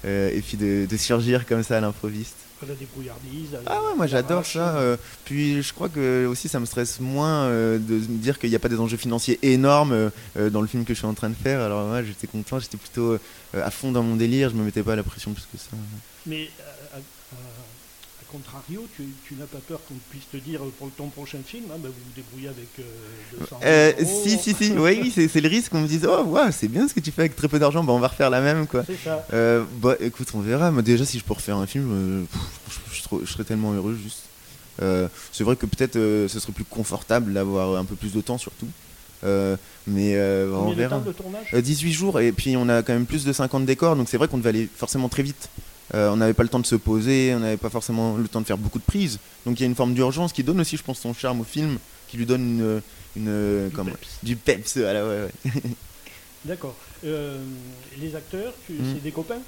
et 0.03 0.41
puis 0.45 0.57
de, 0.57 0.85
de 0.89 0.97
surgir 0.97 1.45
comme 1.45 1.63
ça 1.63 1.77
à 1.77 1.81
l'improviste. 1.81 2.44
La 2.67 2.73
débrouillardise 2.73 3.49
Ah 3.67 3.79
ouais, 3.81 3.95
moi 3.97 4.07
j'adore 4.07 4.45
ça. 4.45 4.77
euh, 4.77 4.97
puis 5.25 5.61
je 5.61 5.73
crois 5.73 5.89
que 5.89 6.25
aussi 6.25 6.47
ça 6.47 6.59
me 6.59 6.65
stresse 6.65 6.99
moins 6.99 7.43
euh, 7.45 7.77
de 7.77 7.93
me 7.95 8.17
dire 8.17 8.39
qu'il 8.39 8.49
n'y 8.49 8.55
a 8.55 8.59
pas 8.59 8.69
des 8.69 8.79
enjeux 8.79 8.97
financiers 8.97 9.37
énormes 9.43 10.09
euh, 10.37 10.49
dans 10.49 10.61
le 10.61 10.67
film 10.67 10.83
que 10.85 10.93
je 10.93 10.97
suis 10.99 11.07
en 11.07 11.13
train 11.13 11.29
de 11.29 11.35
faire. 11.35 11.59
Alors 11.61 11.85
moi 11.87 12.01
j'étais 12.03 12.27
content, 12.27 12.59
j'étais 12.59 12.77
plutôt 12.77 13.17
à 13.53 13.69
fond 13.71 13.91
dans 13.91 14.03
mon 14.03 14.15
délire, 14.15 14.49
je 14.49 14.55
me 14.55 14.63
mettais 14.63 14.83
pas 14.83 14.95
la 14.95 15.03
pression 15.03 15.31
plus 15.33 15.43
que 15.51 15.57
ça. 15.57 15.69
Mais 16.25 16.49
à, 16.93 16.97
à- 16.97 16.99
à 16.99 17.35
contrario, 18.37 18.85
tu, 18.95 19.03
tu 19.27 19.35
n'as 19.35 19.45
pas 19.45 19.59
peur 19.67 19.79
qu'on 19.87 19.95
puisse 20.09 20.29
te 20.31 20.37
dire 20.37 20.59
pour 20.79 20.89
ton 20.91 21.07
prochain 21.09 21.39
film, 21.45 21.65
hein, 21.71 21.77
bah, 21.79 21.89
vous 21.89 21.93
vous 21.93 22.15
débrouillez 22.15 22.47
avec 22.49 22.67
euh, 22.79 22.83
200 23.39 23.59
000 23.61 23.61
Euh, 23.63 23.93
euros. 23.99 24.21
si, 24.23 24.37
si, 24.37 24.53
si, 24.53 24.71
oui, 24.73 24.99
oui, 25.03 25.11
c'est 25.29 25.41
le 25.41 25.49
risque 25.49 25.71
qu'on 25.71 25.81
me 25.81 25.87
dise 25.87 26.07
Oh, 26.09 26.37
c'est 26.51 26.67
bien 26.67 26.87
ce 26.87 26.93
que 26.93 26.99
tu 26.99 27.11
fais 27.11 27.21
avec 27.21 27.35
très 27.35 27.47
peu 27.47 27.59
d'argent, 27.59 27.83
bah 27.83 27.93
on 27.93 27.99
va 27.99 28.07
refaire 28.07 28.29
la 28.29 28.41
même 28.41 28.67
quoi. 28.67 28.83
C'est 28.85 28.97
ça. 29.03 29.25
Euh, 29.33 29.63
bah 29.81 29.95
écoute, 29.99 30.27
on 30.33 30.39
verra. 30.41 30.71
Moi 30.71 30.81
déjà, 30.81 31.05
si 31.05 31.19
je 31.19 31.23
peux 31.23 31.33
refaire 31.33 31.57
un 31.57 31.67
film, 31.67 31.89
euh, 31.91 32.23
pff, 32.31 32.79
je, 32.91 32.95
serais 32.97 33.03
trop- 33.03 33.21
je 33.25 33.31
serais 33.31 33.43
tellement 33.43 33.73
heureux 33.73 33.95
juste. 34.01 34.23
C'est 35.31 35.43
vrai 35.43 35.55
que 35.55 35.65
peut-être 35.65 35.93
ce 35.93 36.39
serait 36.39 36.51
plus 36.53 36.65
confortable 36.65 37.33
d'avoir 37.33 37.77
un 37.79 37.85
peu 37.85 37.95
plus 37.95 38.11
de 38.13 38.21
temps 38.21 38.37
surtout. 38.37 38.67
Euh, 39.23 39.55
mais 39.87 40.15
euh, 40.15 40.51
on 40.53 40.57
Combien 40.65 40.73
de 40.73 40.79
verra. 40.79 40.97
temps 40.99 41.05
de 41.05 41.11
tournage? 41.13 41.47
Euh, 41.53 41.61
18 41.61 41.93
jours 41.93 42.19
et 42.19 42.31
puis 42.31 42.57
on 42.57 42.67
a 42.69 42.83
quand 42.83 42.93
même 42.93 43.05
plus 43.05 43.23
de 43.25 43.31
50 43.33 43.65
décors 43.65 43.95
donc 43.95 44.07
c'est 44.09 44.17
vrai 44.17 44.27
qu'on 44.27 44.37
devait 44.37 44.49
aller 44.49 44.69
forcément 44.75 45.07
très 45.09 45.23
vite. 45.23 45.49
Euh, 45.93 46.09
on 46.09 46.15
n'avait 46.17 46.33
pas 46.33 46.43
le 46.43 46.49
temps 46.49 46.59
de 46.59 46.65
se 46.65 46.75
poser, 46.75 47.33
on 47.35 47.39
n'avait 47.39 47.57
pas 47.57 47.69
forcément 47.69 48.17
le 48.17 48.27
temps 48.27 48.41
de 48.41 48.45
faire 48.47 48.57
beaucoup 48.57 48.79
de 48.79 48.83
prises. 48.83 49.19
Donc 49.45 49.59
il 49.59 49.61
y 49.61 49.65
a 49.65 49.67
une 49.67 49.75
forme 49.75 49.93
d'urgence 49.93 50.33
qui 50.33 50.43
donne 50.43 50.59
aussi 50.59 50.77
je 50.77 50.83
pense 50.83 50.99
son 50.99 51.13
charme 51.13 51.41
au 51.41 51.43
film, 51.43 51.77
qui 52.07 52.17
lui 52.17 52.25
donne 52.25 52.41
une, 52.41 52.81
une 53.15 53.69
Du 53.69 53.75
comment- 53.75 53.91
peps. 53.91 54.17
du 54.23 54.35
peps. 54.35 54.77
Voilà, 54.77 55.05
ouais, 55.07 55.27
ouais. 55.45 55.51
D'accord. 56.45 56.75
Euh, 57.05 57.37
les 57.99 58.15
acteurs, 58.15 58.53
tu- 58.65 58.73
Mm. 58.73 58.93
c'est 58.95 59.03
des 59.03 59.11
copains? 59.11 59.39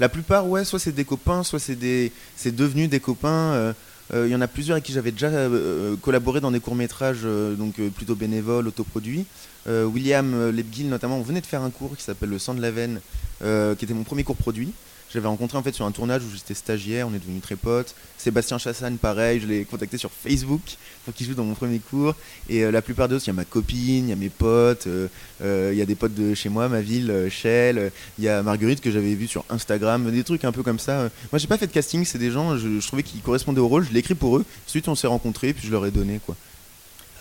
La 0.00 0.08
plupart, 0.08 0.46
ouais, 0.48 0.64
soit 0.64 0.78
c'est 0.78 0.92
des 0.92 1.04
copains, 1.04 1.44
soit 1.44 1.58
c'est 1.60 1.76
des, 1.76 2.12
c'est 2.36 2.54
devenu 2.54 2.88
des 2.88 3.00
copains. 3.00 3.52
euh, 3.54 3.72
euh, 4.12 4.26
Il 4.26 4.32
y 4.32 4.34
en 4.34 4.40
a 4.40 4.48
plusieurs 4.48 4.74
avec 4.74 4.84
qui 4.84 4.92
j'avais 4.92 5.12
déjà 5.12 5.28
euh, 5.28 5.96
collaboré 5.96 6.40
dans 6.40 6.50
des 6.50 6.60
courts 6.60 6.74
métrages, 6.74 7.22
donc 7.22 7.78
euh, 7.78 7.88
plutôt 7.90 8.14
bénévoles, 8.14 8.66
autoproduits. 8.68 9.24
Euh, 9.66 9.84
William 9.86 10.34
euh, 10.34 10.52
Lebguil 10.52 10.86
notamment, 10.88 11.16
on 11.18 11.22
venait 11.22 11.40
de 11.40 11.46
faire 11.46 11.62
un 11.62 11.70
cours 11.70 11.96
qui 11.96 12.02
s'appelle 12.02 12.28
Le 12.28 12.38
sang 12.38 12.52
de 12.54 12.60
la 12.60 12.70
veine, 12.70 13.00
euh, 13.42 13.74
qui 13.74 13.84
était 13.86 13.94
mon 13.94 14.02
premier 14.02 14.24
cours 14.24 14.36
produit. 14.36 14.72
J'avais 15.14 15.28
rencontré 15.28 15.56
en 15.56 15.62
fait 15.62 15.72
sur 15.72 15.86
un 15.86 15.92
tournage 15.92 16.22
où 16.24 16.30
j'étais 16.34 16.54
stagiaire, 16.54 17.06
on 17.06 17.14
est 17.14 17.20
devenus 17.20 17.40
très 17.40 17.54
potes. 17.54 17.94
Sébastien 18.18 18.58
Chassagne, 18.58 18.96
pareil, 18.96 19.38
je 19.38 19.46
l'ai 19.46 19.64
contacté 19.64 19.96
sur 19.96 20.10
Facebook 20.10 20.60
pour 21.04 21.14
qu'il 21.14 21.24
joue 21.28 21.34
dans 21.34 21.44
mon 21.44 21.54
premier 21.54 21.78
cours. 21.78 22.16
Et 22.48 22.64
euh, 22.64 22.72
la 22.72 22.82
plupart 22.82 23.08
d'eux, 23.08 23.18
il 23.22 23.26
y 23.28 23.30
a 23.30 23.32
ma 23.32 23.44
copine, 23.44 24.06
il 24.06 24.08
y 24.08 24.12
a 24.12 24.16
mes 24.16 24.28
potes, 24.28 24.88
euh, 24.88 25.06
euh, 25.40 25.70
il 25.72 25.78
y 25.78 25.82
a 25.82 25.86
des 25.86 25.94
potes 25.94 26.14
de 26.14 26.34
chez 26.34 26.48
moi, 26.48 26.68
ma 26.68 26.80
ville, 26.80 27.28
Shell, 27.30 27.92
il 28.18 28.24
y 28.24 28.28
a 28.28 28.42
Marguerite 28.42 28.80
que 28.80 28.90
j'avais 28.90 29.14
vu 29.14 29.28
sur 29.28 29.44
Instagram, 29.50 30.10
des 30.10 30.24
trucs 30.24 30.44
un 30.44 30.50
peu 30.50 30.64
comme 30.64 30.80
ça. 30.80 31.08
Moi, 31.30 31.38
j'ai 31.38 31.46
pas 31.46 31.58
fait 31.58 31.68
de 31.68 31.72
casting, 31.72 32.04
c'est 32.04 32.18
des 32.18 32.32
gens, 32.32 32.56
je, 32.58 32.80
je 32.80 32.86
trouvais 32.88 33.04
qu'ils 33.04 33.20
correspondaient 33.22 33.60
au 33.60 33.68
rôle, 33.68 33.84
je 33.86 33.92
l'ai 33.92 34.00
écrit 34.00 34.16
pour 34.16 34.38
eux. 34.38 34.44
Ensuite, 34.66 34.88
on 34.88 34.96
s'est 34.96 35.06
rencontrés, 35.06 35.52
puis 35.52 35.64
je 35.64 35.70
leur 35.70 35.86
ai 35.86 35.92
donné 35.92 36.18
quoi. 36.26 36.34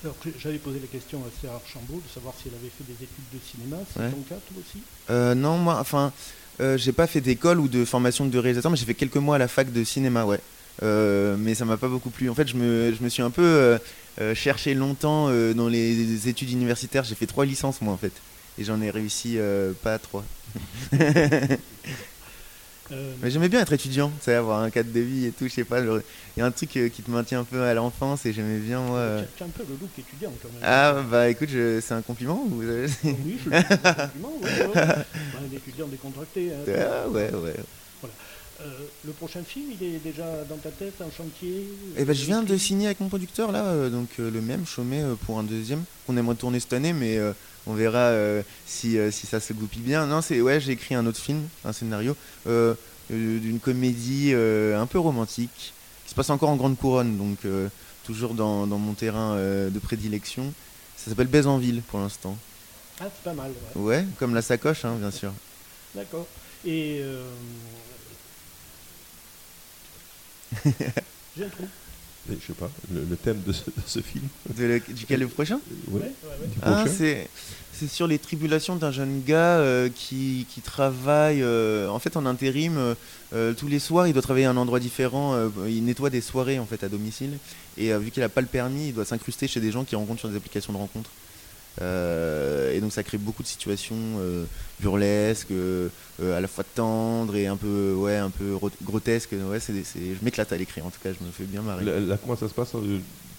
Alors, 0.04 0.16
j'avais 0.38 0.58
posé 0.58 0.80
la 0.82 0.88
question 0.88 1.20
à 1.20 1.30
Serre 1.41 1.54
Archambault 1.54 2.02
de 2.06 2.14
savoir 2.14 2.34
si 2.41 2.50
elle 2.50 2.56
avait 2.60 2.72
fait 2.76 2.84
des 2.84 3.04
études 3.04 3.24
de 3.34 3.39
cinéma. 3.50 3.78
C'est 3.94 4.00
Ouais. 4.02 4.10
ton 4.10 4.22
cas, 4.24 4.36
toi 4.36 4.58
aussi? 4.60 4.82
Euh, 5.12 5.34
non, 5.36 5.58
moi, 5.58 5.78
enfin, 5.80 6.12
euh, 6.60 6.78
j'ai 6.78 6.91
pas 6.91 7.08
fait 7.08 7.22
d'école 7.22 7.60
ou 7.60 7.68
de 7.68 7.86
formation 7.86 8.26
de 8.26 8.38
réalisateur, 8.38 8.72
mais 8.72 8.78
j'ai 8.78 8.86
fait 8.86 8.93
quelques 8.93 9.18
mois 9.18 9.36
à 9.36 9.39
la 9.39 9.47
fac 9.47 9.72
de 9.72 9.84
cinéma, 9.84 10.26
ouais. 10.26 10.39
Euh, 10.82 11.36
mais 11.38 11.56
ça 11.56 11.66
m'a 11.66 11.78
pas 11.78 11.88
beaucoup 11.88 12.10
plu. 12.10 12.30
En 12.30 12.36
fait, 12.36 12.47
je 12.47 12.56
me, 12.56 12.93
je 12.97 13.04
me 13.04 13.10
suis 13.10 13.22
un 13.22 13.30
peu 13.30 13.78
euh, 14.20 14.36
cherché 14.36 14.74
longtemps 14.74 15.30
dans 15.56 15.68
les 15.68 16.28
études 16.28 16.51
universitaires. 16.51 17.04
J'ai 17.04 17.16
fait 17.16 17.28
trois 17.28 17.45
licences, 17.45 17.82
moi, 17.82 17.93
en 17.93 17.97
fait. 17.97 18.14
Et 18.58 18.64
j'en 18.64 18.82
ai 18.82 18.89
réussi 18.89 19.38
pas 19.82 19.97
trois. 19.99 20.24
Euh, 22.92 23.14
Mais 23.22 23.32
j'aimais 23.32 23.48
bien 23.50 23.62
être 23.62 23.72
étudiant, 23.74 24.10
tu 24.20 24.26
sais, 24.26 24.34
avoir 24.34 24.62
un 24.62 24.70
cadre 24.70 24.92
de 24.92 25.00
vie 25.00 25.26
et 25.28 25.32
tout, 25.32 25.48
je 25.48 25.54
sais 25.54 25.64
pas. 25.64 25.84
genre, 25.84 26.00
Il 26.36 26.40
y 26.40 26.44
a 26.44 26.46
un 26.46 26.52
truc 26.52 26.76
euh, 26.78 26.90
qui 26.90 27.02
te 27.02 27.10
maintient 27.10 27.40
un 27.40 27.44
peu 27.46 27.62
à 27.64 27.74
l'enfance 27.74 28.26
et 28.26 28.34
j'aimais 28.34 28.60
bien, 28.60 28.82
moi. 28.82 28.98
euh. 28.98 29.22
un 29.42 29.48
peu 29.48 29.64
le 29.64 29.76
look 29.80 29.90
étudiant 29.98 30.34
quand 30.42 30.50
même. 30.50 30.62
Ah, 30.64 31.02
bah 31.10 31.30
écoute, 31.30 31.50
je- 31.50 31.80
c'est 31.82 31.94
un 31.94 32.02
compliment 32.02 32.44
ou... 32.52 32.60
Oui, 32.60 32.66
je 32.66 33.08
le 33.10 33.14
dis 33.16 33.38
compliment, 33.44 34.34
ouais, 34.42 34.68
ouais. 34.76 34.82
Un 34.82 35.56
étudiant 35.56 35.88
décontracté. 35.88 36.52
hein. 36.52 36.72
Ah, 36.78 37.08
ouais, 37.10 37.32
ouais. 37.34 37.56
Voilà. 38.02 38.16
Euh, 38.62 38.66
le 39.06 39.12
prochain 39.14 39.44
film, 39.44 39.66
il 39.80 39.88
est 39.88 40.00
déjà 40.04 40.26
dans 40.50 40.58
ta 40.58 40.70
tête, 40.70 41.02
en 41.02 41.10
chantier? 41.10 41.66
Eh 41.98 42.04
ben, 42.06 42.14
je 42.14 42.26
viens 42.26 42.44
de 42.44 42.56
signer 42.58 42.88
avec 42.88 43.00
mon 43.00 43.08
producteur 43.10 43.52
là, 43.52 43.64
euh, 43.66 43.90
donc 43.90 44.10
euh, 44.20 44.30
le 44.30 44.42
même 44.42 44.66
Chaumet 44.66 45.04
pour 45.26 45.40
un 45.40 45.44
deuxième 45.44 45.84
qu'on 46.06 46.16
aimerait 46.18 46.36
tourner 46.36 46.60
cette 46.60 46.74
année, 46.74 46.94
mais 46.94 47.18
euh, 47.18 47.32
on 47.68 47.74
verra 47.74 47.99
euh, 47.99 48.41
si, 48.66 48.97
euh, 48.97 49.11
si 49.11 49.28
ça 49.28 49.39
se 49.39 49.53
goupille 49.53 49.82
bien. 49.82 50.05
Non, 50.05 50.22
c'est 50.22 50.41
ouais, 50.41 50.59
j'ai 50.59 50.74
écrit 50.74 50.95
un 50.95 51.05
autre 51.05 51.20
film, 51.20 51.47
un 51.64 51.74
scénario 51.74 52.16
euh, 52.47 52.76
d'une 53.09 53.59
comédie 53.59 54.34
un 54.34 54.86
peu 54.86 54.99
romantique 54.99 55.74
qui 56.05 56.09
se 56.09 56.16
passe 56.16 56.30
encore 56.30 56.49
en 56.49 56.55
grande 56.55 56.78
couronne, 56.78 57.18
donc 57.18 57.39
toujours 58.05 58.34
dans, 58.34 58.66
dans 58.66 58.78
mon 58.78 58.93
terrain 58.93 59.36
de 59.36 59.80
prédilection. 59.80 60.53
Ça 60.97 61.09
s'appelle 61.09 61.28
Baise 61.28 61.47
en 61.47 61.57
ville 61.57 61.82
pour 61.82 61.99
l'instant. 61.99 62.38
Ah, 62.99 63.05
c'est 63.14 63.24
pas 63.24 63.34
mal. 63.34 63.51
ouais. 63.76 63.82
Ouais, 63.82 64.05
comme 64.20 64.34
la 64.34 64.41
sacoche, 64.41 64.86
hein, 64.86 64.95
bien 64.99 65.11
sûr. 65.11 65.34
D'accord. 65.93 66.28
Et. 66.66 67.03
J'ai 71.38 71.45
un 71.45 71.49
trou. 71.49 71.68
Je 72.30 72.36
sais 72.47 72.53
pas, 72.53 72.69
le, 72.93 73.03
le 73.09 73.15
thème 73.17 73.41
de 73.45 73.51
ce, 73.51 73.65
de 73.65 73.71
ce 73.86 73.99
film. 73.99 74.24
De 74.57 74.63
le- 74.65 74.80
duquel 74.80 75.19
le 75.19 75.28
prochain 75.28 75.59
Ouais, 75.89 75.99
Ouais, 75.99 75.99
ouais, 76.01 76.30
ouais. 76.41 76.47
du 76.47 76.57
Ah, 76.61 76.86
c'est 76.88 77.28
c'est 77.76 77.89
sur 77.89 78.05
les 78.07 78.19
tribulations 78.19 78.76
d'un 78.76 78.91
jeune 78.91 79.24
gars 79.26 79.57
euh, 79.57 79.89
qui, 79.93 80.45
qui 80.53 80.61
travaille 80.61 81.41
euh, 81.41 81.89
en 81.89 81.97
fait 81.99 82.15
en 82.15 82.26
intérim 82.28 82.78
euh, 82.78 82.93
euh, 83.34 83.53
tous 83.53 83.67
les 83.67 83.80
soirs. 83.80 84.07
Il 84.07 84.13
doit 84.13 84.21
travailler 84.21 84.45
à 84.45 84.51
un 84.51 84.57
endroit 84.57 84.80
différent. 84.80 85.34
euh, 85.34 85.49
il 85.67 85.84
nettoie 85.84 86.09
des 86.11 86.21
soirées 86.21 86.59
en 86.59 86.65
fait 86.67 86.84
à 86.84 86.88
domicile. 86.89 87.32
Et 87.78 87.91
euh, 87.91 87.97
vu 87.97 88.11
qu'il 88.11 88.21
n'a 88.21 88.30
pas 88.30 88.41
le 88.41 88.47
permis, 88.47 88.89
il 88.89 88.93
doit 88.93 89.05
s'incruster 89.05 89.47
chez 89.47 89.59
des 89.59 89.71
gens 89.71 89.84
qui 89.84 89.95
rencontrent 89.95 90.19
sur 90.19 90.30
des 90.30 90.38
applications 90.38 90.71
de 90.71 90.78
rencontres. 90.78 91.09
Euh, 91.82 92.71
et 92.74 92.80
donc 92.80 92.91
ça 92.93 93.03
crée 93.03 93.17
beaucoup 93.17 93.41
de 93.43 93.47
situations 93.47 93.95
euh, 94.19 94.45
burlesques, 94.80 95.51
euh, 95.51 95.89
à 96.21 96.39
la 96.39 96.47
fois 96.47 96.63
tendres 96.63 97.36
et 97.36 97.47
un 97.47 97.57
peu 97.57 97.93
ouais 97.93 98.15
un 98.15 98.30
peu 98.30 98.53
ro- 98.55 98.69
grotesques. 98.84 99.32
Ouais, 99.34 99.57
des- 99.69 99.84
c'est- 99.84 99.99
je 100.19 100.24
m'éclate 100.24 100.51
à 100.53 100.57
l'écrire. 100.57 100.86
En 100.86 100.89
tout 100.91 100.99
cas, 101.03 101.09
je 101.19 101.26
me 101.26 101.32
fais 101.32 101.45
bien 101.45 101.61
marrer. 101.61 101.84
Là, 101.86 101.99
là, 101.99 102.17
comment 102.21 102.36
ça 102.36 102.47
se 102.47 102.53
passe 102.53 102.74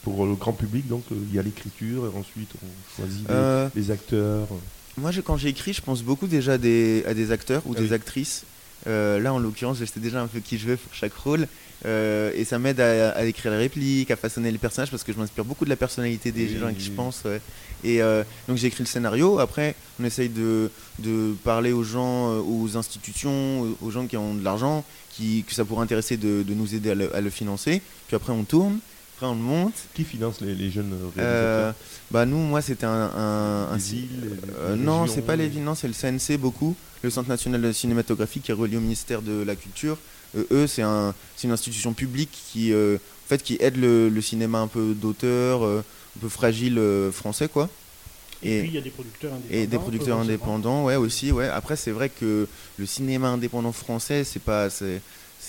pour 0.03 0.27
le 0.27 0.35
grand 0.35 0.53
public 0.53 0.87
Donc, 0.89 1.05
il 1.11 1.35
y 1.35 1.39
a 1.39 1.43
l'écriture, 1.43 2.07
et 2.07 2.19
ensuite 2.19 2.51
on 2.63 2.97
choisit 3.03 3.29
les, 3.29 3.83
les 3.83 3.91
acteurs. 3.91 4.49
Moi, 4.97 5.11
je- 5.13 5.21
quand 5.21 5.37
j'écris, 5.37 5.73
je 5.73 5.81
pense 5.81 6.03
beaucoup 6.03 6.27
déjà 6.27 6.59
des, 6.59 7.05
à 7.07 7.15
des 7.15 7.31
acteurs 7.31 7.63
ou 7.67 7.75
Ah 7.77 7.81
des 7.81 7.89
oui. 7.89 7.93
actrices. 7.95 8.45
Euh, 8.87 9.19
là, 9.19 9.33
en 9.33 9.39
l'occurrence, 9.39 9.79
je 9.79 9.85
sais 9.87 9.99
déjà 10.01 10.21
un 10.21 10.27
peu 10.27 10.41
qui 10.41 10.59
je 10.59 10.67
veux 10.67 10.77
pour 10.77 10.93
chaque 10.95 11.15
rôle. 11.15 11.47
Euh, 11.87 12.31
et 12.35 12.45
ça 12.45 12.59
m'aide 12.59 12.81
à, 12.81 13.11
à 13.11 13.25
écrire 13.25 13.53
les 13.53 13.59
répliques, 13.59 14.11
à 14.11 14.17
façonner 14.17 14.51
les 14.51 14.59
personnages, 14.59 14.91
parce 14.91 15.05
que 15.05 15.13
je 15.13 15.19
m'inspire 15.19 15.45
beaucoup 15.45 15.65
de 15.65 15.71
la 15.71 15.77
personnalité 15.77 16.33
des 16.33 16.47
Oui, 16.47 16.59
gens 16.59 16.67
à 16.69 16.73
qui 16.73 16.85
je 16.85 16.91
pense. 16.93 17.23
ouais. 17.25 17.41
Et 17.83 18.01
euh, 18.01 18.25
donc, 18.49 18.57
j'ai 18.57 18.69
écrit 18.69 18.83
le 18.83 18.89
scénario. 18.89 19.39
Après, 19.39 19.75
on 20.01 20.05
essaye 20.05 20.31
de, 20.31 20.71
de 21.01 21.35
parler 21.45 21.73
aux 21.73 21.85
gens, 21.85 22.31
euh, 22.33 22.41
aux 22.41 22.79
institutions, 22.79 23.77
aux- 23.83 23.91
gens 23.91 24.07
qui 24.07 24.17
ont 24.17 24.35
de 24.35 24.43
l'argent, 24.43 24.85
qui, 25.11 25.45
que 25.47 25.53
ça 25.55 25.65
pourrait 25.67 25.83
intéresser 25.85 26.17
de, 26.17 26.43
de 26.43 26.55
nous 26.55 26.75
aider 26.75 26.91
à 26.93 26.95
le, 26.95 27.15
à 27.15 27.21
le 27.21 27.29
financer. 27.29 27.83
Puis 28.07 28.17
après, 28.17 28.33
on 28.33 28.45
tourne. 28.45 28.79
Après, 29.17 29.27
on 29.27 29.35
le 29.35 29.41
monte. 29.41 29.75
Qui 29.95 30.05
finance 30.05 30.41
les, 30.41 30.55
les 30.55 30.71
jeunes 30.71 30.93
Euh, 31.19 31.71
réalisateurs 31.71 31.75
bah 32.11 32.27
nous, 32.27 32.39
moi, 32.39 32.63
c'était 32.63 32.87
un, 32.87 33.11
un, 33.15 33.69
un 33.71 33.75
Les 33.75 33.81
si- 33.81 33.95
villes, 33.97 34.09
les- 34.71 34.77
les 34.77 34.83
non, 34.83 35.07
c'est 35.07 35.23
pas 35.23 35.37
les 35.37 35.45
les- 35.45 35.49
villes, 35.51 35.65
non, 35.65 35.75
c'est 35.75 35.89
le 35.89 35.95
CNC 35.95 36.39
beaucoup, 36.39 36.75
le 37.03 37.11
Centre 37.11 37.29
national 37.29 37.61
de 37.63 37.73
cinématographie 37.73 38.41
qui 38.41 38.51
est 38.51 38.55
relié 38.55 38.77
au 38.77 38.81
ministère 38.81 39.21
de 39.23 39.43
la 39.43 39.55
Culture. 39.57 39.99
Euh, 40.37 40.45
eux, 40.51 40.67
c'est 40.67 40.83
un, 40.83 41.15
une 41.43 41.51
institution 41.53 41.93
publique 41.93 42.31
qui, 42.53 42.73
euh, 42.73 42.97
en 42.97 43.29
fait, 43.29 43.43
qui 43.43 43.57
aide 43.61 43.77
le, 43.77 44.09
le 44.09 44.21
cinéma 44.21 44.59
un 44.61 44.67
peu 44.69 44.95
d'auteur, 44.95 45.65
euh, 45.65 45.85
un 46.17 46.21
peu 46.21 46.29
fragile 46.29 46.81
français, 47.13 47.49
quoi. 47.49 47.69
Et 48.43 48.61
puis 48.61 48.69
il 48.69 48.75
y 48.75 48.79
a 48.79 48.83
des 48.83 48.91
producteurs 48.91 49.33
indépendants. 49.33 49.55
Et 49.63 49.67
des 49.67 49.79
producteurs 49.79 50.19
indépendants, 50.19 50.85
ouais, 50.85 50.97
aussi, 50.97 51.33
ouais. 51.33 51.49
Après, 51.49 51.77
c'est 51.77 51.91
vrai 51.93 52.09
que 52.11 52.47
le 52.79 52.87
cinéma 52.87 53.29
indépendant 53.29 53.73
français, 53.73 54.23
c'est 54.25 54.43
pas, 54.43 54.69
c'est, 54.71 55.01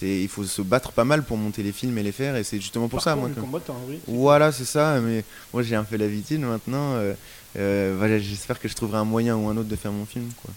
il 0.02 0.28
faut 0.30 0.44
se 0.46 0.62
battre 0.62 0.92
pas 0.92 1.04
mal 1.06 1.24
pour 1.24 1.36
monter 1.38 1.62
les 1.64 1.72
films 1.74 1.98
et 1.98 2.04
les 2.04 2.12
faire, 2.14 2.36
et 2.38 2.44
c'est 2.44 2.60
justement 2.60 2.88
pour 2.88 3.02
ça, 3.02 3.12
Parcours 3.12 3.22
moi. 3.22 3.30
du 3.30 3.36
que- 3.36 3.42
combattant, 3.42 3.78
oui. 3.90 4.00
Voilà, 4.08 4.52
c'est 4.52 4.66
ça, 4.66 5.00
mais 5.02 5.24
moi 5.54 5.64
j'ai 5.64 5.76
un 5.76 5.84
peu 5.84 5.96
l'habitude 5.98 6.42
maintenant. 6.42 6.94
euh, 6.96 7.14
euh, 7.58 7.96
voilà, 7.98 8.20
j'espère 8.20 8.60
que 8.60 8.68
je 8.68 8.76
trouverai 8.76 8.98
un 9.00 9.06
moyen 9.06 9.36
ou 9.38 9.48
un 9.50 9.56
autre 9.58 9.70
de 9.70 9.76
faire 9.76 9.92
mon 9.94 10.06
film, 10.06 10.30
quoi. 10.42 10.52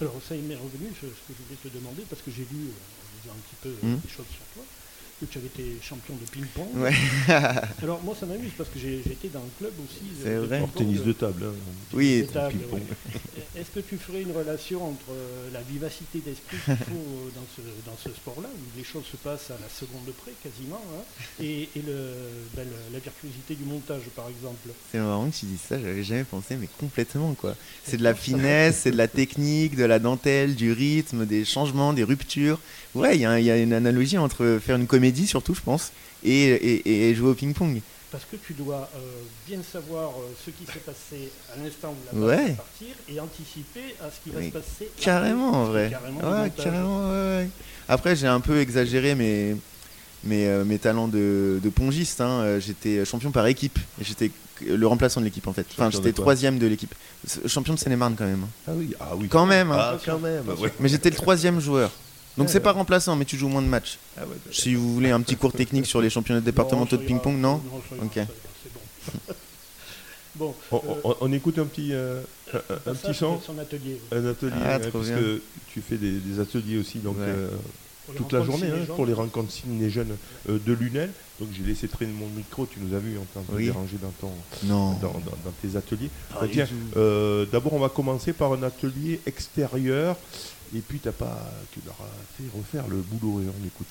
Alors 0.00 0.14
ça 0.28 0.34
il 0.36 0.42
m'est 0.42 0.54
revenu 0.54 0.88
ce 0.94 1.06
que 1.06 1.12
je 1.28 1.42
voulais 1.44 1.58
te 1.64 1.68
demander 1.78 2.02
parce 2.10 2.20
que 2.22 2.30
j'ai 2.30 2.42
lu 2.52 2.66
euh, 3.26 3.30
en 3.30 3.34
un 3.34 3.40
petit 3.46 3.56
peu 3.62 3.68
euh, 3.68 3.86
Mhm. 3.90 4.00
des 4.00 4.08
choses 4.08 4.26
sur 4.30 4.44
toi 4.54 4.64
que 5.18 5.24
tu 5.24 5.38
avais 5.38 5.46
été 5.46 5.78
champion 5.80 6.14
de 6.14 6.28
ping-pong. 6.30 6.76
Ouais. 6.76 6.92
Alors 7.82 8.02
moi 8.02 8.14
ça 8.18 8.26
m'amuse 8.26 8.52
parce 8.56 8.68
que 8.68 8.78
été 8.78 9.28
dans 9.32 9.40
le 9.40 9.48
club 9.58 9.72
aussi. 9.82 10.04
de- 10.12 10.22
C'est 10.22 10.36
vrai. 10.36 10.58
Ping-pong. 10.58 10.74
tennis 10.76 11.02
de 11.02 11.12
table. 11.12 11.44
hein. 11.46 11.54
Oui, 11.94 12.04
Tennis 12.04 12.18
et 12.20 12.26
de 12.26 12.32
table, 12.32 12.52
ping-pong. 12.58 12.80
ouais. 12.82 13.20
Est-ce 13.60 13.70
que 13.70 13.80
tu 13.80 13.96
ferais 13.96 14.20
une 14.20 14.32
relation 14.32 14.86
entre 14.86 15.06
euh, 15.12 15.48
la 15.54 15.62
vivacité 15.62 16.18
d'esprit 16.18 16.58
qu'il 16.62 16.76
faut 16.76 16.92
euh, 16.92 17.30
dans 17.34 17.46
ce, 17.56 17.62
dans 17.88 17.96
ce 17.96 18.10
sport-là, 18.14 18.48
où 18.52 18.76
les 18.78 18.84
choses 18.84 19.04
se 19.10 19.16
passent 19.16 19.50
à 19.50 19.56
la 19.58 19.68
seconde 19.70 20.04
près 20.22 20.32
quasiment, 20.42 20.82
hein, 20.94 21.02
et, 21.42 21.62
et 21.74 21.80
le, 21.80 22.12
ben, 22.54 22.64
le- 22.68 22.92
la 22.92 22.98
virtuosité 22.98 23.54
du 23.54 23.64
montage 23.64 24.02
par 24.14 24.28
exemple? 24.28 24.68
C'est 24.92 24.98
marrant 24.98 25.30
que 25.30 25.36
tu 25.36 25.46
dises 25.46 25.60
ça, 25.66 25.80
j'avais 25.80 26.04
jamais 26.04 26.24
pensé, 26.24 26.56
mais 26.56 26.68
complètement, 26.78 27.32
quoi. 27.32 27.56
C'est 27.84 27.96
de 27.96 28.02
la 28.04 28.14
finesse, 28.14 28.80
c'est 28.82 28.90
de 28.90 28.98
la 28.98 29.08
technique, 29.08 29.76
de 29.76 29.84
la 29.84 29.98
dentelle, 29.98 30.54
du 30.54 30.72
rythme, 30.72 31.24
des 31.24 31.46
changements, 31.46 31.94
des 31.94 32.04
ruptures. 32.04 32.60
Ouais, 32.96 33.16
il 33.16 33.20
y, 33.20 33.26
a 33.26 33.38
y 33.38 33.62
une 33.62 33.72
analogie 33.72 34.18
entre 34.18 34.58
faire 34.64 34.76
une 34.76 34.86
comédie, 34.86 35.26
surtout, 35.26 35.54
je 35.54 35.60
pense, 35.60 35.92
et, 36.24 36.32
et- 36.48 37.10
et 37.10 37.14
jouer 37.14 37.30
au 37.30 37.34
ping-pong. 37.34 37.80
Parce 38.10 38.24
que 38.24 38.36
tu 38.36 38.54
dois 38.54 38.88
euh, 38.96 38.98
bien 39.46 39.58
savoir 39.62 40.10
euh, 40.10 40.32
ce 40.44 40.50
qui 40.50 40.64
s'est 40.64 40.78
passé 40.78 41.30
à 41.52 41.62
l'instant 41.62 41.92
où 41.92 42.16
la 42.16 42.18
balle 42.26 42.28
Ouais. 42.40 42.48
va 42.50 42.54
partir 42.54 42.88
et 43.12 43.20
anticiper 43.20 43.94
à 44.00 44.06
ce 44.10 44.20
qui 44.22 44.30
va 44.34 44.42
se 44.42 44.48
passer. 44.52 44.90
Carrément, 44.98 45.50
en 45.52 45.64
après. 45.66 45.88
vrai. 45.88 45.90
Carrément 45.90 46.18
Ouais, 46.42 46.50
carrément, 46.56 47.08
ouais, 47.10 47.14
ouais. 47.42 47.48
Après, 47.88 48.16
j'ai 48.16 48.28
un 48.28 48.40
peu 48.40 48.58
exagéré 48.60 49.14
mes, 49.14 49.56
mes, 50.24 50.46
euh, 50.46 50.64
mes 50.64 50.78
talents 50.78 51.08
de, 51.08 51.60
de 51.62 51.68
pongiste. 51.68 52.20
hein. 52.20 52.58
J'étais 52.60 53.04
champion 53.04 53.32
par 53.32 53.46
équipe. 53.48 53.78
J'étais 54.00 54.30
le 54.64 54.86
remplaçant 54.86 55.20
de 55.20 55.26
l'équipe, 55.26 55.46
en 55.48 55.52
fait. 55.52 55.66
Enfin, 55.72 55.84
Champion 55.86 55.98
de 55.98 56.04
j'étais 56.06 56.16
troisième 56.16 56.58
de 56.58 56.66
l'équipe. 56.66 56.94
Champion 57.46 57.74
de 57.74 57.78
Seine-et-Marne, 57.78 58.14
quand 58.16 58.24
même. 58.24 58.44
hein. 58.44 58.48
Ah 58.68 58.72
oui, 58.74 58.94
ah 59.00 59.10
oui. 59.16 59.28
Quand 59.28 59.44
même, 59.46 59.70
hein. 59.72 59.76
Ah, 59.78 59.98
quand 60.06 60.18
même. 60.20 60.44
ouais. 60.58 60.72
Mais 60.80 60.88
j'étais 60.88 61.10
le 61.10 61.16
troisième 61.16 61.60
joueur. 61.60 61.90
Donc 62.36 62.50
c'est 62.50 62.60
pas 62.60 62.72
remplaçant, 62.72 63.16
mais 63.16 63.24
tu 63.24 63.36
joues 63.36 63.48
moins 63.48 63.62
de 63.62 63.66
matchs. 63.68 63.98
Ah 64.18 64.22
ouais, 64.26 64.36
Si 64.52 64.74
vous 64.74 64.92
voulez 64.94 65.10
un 65.10 65.20
petit 65.20 65.36
cours 65.36 65.52
technique 65.52 65.86
sur 65.86 66.00
les 66.00 66.10
championnats 66.10 66.40
départementaux 66.42 66.96
Non, 66.96 67.02
de 67.02 67.06
ping-pong, 67.06 67.36
non 67.38 67.62
Ok. 68.02 68.18
bon. 68.18 69.34
bon, 70.36 70.54
On, 70.70 70.76
euh, 70.76 70.80
on- 71.04 71.16
on 71.22 71.32
écoute 71.32 71.58
un 71.58 71.64
petit, 71.64 71.92
euh, 71.92 72.20
un, 72.52 72.58
un- 72.90 72.94
petit 72.94 73.14
son, 73.14 73.40
atelier. 73.58 74.00
un 74.12 74.26
atelier, 74.26 74.52
Ah, 74.64 74.78
ouais, 74.78 74.90
parce 74.90 75.06
bien. 75.06 75.16
que 75.18 75.40
tu 75.72 75.80
fais 75.80 75.96
des, 75.96 76.12
des 76.18 76.40
ateliers 76.40 76.78
aussi, 76.78 76.98
donc 76.98 77.16
Ouais. 77.18 77.24
euh, 77.26 77.48
toute 78.16 78.32
la 78.32 78.44
journée 78.44 78.68
hein, 78.68 78.84
pour 78.94 79.06
les 79.06 79.14
rencontres 79.14 79.50
ciné 79.50 79.88
jeunes 79.90 80.16
euh, 80.48 80.58
de 80.64 80.72
Lunel. 80.74 81.10
Donc 81.40 81.48
j'ai 81.56 81.64
laissé 81.64 81.88
traîner 81.88 82.12
mon 82.12 82.28
micro, 82.28 82.64
tu 82.66 82.78
nous 82.80 82.94
as 82.94 82.98
vu 83.00 83.18
en 83.18 83.24
train 83.32 83.42
de 83.50 83.56
Oui. 83.56 83.64
déranger 83.66 83.96
dans, 84.00 84.10
ton, 84.20 84.30
Non. 84.64 84.92
dans, 85.00 85.08
dans- 85.12 85.36
dans 85.44 85.52
tes 85.62 85.76
ateliers. 85.76 86.10
Tiens, 86.52 86.68
euh, 86.96 87.44
d'abord 87.50 87.72
on 87.74 87.78
va 87.80 87.88
commencer 87.88 88.32
par 88.32 88.52
un 88.52 88.62
atelier 88.62 89.20
extérieur. 89.26 90.16
Et 90.74 90.80
puis 90.80 90.98
t'as 90.98 91.12
pas, 91.12 91.38
tu 91.72 91.80
leur 91.84 91.94
as 91.94 92.36
fait 92.36 92.44
refaire 92.56 92.84
le 92.88 92.96
boulot 92.96 93.40
et 93.40 93.46
on 93.48 93.66
écoute. 93.66 93.86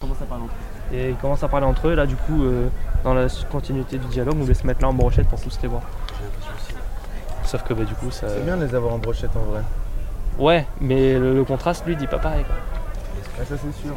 commence 0.00 0.20
à 0.22 0.26
parler 0.26 0.44
entre 0.44 0.54
eux. 0.54 0.96
Et 0.96 1.10
ils 1.10 1.16
commencent 1.16 1.42
à 1.42 1.48
parler 1.48 1.66
entre 1.66 1.88
eux, 1.88 1.94
là 1.94 2.06
du 2.06 2.16
coup, 2.16 2.44
euh, 2.44 2.68
dans 3.02 3.14
la 3.14 3.26
continuité 3.50 3.98
du 3.98 4.06
dialogue, 4.06 4.36
on 4.40 4.44
les 4.46 4.54
se 4.54 4.66
mettre 4.66 4.82
là 4.82 4.88
en 4.88 4.92
brochette 4.94 5.28
pour 5.28 5.40
tous 5.40 5.58
les 5.62 5.68
voir. 5.68 5.82
Sauf 7.44 7.62
que 7.64 7.74
bah, 7.74 7.84
du 7.84 7.94
coup, 7.94 8.10
ça. 8.10 8.28
C'est 8.28 8.44
bien 8.44 8.56
de 8.56 8.64
les 8.64 8.74
avoir 8.74 8.92
en 8.94 8.98
brochette 8.98 9.30
en 9.36 9.40
vrai. 9.50 9.62
Ouais, 10.38 10.66
mais 10.80 11.18
le, 11.18 11.34
le 11.34 11.44
contraste, 11.44 11.84
lui, 11.86 11.94
il 11.94 11.98
dit 11.98 12.06
pas 12.06 12.18
pareil. 12.18 12.44
quoi. 12.44 12.54
Ah, 13.40 13.44
ça 13.44 13.54
c'est 13.56 13.82
sûr. 13.82 13.96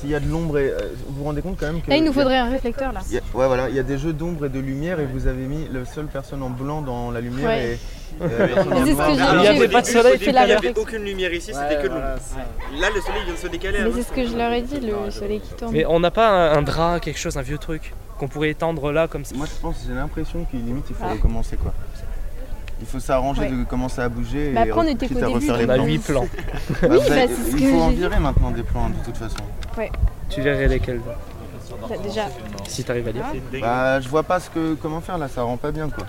S'il 0.00 0.10
y 0.10 0.14
a 0.14 0.20
de 0.20 0.28
l'ombre 0.28 0.58
et. 0.58 0.68
euh, 0.70 0.78
vous 1.08 1.14
vous 1.18 1.24
rendez 1.24 1.42
compte 1.42 1.56
quand 1.58 1.66
même 1.66 1.80
que. 1.82 1.90
Là, 1.90 1.96
il 1.96 2.04
nous 2.04 2.10
a- 2.10 2.14
faudrait 2.14 2.38
un 2.38 2.50
réflecteur 2.50 2.92
là. 2.92 3.00
a- 3.00 3.36
ouais, 3.36 3.46
voilà, 3.46 3.68
il 3.68 3.74
y 3.74 3.78
a 3.78 3.82
des 3.82 3.98
jeux 3.98 4.12
d'ombre 4.12 4.46
et 4.46 4.48
de 4.48 4.60
lumière 4.60 5.00
et 5.00 5.06
vous 5.06 5.26
avez 5.26 5.44
mis 5.46 5.68
la 5.72 5.84
seule 5.84 6.06
personne 6.06 6.42
en 6.42 6.50
blanc 6.50 6.82
dans 6.82 7.10
la 7.10 7.20
lumière 7.20 7.48
Ouais. 7.48 7.72
et. 7.74 7.78
euh, 8.22 8.48
Il 8.50 8.88
y 8.88 8.94
j'ai- 9.42 9.48
avait 9.48 9.68
pas 9.68 9.80
de 9.82 9.86
soleil. 9.86 10.18
Il 10.20 10.32
n'y 10.32 10.38
avait 10.38 10.78
aucune 10.78 11.02
lumière 11.04 11.32
ici, 11.32 11.52
c'était 11.52 11.76
que 11.82 11.88
de 11.88 11.94
l'ombre. 11.94 12.80
Là, 12.80 12.88
le 12.94 13.00
soleil 13.00 13.24
vient 13.24 13.34
de 13.34 13.38
se 13.38 13.46
décaler. 13.48 13.78
Mais 13.80 13.84
hein. 13.86 13.92
c'est 13.94 14.02
ce 14.02 14.12
que 14.12 14.26
je 14.26 14.36
leur 14.36 14.52
ai 14.52 14.62
dit, 14.62 14.80
le 14.80 15.10
soleil 15.10 15.40
qui 15.40 15.52
tourne. 15.54 15.72
Mais 15.72 15.84
on 15.86 16.00
n'a 16.00 16.10
pas 16.10 16.28
un, 16.28 16.58
un 16.58 16.62
drap, 16.62 17.00
quelque 17.00 17.18
chose, 17.18 17.36
un 17.36 17.42
vieux 17.42 17.58
truc 17.58 17.92
qu'on 18.18 18.26
pourrait 18.28 18.50
étendre 18.50 18.90
là 18.92 19.06
comme 19.08 19.24
ça. 19.24 19.34
Moi 19.36 19.46
je 19.46 19.60
pense, 19.60 19.76
j'ai 19.86 19.94
l'impression 19.94 20.44
qu'il 20.50 20.64
limite 20.64 20.86
il 20.90 20.96
faut 20.96 21.04
Ah. 21.06 21.12
recommencer 21.12 21.56
quoi. 21.56 21.72
Il 22.80 22.86
faut 22.86 23.00
s'arranger 23.00 23.40
Ouais. 23.42 23.50
de 23.50 23.64
commencer 23.64 24.00
à 24.00 24.08
bouger 24.08 24.52
Bah 24.52 24.64
et 24.66 24.70
après, 24.70 24.80
on 24.86 24.88
était 24.88 25.08
qu'au 25.08 25.16
à 25.18 25.20
début, 25.20 25.32
refaire 25.34 25.56
les 25.56 25.64
On 25.66 25.68
a 25.70 25.74
plans. 25.74 25.84
8 25.84 25.98
plans. 25.98 26.26
Oui, 26.28 26.76
Bah, 26.82 26.88
vous 26.88 26.88
bah, 26.88 27.14
avez- 27.14 27.28
c'est 27.34 27.50
ce 27.52 27.56
il 27.56 27.70
faut 27.70 27.80
en 27.80 27.88
virer 27.90 28.18
maintenant 28.20 28.50
des 28.50 28.62
plans 28.62 28.88
de 28.88 28.94
toute 29.04 29.16
façon. 29.16 29.36
Ouais, 29.76 29.90
Tu 30.28 30.40
verrais 30.42 30.68
lesquels 30.68 31.00
bah, 31.00 31.96
déjà. 32.02 32.26
Si 32.66 32.84
t'arrives 32.84 33.08
à 33.08 33.12
lire. 33.12 33.24
Bah 33.60 34.00
je 34.00 34.08
vois 34.08 34.22
pas 34.22 34.40
ce 34.40 34.50
que 34.50 34.74
comment 34.74 35.00
faire 35.00 35.18
là, 35.18 35.28
ça 35.28 35.42
rend 35.42 35.56
pas 35.56 35.70
bien 35.72 35.88
quoi. 35.88 36.04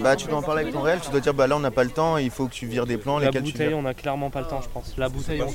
Bah 0.00 0.16
tu 0.16 0.26
dois 0.26 0.38
en 0.38 0.42
parler 0.42 0.62
avec 0.62 0.72
ton 0.74 0.80
réel, 0.80 0.98
tu 1.00 1.10
dois 1.10 1.20
dire 1.20 1.34
bah 1.34 1.46
là 1.46 1.56
on 1.56 1.60
n'a 1.60 1.70
pas 1.70 1.84
le 1.84 1.90
temps, 1.90 2.16
il 2.16 2.30
faut 2.30 2.46
que 2.46 2.52
tu 2.52 2.66
vires 2.66 2.86
des 2.86 2.96
plans 2.96 3.18
La 3.18 3.26
lesquels 3.26 3.42
tu 3.44 3.52
bouteille, 3.52 3.68
vires. 3.68 3.78
on 3.78 3.84
a 3.84 3.94
clairement 3.94 4.28
pas 4.30 4.40
le 4.40 4.46
temps, 4.46 4.60
je 4.60 4.68
pense. 4.68 4.94
La 4.96 5.08
bouteille, 5.08 5.40
on. 5.42 5.46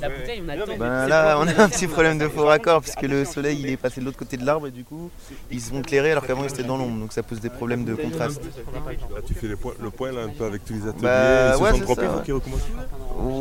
La 0.00 0.08
bouteille, 0.08 0.42
on 0.44 0.48
a 0.48 0.56
le 0.56 0.62
temps. 0.64 0.72
Ben 0.78 1.06
là 1.06 1.38
on 1.38 1.46
a 1.46 1.62
un 1.62 1.68
petit 1.68 1.86
problème 1.86 2.18
de 2.18 2.26
faux 2.28 2.44
raccord 2.46 2.80
puisque 2.80 3.02
le 3.02 3.24
soleil 3.24 3.60
il 3.60 3.68
est 3.68 3.76
passé 3.76 4.00
de 4.00 4.06
l'autre 4.06 4.18
côté 4.18 4.36
de 4.36 4.44
l'arbre 4.44 4.66
et 4.66 4.70
du 4.70 4.84
coup 4.84 5.10
ils 5.50 5.60
sont 5.60 5.78
éclairés 5.80 6.10
alors 6.12 6.26
qu'avant 6.26 6.42
ils 6.44 6.50
étaient 6.50 6.62
dans 6.64 6.76
l'ombre 6.76 6.98
donc 6.98 7.12
ça 7.12 7.22
pose 7.22 7.40
des 7.40 7.50
problèmes 7.50 7.84
de 7.84 7.94
contraste. 7.94 8.42
Là, 8.42 9.20
tu 9.24 9.34
fais 9.34 9.46
les 9.48 9.56
points- 9.56 9.74
le 9.80 9.90
point 9.90 10.12
là 10.12 10.22
un 10.22 10.28
peu 10.28 10.44
avec 10.46 10.64
tous 10.64 10.72
les 10.72 10.82
ateliers. 10.88 11.02
Bah, 11.02 11.50
Ils 11.52 11.58
se 11.58 11.62
ouais, 11.62 11.70
sont 11.70 11.76
ça, 11.76 11.82
il 12.02 12.08
faut 12.08 12.16
ouais. 12.16 12.22
qu'ils 12.24 12.34
recommencent. 12.34 12.68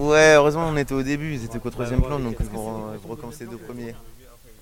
Ouais 0.10 0.34
heureusement 0.36 0.68
on 0.72 0.78
était 0.78 0.94
au 0.94 1.04
début, 1.04 1.34
ils 1.34 1.46
étaient 1.46 1.60
qu'au 1.60 1.70
troisième 1.72 2.02
plan 2.02 2.20
donc 2.20 2.36
il 2.40 2.46
faut, 2.46 2.82
il 2.94 3.00
faut 3.02 3.08
recommencer 3.10 3.46
les 3.46 3.52
deux 3.52 3.58
premiers. 3.58 3.96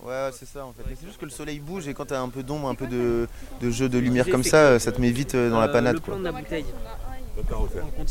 Ouais, 0.05 0.11
ouais, 0.11 0.29
c'est 0.37 0.47
ça 0.47 0.65
en 0.65 0.71
fait. 0.73 0.83
Mais 0.89 0.95
c'est 0.99 1.07
juste 1.07 1.19
que 1.19 1.25
le 1.25 1.31
soleil 1.31 1.59
bouge 1.59 1.87
et 1.87 1.93
quand 1.93 2.05
t'as 2.05 2.19
un 2.21 2.29
peu 2.29 2.43
d'ombre, 2.43 2.67
un 2.69 2.75
peu 2.75 2.87
de, 2.87 3.27
de 3.61 3.71
jeu 3.71 3.89
de 3.89 3.97
lumière 3.97 4.27
comme 4.29 4.43
ça, 4.43 4.79
ça 4.79 4.91
te 4.91 5.01
met 5.01 5.11
vite 5.11 5.35
euh, 5.35 5.49
dans 5.49 5.59
la 5.59 5.67
panade. 5.67 5.95
Le 5.95 5.99
Quoi. 5.99 6.13
plan 6.13 6.19
de 6.19 6.25
la 6.25 6.31
bouteille. 6.31 6.65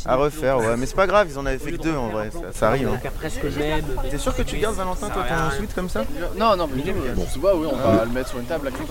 À 0.04 0.16
refaire, 0.16 0.58
ouais. 0.58 0.76
Mais 0.76 0.84
c'est 0.86 0.94
pas 0.96 1.06
grave, 1.06 1.28
ils 1.30 1.38
en 1.38 1.46
avaient 1.46 1.58
fait 1.58 1.72
que 1.72 1.76
deux 1.82 1.94
en 1.94 2.08
vrai, 2.08 2.30
ça, 2.30 2.52
ça 2.52 2.68
arrive. 2.68 2.88
On 2.88 2.92
va 2.92 2.98
hein. 2.98 3.80
T'es 4.10 4.18
sûr 4.18 4.36
que 4.36 4.42
tu 4.42 4.58
gardes 4.58 4.76
Valentin, 4.76 5.08
toi, 5.08 5.24
ton 5.26 5.56
suite 5.56 5.74
comme 5.74 5.88
ça 5.88 6.04
Non, 6.36 6.56
non, 6.56 6.68
mais 6.74 6.82
bon. 6.92 7.26
tu 7.32 7.38
vois, 7.38 7.56
oui, 7.56 7.66
on 7.70 7.76
va 7.76 8.04
le 8.04 8.10
mettre 8.10 8.28
sur 8.30 8.38
une 8.38 8.46
table. 8.46 8.70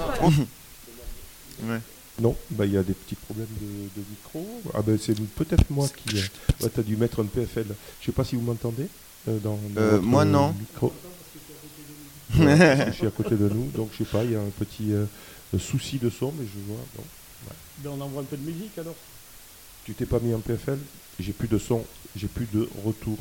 Ouais. 1.64 1.80
Non, 2.20 2.36
bah 2.52 2.66
il 2.66 2.74
y 2.74 2.78
a 2.78 2.84
des 2.84 2.94
petits 2.94 3.16
problèmes 3.16 3.48
de, 3.62 4.02
de 4.02 4.06
micro. 4.10 4.46
Ah 4.74 4.82
ben 4.86 4.98
c'est 5.02 5.16
peut-être 5.20 5.70
moi 5.70 5.88
qui. 5.96 6.18
Euh, 6.18 6.22
ouais, 6.64 6.70
t'as 6.70 6.82
dû 6.82 6.98
mettre 6.98 7.22
un 7.22 7.26
PFL. 7.26 7.66
Je 8.02 8.06
sais 8.06 8.12
pas 8.12 8.24
si 8.24 8.36
vous 8.36 8.42
m'entendez. 8.42 8.88
euh, 9.30 9.38
dans, 9.40 9.58
dans 9.74 9.82
Euh, 9.82 10.00
moi, 10.02 10.22
euh, 10.24 10.26
non. 10.26 10.54
micro. 10.60 10.92
Je 12.88 12.92
suis 12.94 13.08
à 13.08 13.12
côté 13.12 13.36
de 13.36 13.48
nous, 13.48 13.70
donc 13.76 13.90
je 13.94 14.00
sais 14.00 14.10
pas, 14.10 14.24
il 14.24 14.32
y 14.32 14.36
a 14.36 14.40
un 14.40 14.50
petit 14.50 14.92
euh, 14.92 15.06
souci 15.60 16.00
de 16.00 16.10
son, 16.10 16.34
mais 16.38 16.46
je 16.46 16.60
vois. 16.68 16.82
Ouais. 16.98 17.04
Ben, 17.80 17.92
on 17.92 18.02
envoie 18.02 18.22
un 18.22 18.26
peu 18.26 18.38
de 18.38 18.50
musique 18.50 18.78
alors. 18.78 18.96
Tu 19.86 19.94
t'es 19.94 20.06
pas 20.06 20.20
mis 20.20 20.34
en 20.34 20.40
PFL 20.40 20.80
J'ai 21.20 21.34
plus 21.34 21.48
de 21.48 21.58
son, 21.58 21.86
j'ai 22.16 22.28
plus 22.28 22.48
de 22.54 22.68
retour. 22.84 23.18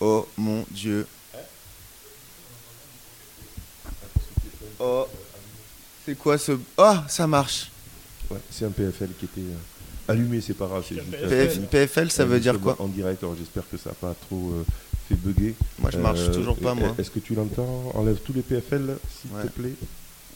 Oh 0.00 0.28
mon 0.36 0.64
dieu. 0.70 1.06
Oh. 4.80 5.06
C'est 6.04 6.16
quoi 6.16 6.38
ce. 6.38 6.52
Oh, 6.76 6.94
ça 7.08 7.26
marche. 7.26 7.70
Ouais, 8.30 8.38
c'est 8.50 8.64
un 8.64 8.70
PFL 8.70 9.10
qui 9.18 9.24
était 9.24 9.40
euh, 9.40 10.12
allumé, 10.12 10.40
c'est 10.40 10.54
pas 10.54 10.66
grave. 10.66 10.84
PFL, 11.70 12.10
ça 12.10 12.24
veut 12.24 12.40
dire 12.40 12.60
quoi? 12.60 12.76
En 12.78 12.88
direct, 12.88 13.22
alors 13.22 13.36
j'espère 13.36 13.68
que 13.68 13.76
ça 13.76 13.90
n'a 13.90 13.94
pas 13.94 14.14
trop 14.14 14.52
euh, 14.52 14.64
fait 15.08 15.14
bugger. 15.14 15.54
Moi, 15.80 15.90
je 15.90 15.98
marche 15.98 16.30
toujours 16.32 16.56
pas, 16.56 16.74
moi. 16.74 16.94
Est-ce 16.98 17.10
que 17.10 17.18
tu 17.20 17.34
l'entends? 17.34 17.92
Enlève 17.94 18.18
tous 18.24 18.32
les 18.32 18.42
PFL, 18.42 18.96
s'il 19.20 19.30
Ouais. 19.34 19.42
te 19.44 19.48
plaît. 19.48 19.74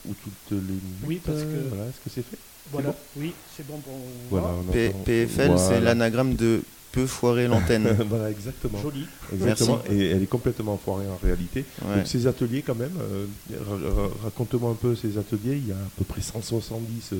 Ou 0.08 0.14
toutes 0.14 0.50
les. 0.58 0.74
Oui, 1.06 1.20
parce 1.24 1.38
euh, 1.38 1.62
que- 1.64 1.68
Voilà, 1.68 1.84
est-ce 1.84 1.98
que 2.04 2.10
c'est 2.14 2.22
fait? 2.22 2.38
Voilà, 2.72 2.88
bon? 2.90 2.94
Oui, 3.18 3.32
c'est 3.56 3.66
bon 3.66 3.78
pour 3.78 3.94
Voilà, 4.30 4.48
P- 4.72 4.92
PFL, 5.04 5.52
c'est 5.58 5.80
l'anagramme 5.80 6.34
de 6.34 6.62
peu 6.90 7.06
foirer 7.06 7.46
l'antenne. 7.48 7.96
voilà, 8.08 8.30
exactement. 8.30 8.78
Joli. 8.82 9.06
Exactement. 9.32 9.80
Merci. 9.84 9.96
Et 10.00 10.10
elle 10.10 10.22
est 10.22 10.26
complètement 10.26 10.76
foirée 10.82 11.06
en 11.06 11.18
réalité. 11.24 11.64
Ouais. 11.86 11.96
Donc 11.96 12.06
ces 12.06 12.26
ateliers, 12.26 12.62
quand 12.62 12.74
même, 12.74 12.92
euh, 13.00 13.26
ra- 13.66 14.02
ra- 14.02 14.10
raconte-moi 14.24 14.70
un 14.72 14.74
peu 14.74 14.94
ces 14.96 15.16
ateliers. 15.18 15.56
Il 15.62 15.68
y 15.68 15.72
a 15.72 15.76
à 15.76 15.88
peu 15.96 16.04
près 16.04 16.20
170 16.20 17.10
euh, 17.12 17.16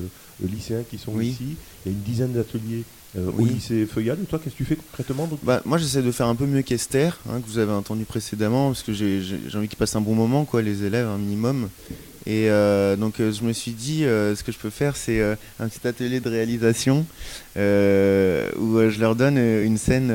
lycéens 0.47 0.83
qui 0.89 0.97
sont 0.97 1.13
Oui. 1.13 1.27
ici. 1.29 1.55
Il 1.85 1.91
y 1.91 1.95
a 1.95 1.97
une 1.97 2.03
dizaine 2.03 2.33
d'ateliers 2.33 2.83
euh, 3.17 3.27
au 3.29 3.41
Oui. 3.43 3.49
lycée 3.51 3.85
Feuillade. 3.85 4.19
Et 4.21 4.25
toi, 4.25 4.39
qu'est-ce 4.43 4.53
que 4.55 4.57
tu 4.57 4.65
fais 4.65 4.75
concrètement 4.75 5.29
Bah, 5.43 5.61
moi 5.65 5.77
j'essaie 5.77 6.01
de 6.01 6.11
faire 6.11 6.27
un 6.27 6.35
peu 6.35 6.45
mieux 6.45 6.61
qu'Esther, 6.61 7.19
hein, 7.29 7.39
que 7.41 7.47
vous 7.47 7.57
avez 7.59 7.71
entendu 7.71 8.05
précédemment, 8.05 8.67
parce 8.69 8.83
que 8.83 8.93
j'ai 8.93 9.23
envie 9.55 9.67
qu'ils 9.67 9.77
passent 9.77 9.95
un 9.95 10.01
bon 10.01 10.15
moment, 10.15 10.45
quoi, 10.45 10.61
les 10.61 10.83
élèves, 10.83 11.07
un 11.07 11.17
minimum. 11.17 11.69
Et 12.25 12.49
euh, 12.49 12.95
donc 12.95 13.19
euh, 13.19 13.33
je 13.33 13.43
me 13.43 13.51
suis 13.51 13.71
dit, 13.71 14.05
euh, 14.05 14.33
ce 14.35 14.43
que 14.43 14.53
je 14.53 14.57
peux 14.57 14.69
faire, 14.69 14.95
c'est 14.95 15.21
un 15.59 15.67
petit 15.67 15.85
atelier 15.85 16.19
de 16.21 16.29
réalisation 16.29 17.05
où 17.55 17.59
je 17.59 18.99
leur 18.99 19.15
donne 19.15 19.37
une 19.37 19.77
scène 19.77 20.07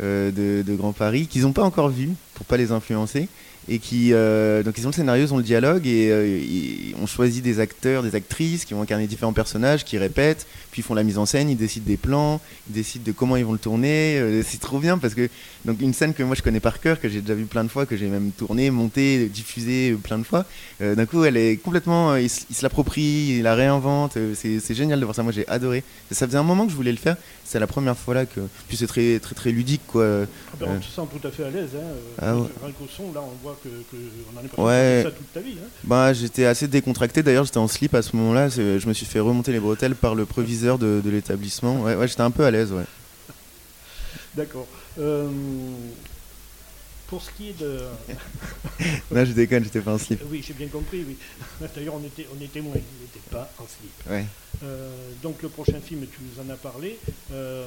de, 0.00 0.62
de 0.62 0.74
Grand 0.76 0.92
Paris 0.92 1.26
qu'ils 1.26 1.42
n'ont 1.42 1.52
pas 1.52 1.64
encore 1.64 1.88
vue, 1.88 2.10
pour 2.34 2.46
pas 2.46 2.56
les 2.56 2.72
influencer. 2.72 3.28
Et 3.72 3.78
qui, 3.78 4.12
euh, 4.12 4.64
donc 4.64 4.74
ils 4.78 4.84
ont 4.86 4.90
le 4.90 4.94
scénario, 4.94 5.24
ils 5.24 5.32
ont 5.32 5.36
le 5.36 5.44
dialogue 5.44 5.86
et 5.86 6.10
euh, 6.10 6.26
ils- 6.26 6.92
on 7.00 7.06
choisit 7.06 7.40
des 7.44 7.60
acteurs, 7.60 8.02
des 8.02 8.16
actrices 8.16 8.64
qui 8.64 8.74
vont 8.74 8.82
incarner 8.82 9.06
différents 9.06 9.32
personnages, 9.32 9.84
qui 9.84 9.96
répètent, 9.96 10.44
puis 10.72 10.80
ils 10.80 10.84
font 10.84 10.94
la 10.94 11.04
mise 11.04 11.18
en 11.18 11.24
scène, 11.24 11.48
ils 11.48 11.56
décident 11.56 11.86
des 11.86 11.96
plans, 11.96 12.40
ils 12.68 12.72
décident 12.74 13.04
de 13.06 13.12
comment 13.12 13.36
ils 13.36 13.44
vont 13.44 13.52
le 13.52 13.58
tourner. 13.60 14.18
euh, 14.18 14.42
c'est 14.44 14.60
trop 14.60 14.80
bien 14.80 14.98
parce 14.98 15.14
que 15.14 15.28
donc 15.64 15.80
une 15.80 15.94
scène 15.94 16.14
que 16.14 16.24
moi 16.24 16.34
je 16.34 16.42
connais 16.42 16.58
par 16.58 16.80
cœur, 16.80 17.00
que 17.00 17.08
j'ai 17.08 17.20
déjà 17.20 17.34
vu 17.34 17.44
plein 17.44 17.62
de 17.62 17.68
fois, 17.68 17.86
que 17.86 17.96
j'ai 17.96 18.08
même 18.08 18.32
tourné, 18.32 18.70
monté, 18.70 19.26
diffusé 19.28 19.92
euh, 19.92 19.96
plein 19.96 20.18
de 20.18 20.24
fois. 20.24 20.44
euh, 20.82 20.96
D'un 20.96 21.06
coup, 21.06 21.22
elle 21.24 21.36
est 21.36 21.56
complètement, 21.56 22.16
ils 22.16 22.28
se 22.28 22.40
ils 22.50 22.56
se 22.56 22.62
l'approprient, 22.64 23.36
ils 23.38 23.42
la 23.42 23.54
réinventent. 23.54 24.18
c'est 24.34 24.74
génial 24.74 24.98
de 24.98 25.04
voir 25.04 25.14
ça. 25.14 25.22
Moi, 25.22 25.30
j'ai 25.32 25.46
adoré. 25.46 25.84
Ça 26.10 26.26
faisait 26.26 26.38
un 26.38 26.42
moment 26.42 26.64
que 26.66 26.72
je 26.72 26.76
voulais 26.76 26.90
le 26.90 26.98
faire. 26.98 27.16
C'est 27.44 27.60
la 27.60 27.66
première 27.68 27.96
fois 27.96 28.14
là 28.14 28.26
que. 28.26 28.40
Puis 28.68 28.76
c'est 28.76 28.86
très 28.88 29.18
très 29.20 29.34
très 29.36 29.50
ludique 29.52 29.82
quoi. 29.86 30.04
Ah 30.24 30.56
ben, 30.58 30.66
on 30.76 30.78
te 30.78 30.84
sent 30.84 31.02
tout 31.20 31.26
à 31.26 31.30
fait 31.30 31.44
à 31.44 31.50
l'aise. 31.50 31.70
Hein. 31.76 31.86
Ah 32.20 32.36
ouais. 32.36 32.46
Rien 32.62 32.72
qu'au 32.72 32.86
son, 32.88 33.12
là, 33.12 33.20
on 33.22 33.32
voit 33.42 33.58
que, 33.62 33.68
que 33.68 33.96
on 34.34 34.38
en 34.38 34.44
est 34.44 34.48
pas 34.48 34.62
Ouais. 34.62 35.02
ça 35.04 35.10
toute 35.10 35.32
ta 35.32 35.40
vie. 35.40 35.56
Hein. 35.62 35.68
Bah, 35.84 36.12
j'étais 36.12 36.44
assez 36.44 36.68
décontracté. 36.68 37.22
D'ailleurs, 37.22 37.44
j'étais 37.44 37.58
en 37.58 37.68
slip 37.68 37.94
à 37.94 38.02
ce 38.02 38.16
moment-là. 38.16 38.48
Je 38.48 38.86
me 38.88 38.92
suis 38.92 39.06
fait 39.06 39.20
remonter 39.20 39.52
les 39.52 39.60
bretelles 39.60 39.94
par 39.94 40.14
le 40.14 40.26
proviseur 40.26 40.78
de, 40.78 41.00
de 41.04 41.10
l'établissement. 41.10 41.80
Ouais, 41.82 41.94
ouais 41.94 42.08
j'étais 42.08 42.22
un 42.22 42.30
peu 42.30 42.44
à 42.44 42.50
l'aise, 42.50 42.72
ouais. 42.72 42.84
D'accord. 44.36 44.66
Euh, 44.98 45.28
pour 47.10 47.20
ce 47.20 47.30
qui 47.32 47.50
est 47.50 47.58
de. 47.60 47.80
Là, 49.10 49.24
je 49.24 49.32
déconne, 49.32 49.64
j'étais 49.64 49.80
pas 49.80 49.92
en 49.94 49.98
slip. 49.98 50.22
Oui, 50.30 50.42
j'ai 50.46 50.54
bien 50.54 50.68
compris, 50.68 51.04
oui. 51.06 51.16
D'ailleurs, 51.74 51.96
on 51.96 52.04
était, 52.04 52.26
on 52.34 52.40
est 52.42 52.50
témoins, 52.50 52.76
il 52.76 53.02
n'était 53.02 53.28
pas 53.30 53.52
en 53.58 53.64
slip. 53.66 53.92
Ouais. 54.08 54.24
Euh, 54.62 54.88
donc, 55.22 55.42
le 55.42 55.48
prochain 55.48 55.80
film, 55.80 56.06
tu 56.06 56.18
nous 56.22 56.40
en 56.42 56.48
as 56.50 56.56
parlé. 56.56 56.98
Euh, 57.32 57.66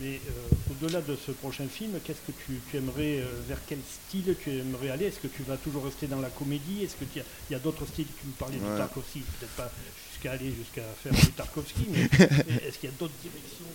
mais 0.00 0.20
euh, 0.28 0.54
au-delà 0.70 1.00
de 1.00 1.16
ce 1.16 1.32
prochain 1.32 1.66
film, 1.68 1.92
qu'est-ce 2.04 2.20
que 2.20 2.32
tu, 2.46 2.60
tu 2.70 2.76
aimerais, 2.76 3.22
vers 3.48 3.58
quel 3.66 3.78
style 3.80 4.34
tu 4.42 4.50
aimerais 4.50 4.90
aller? 4.90 5.06
Est-ce 5.06 5.18
que 5.20 5.28
tu 5.28 5.42
vas 5.42 5.56
toujours 5.56 5.84
rester 5.84 6.06
dans 6.06 6.20
la 6.20 6.30
comédie? 6.30 6.84
Est-ce 6.84 6.96
qu'il 6.96 7.08
y 7.16 7.20
a, 7.20 7.24
il 7.50 7.52
y 7.54 7.56
a 7.56 7.58
d'autres 7.58 7.86
styles? 7.86 8.06
Tu 8.06 8.26
nous 8.26 8.32
parlais 8.32 8.56
Ouais. 8.58 8.72
de 8.72 8.78
Tarkovsky, 8.78 9.20
peut-être 9.20 9.52
pas 9.52 9.70
jusqu'à 10.12 10.32
aller 10.32 10.52
jusqu'à 10.52 10.82
faire 11.02 11.12
du 11.12 11.32
Tarkovsky, 11.32 11.86
mais 11.90 12.02
est-ce 12.66 12.78
qu'il 12.78 12.88
y 12.90 12.92
a 12.92 12.96
d'autres 12.98 13.12
directions? 13.22 13.66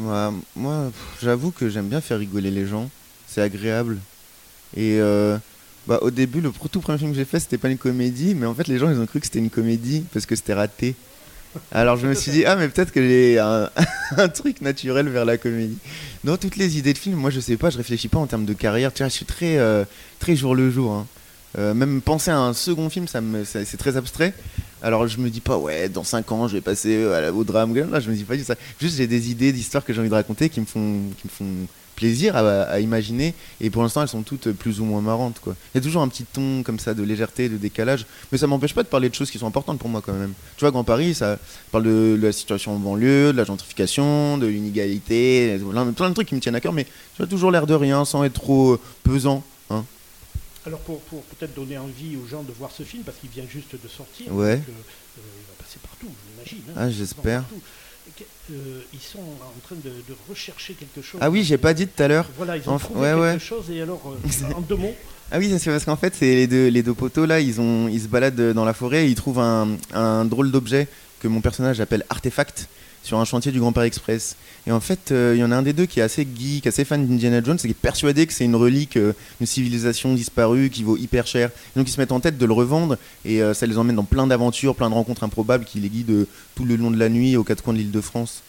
Moi, 0.00 0.90
j'avoue 1.22 1.50
que 1.50 1.68
j'aime 1.68 1.88
bien 1.88 2.00
faire 2.00 2.18
rigoler 2.18 2.50
les 2.50 2.66
gens. 2.66 2.88
C'est 3.26 3.42
agréable. 3.42 3.98
Et 4.76 4.98
euh, 5.00 5.36
bah, 5.86 5.98
au 6.02 6.10
début, 6.10 6.40
le 6.40 6.50
tout 6.70 6.80
premier 6.80 6.98
film 6.98 7.10
que 7.10 7.16
j'ai 7.16 7.24
fait, 7.24 7.40
c'était 7.40 7.58
pas 7.58 7.68
une 7.68 7.78
comédie, 7.78 8.34
mais 8.34 8.46
en 8.46 8.54
fait, 8.54 8.66
les 8.68 8.78
gens, 8.78 8.90
ils 8.90 8.98
ont 8.98 9.06
cru 9.06 9.20
que 9.20 9.26
c'était 9.26 9.38
une 9.38 9.50
comédie 9.50 10.04
parce 10.12 10.26
que 10.26 10.34
c'était 10.36 10.54
raté. 10.54 10.94
Alors 11.72 11.96
je 11.96 12.06
me 12.06 12.14
suis 12.14 12.30
dit, 12.30 12.44
ah, 12.44 12.54
mais 12.54 12.68
peut-être 12.68 12.92
que 12.92 13.02
j'ai 13.02 13.38
un, 13.40 13.68
un 14.16 14.28
truc 14.28 14.60
naturel 14.60 15.08
vers 15.08 15.24
la 15.24 15.36
comédie. 15.36 15.78
Non, 16.22 16.36
toutes 16.36 16.56
les 16.56 16.78
idées 16.78 16.92
de 16.92 16.98
films, 16.98 17.16
moi, 17.16 17.30
je 17.30 17.40
sais 17.40 17.56
pas, 17.56 17.70
je 17.70 17.76
réfléchis 17.76 18.06
pas 18.08 18.18
en 18.18 18.26
termes 18.26 18.44
de 18.44 18.52
carrière. 18.52 18.92
Tu 18.92 19.02
vois, 19.02 19.08
je 19.08 19.14
suis 19.14 19.26
très, 19.26 19.58
euh, 19.58 19.84
très 20.20 20.36
jour 20.36 20.54
le 20.54 20.70
jour. 20.70 20.92
hein. 20.92 21.06
Euh, 21.58 21.74
même 21.74 22.00
penser 22.00 22.30
à 22.30 22.38
un 22.38 22.52
second 22.52 22.88
film, 22.90 23.06
c'est 23.44 23.76
très 23.76 23.96
abstrait. 23.96 24.34
Alors 24.82 25.06
je 25.06 25.18
me 25.18 25.28
dis 25.28 25.40
pas, 25.40 25.58
ouais, 25.58 25.88
dans 25.88 26.04
5 26.04 26.32
ans, 26.32 26.48
je 26.48 26.54
vais 26.54 26.60
passer 26.60 27.04
au 27.34 27.44
drame. 27.44 27.74
Là, 27.74 28.00
je 28.00 28.10
me 28.10 28.14
dis 28.14 28.24
pas 28.24 28.38
ça. 28.38 28.54
Juste, 28.80 28.96
j'ai 28.96 29.06
des 29.06 29.30
idées 29.30 29.52
d'histoires 29.52 29.84
que 29.84 29.92
j'ai 29.92 30.00
envie 30.00 30.08
de 30.08 30.14
raconter 30.14 30.48
qui 30.48 30.60
me 30.60 30.66
font, 30.66 31.00
plaisir 31.96 32.34
à, 32.34 32.80
imaginer. 32.80 33.34
Et 33.60 33.68
pour 33.68 33.82
l'instant, 33.82 34.00
elles 34.00 34.08
sont 34.08 34.22
toutes 34.22 34.52
plus 34.52 34.80
ou 34.80 34.86
moins 34.86 35.02
marrantes. 35.02 35.38
Il 35.46 35.52
y 35.74 35.78
a 35.78 35.80
toujours 35.82 36.00
un 36.00 36.08
petit 36.08 36.24
ton 36.24 36.62
comme 36.62 36.78
ça 36.78 36.94
de 36.94 37.02
légèreté, 37.02 37.50
de 37.50 37.58
décalage. 37.58 38.06
Mais 38.32 38.38
ça 38.38 38.46
m'empêche 38.46 38.72
pas 38.74 38.82
de 38.82 38.88
parler 38.88 39.10
de 39.10 39.14
choses 39.14 39.30
qui 39.30 39.38
sont 39.38 39.46
importantes 39.46 39.78
pour 39.78 39.90
moi 39.90 40.00
quand 40.00 40.14
même. 40.14 40.32
Tu 40.56 40.60
vois, 40.60 40.70
Grand 40.70 40.84
Paris, 40.84 41.12
ça 41.14 41.38
parle 41.70 41.84
de, 41.84 42.18
la 42.20 42.32
situation 42.32 42.74
en 42.74 42.78
banlieue, 42.78 43.32
de 43.32 43.36
la 43.36 43.44
gentrification, 43.44 44.38
de 44.38 44.46
l'inégalité, 44.46 45.60
plein 45.70 45.92
plein 45.92 46.08
de 46.08 46.14
trucs 46.14 46.28
qui 46.28 46.34
me 46.34 46.40
tiennent 46.40 46.54
à 46.54 46.60
cœur. 46.60 46.72
Mais 46.72 46.84
tu 46.84 47.18
vois, 47.18 47.26
toujours 47.26 47.50
l'air 47.50 47.66
de 47.66 47.74
rien, 47.74 48.06
sans 48.06 48.24
être 48.24 48.32
trop 48.32 48.78
pesant. 49.02 49.44
Alors 50.70 50.80
pour, 50.80 51.00
pour 51.02 51.22
peut-être 51.24 51.54
donner 51.54 51.76
envie 51.78 52.16
aux 52.16 52.26
gens 52.28 52.42
de 52.42 52.52
voir 52.52 52.70
ce 52.70 52.82
film, 52.84 53.02
parce 53.02 53.18
qu'il 53.18 53.30
vient 53.30 53.44
juste 53.48 53.72
de 53.72 53.88
sortir, 53.88 54.32
Ouais. 54.32 54.56
donc, 54.56 54.64
euh, 54.68 54.72
euh, 55.18 55.22
il 55.40 55.46
va 55.48 55.64
passer 55.64 55.78
partout, 55.82 56.08
j'imagine. 56.32 56.62
hein, 56.70 56.72
Ah, 56.76 56.90
j'espère. 56.90 57.42
euh, 58.52 58.80
ils 58.92 59.00
sont 59.00 59.18
en 59.18 59.60
train 59.66 59.76
de, 59.76 59.90
de 59.90 60.16
rechercher 60.28 60.74
quelque 60.74 61.02
chose. 61.02 61.20
Ah 61.22 61.30
oui, 61.30 61.42
j'ai 61.44 61.58
pas 61.58 61.74
dit 61.74 61.86
tout 61.86 62.02
à 62.02 62.08
l'heure. 62.08 62.28
Voilà, 62.36 62.56
ils 62.56 62.68
ont 62.68 62.76
Enf- 62.76 62.80
trouvé 62.80 63.00
ouais, 63.00 63.06
quelque 63.10 63.20
ouais. 63.20 63.38
chose 63.38 63.70
et 63.70 63.80
alors, 63.82 64.02
euh, 64.06 64.54
en 64.54 64.60
deux 64.60 64.76
mots, 64.76 64.94
Ah 65.32 65.38
oui, 65.38 65.52
c'est 65.58 65.70
parce 65.70 65.84
qu'en 65.84 65.96
fait, 65.96 66.14
c'est 66.14 66.34
les 66.34 66.46
deux, 66.46 66.68
les 66.68 66.82
deux 66.82 66.94
poteaux 66.94 67.26
là, 67.26 67.40
ils, 67.40 67.60
ont, 67.60 67.88
ils 67.88 68.00
se 68.02 68.08
baladent 68.08 68.52
dans 68.52 68.64
la 68.64 68.74
forêt 68.74 69.06
et 69.06 69.08
ils 69.08 69.14
trouvent 69.14 69.38
un, 69.40 69.76
un 69.92 70.24
drôle 70.24 70.50
d'objet 70.52 70.88
que 71.20 71.28
mon 71.28 71.40
personnage 71.40 71.80
appelle 71.80 72.04
artefact 72.10 72.68
sur 73.02 73.18
un 73.18 73.24
chantier 73.24 73.52
du 73.52 73.60
Grand 73.60 73.72
Paris 73.72 73.88
Express. 73.88 74.36
Et 74.66 74.72
en 74.72 74.80
fait, 74.80 75.10
euh, 75.10 75.32
il 75.34 75.40
y 75.40 75.44
en 75.44 75.50
a 75.52 75.56
un 75.56 75.62
des 75.62 75.72
deux 75.72 75.86
qui 75.86 76.00
est 76.00 76.02
assez 76.02 76.26
geek, 76.26 76.66
assez 76.66 76.84
fan 76.84 77.06
d'Indiana 77.06 77.42
Jones 77.42 77.58
et 77.58 77.66
qui 77.66 77.70
est 77.70 77.74
persuadé 77.74 78.26
que 78.26 78.32
c'est 78.32 78.44
une 78.44 78.56
relique 78.56 78.96
euh, 78.96 79.12
d'une 79.38 79.46
civilisation 79.46 80.14
disparue 80.14 80.70
qui 80.70 80.82
vaut 80.82 80.96
hyper 80.96 81.26
cher. 81.26 81.50
Et 81.74 81.78
donc 81.78 81.88
ils 81.88 81.92
se 81.92 82.00
mettent 82.00 82.12
en 82.12 82.20
tête 82.20 82.38
de 82.38 82.46
le 82.46 82.52
revendre 82.52 82.96
et 83.24 83.42
euh, 83.42 83.54
ça 83.54 83.66
les 83.66 83.78
emmène 83.78 83.96
dans 83.96 84.04
plein 84.04 84.26
d'aventures, 84.26 84.74
plein 84.74 84.90
de 84.90 84.94
rencontres 84.94 85.24
improbables 85.24 85.64
qui 85.64 85.80
les 85.80 85.88
guident 85.88 86.10
euh, 86.10 86.28
tout 86.54 86.64
le 86.64 86.76
long 86.76 86.90
de 86.90 86.98
la 86.98 87.08
nuit 87.08 87.36
aux 87.36 87.44
quatre 87.44 87.62
coins 87.62 87.72
de 87.72 87.78
l'île 87.78 87.90
de 87.90 88.00
France. 88.00 88.42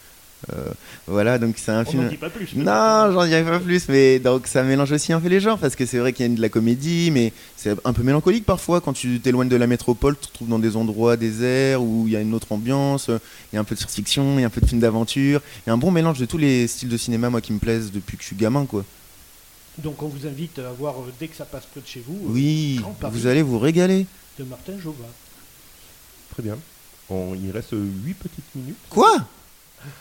Euh, 0.52 0.64
voilà, 1.06 1.38
donc 1.38 1.54
c'est 1.56 1.70
un 1.70 1.82
On 1.82 1.84
film. 1.84 2.08
dit 2.08 2.16
pas 2.16 2.28
plus. 2.28 2.48
Non, 2.56 3.12
j'en 3.12 3.26
dirai 3.26 3.44
pas 3.44 3.60
plus, 3.60 3.88
mais 3.88 4.18
donc 4.18 4.48
ça 4.48 4.64
mélange 4.64 4.90
aussi 4.90 5.12
un 5.12 5.20
peu 5.20 5.28
les 5.28 5.38
genres 5.38 5.58
parce 5.58 5.76
que 5.76 5.86
c'est 5.86 5.98
vrai 5.98 6.12
qu'il 6.12 6.26
y 6.26 6.32
a 6.32 6.34
de 6.34 6.40
la 6.40 6.48
comédie, 6.48 7.10
mais 7.12 7.32
c'est 7.56 7.76
un 7.84 7.92
peu 7.92 8.02
mélancolique 8.02 8.44
parfois 8.44 8.80
quand 8.80 8.92
tu 8.92 9.20
t'éloignes 9.20 9.48
de 9.48 9.54
la 9.56 9.68
métropole, 9.68 10.16
tu 10.16 10.22
te 10.22 10.32
retrouves 10.32 10.48
dans 10.48 10.58
des 10.58 10.76
endroits 10.76 11.16
déserts 11.16 11.80
où 11.82 12.04
il 12.08 12.12
y 12.12 12.16
a 12.16 12.20
une 12.20 12.34
autre 12.34 12.50
ambiance, 12.50 13.06
il 13.08 13.54
y 13.54 13.56
a 13.56 13.60
un 13.60 13.64
peu 13.64 13.76
de 13.76 13.80
science-fiction, 13.80 14.38
il 14.38 14.40
y 14.40 14.44
a 14.44 14.48
un 14.48 14.50
peu 14.50 14.60
de 14.60 14.66
film 14.66 14.80
d'aventure, 14.80 15.40
il 15.64 15.68
y 15.68 15.70
a 15.70 15.74
un 15.74 15.78
bon 15.78 15.92
mélange 15.92 16.18
de 16.18 16.24
tous 16.26 16.38
les 16.38 16.66
styles 16.66 16.88
de 16.88 16.96
cinéma 16.96 17.30
moi 17.30 17.40
qui 17.40 17.52
me 17.52 17.58
plaisent 17.60 17.92
depuis 17.92 18.16
que 18.16 18.22
je 18.24 18.26
suis 18.28 18.36
gamin 18.36 18.66
quoi. 18.66 18.84
donc 19.78 20.02
on 20.02 20.08
vous 20.08 20.26
invite 20.26 20.58
à 20.58 20.72
voir 20.72 20.94
euh, 21.00 21.12
dès 21.20 21.28
que 21.28 21.36
ça 21.36 21.44
passe 21.44 21.66
près 21.70 21.80
de 21.80 21.86
chez 21.86 22.02
vous. 22.04 22.14
euh, 22.28 22.32
Oui, 22.32 22.80
vous 23.12 23.26
allez 23.28 23.42
vous 23.42 23.60
régaler. 23.60 24.06
De 24.40 24.44
Martin 24.44 24.72
Jova. 24.82 25.04
Très 26.32 26.42
bien. 26.42 26.56
On- 27.10 27.34
il 27.34 27.50
reste 27.52 27.72
8 27.72 28.14
petites 28.14 28.54
minutes. 28.56 28.76
Quoi? 28.90 29.14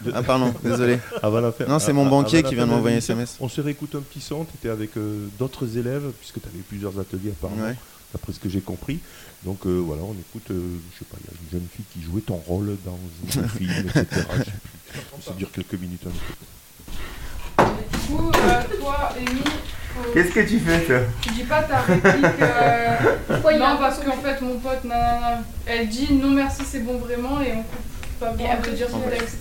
De- 0.02 0.12
Ah, 0.14 0.22
pardon, 0.24 0.54
désolé. 0.64 1.00
Avant 1.24 1.40
la 1.42 1.52
fin- 1.52 1.66
Non, 1.66 1.80
c'est 1.80 1.92
à- 1.92 1.94
mon 1.94 2.06
à- 2.06 2.10
banquier 2.10 2.40
avant 2.40 2.44
la 2.44 2.50
qui 2.50 2.56
vient 2.56 2.66
de 2.68 2.72
m'envoyer 2.72 2.96
un 2.96 3.00
SMS. 3.00 3.38
On 3.40 3.50
se 3.50 3.62
réécoute 3.62 3.96
un 3.96 4.02
petit 4.02 4.22
son, 4.22 4.46
tu 4.46 4.52
étais 4.56 4.70
avec 4.70 4.96
euh, 4.98 5.28
d'autres 5.40 5.78
élèves, 5.78 6.12
puisque 6.20 6.42
tu 6.42 6.48
avais 6.48 6.60
plusieurs 6.68 7.00
ateliers 7.00 7.32
apparemment, 7.32 7.64
Ouais. 7.68 7.76
d'après 8.14 8.34
ce 8.34 8.40
que 8.40 8.50
j'ai 8.50 8.62
compris. 8.62 9.00
Donc 9.44 9.66
euh, 9.66 9.80
voilà, 9.84 10.04
on 10.04 10.14
écoute, 10.14 10.52
euh, 10.52 10.78
je 10.94 11.00
sais 11.00 11.06
pas, 11.06 11.18
il 11.20 11.26
y 11.26 11.30
a 11.30 11.38
une 11.44 11.52
jeune 11.60 11.68
fille 11.76 11.86
qui 11.94 12.02
jouait 12.04 12.22
ton 12.22 12.36
rôle 12.36 12.76
dans 12.86 13.00
un 13.42 13.48
film, 13.48 13.72
etc. 13.72 14.06
Je 14.12 14.44
sais 14.44 14.44
plus. 14.44 14.52
Ça 15.26 15.32
dure 15.38 15.52
quelques 15.52 15.74
minutes. 15.80 16.06
un 16.06 16.10
peu. 16.10 17.66
Du 17.92 17.98
coup, 18.08 18.32
euh, 18.36 18.78
toi, 18.80 19.10
Amy, 19.18 19.40
faut- 19.42 20.12
Qu'est-ce 20.14 20.32
que 20.32 20.40
tu 20.48 20.60
fais, 20.60 20.82
toi? 20.86 21.00
Tu 21.22 21.30
dis 21.32 21.44
pas 21.44 21.64
ta 21.64 21.82
réplique. 21.82 22.26
euh, 22.42 22.98
Pourquoi 23.28 23.54
il 23.54 23.60
y 23.60 23.62
a 23.64 23.74
non, 23.74 23.80
parce 23.80 24.00
qu'en 24.00 24.18
fait, 24.18 24.42
mon 24.42 24.58
pote, 24.60 24.84
nanana, 24.84 25.42
elle 25.66 25.88
dit 25.90 26.12
non 26.14 26.32
merci, 26.32 26.62
c'est 26.66 26.80
bon 26.82 26.98
vraiment, 26.98 27.42
et 27.42 27.52
on 27.54 27.64
coupe 27.64 27.86
pas 28.22 28.34
dire 28.34 28.88
texte. 29.10 29.38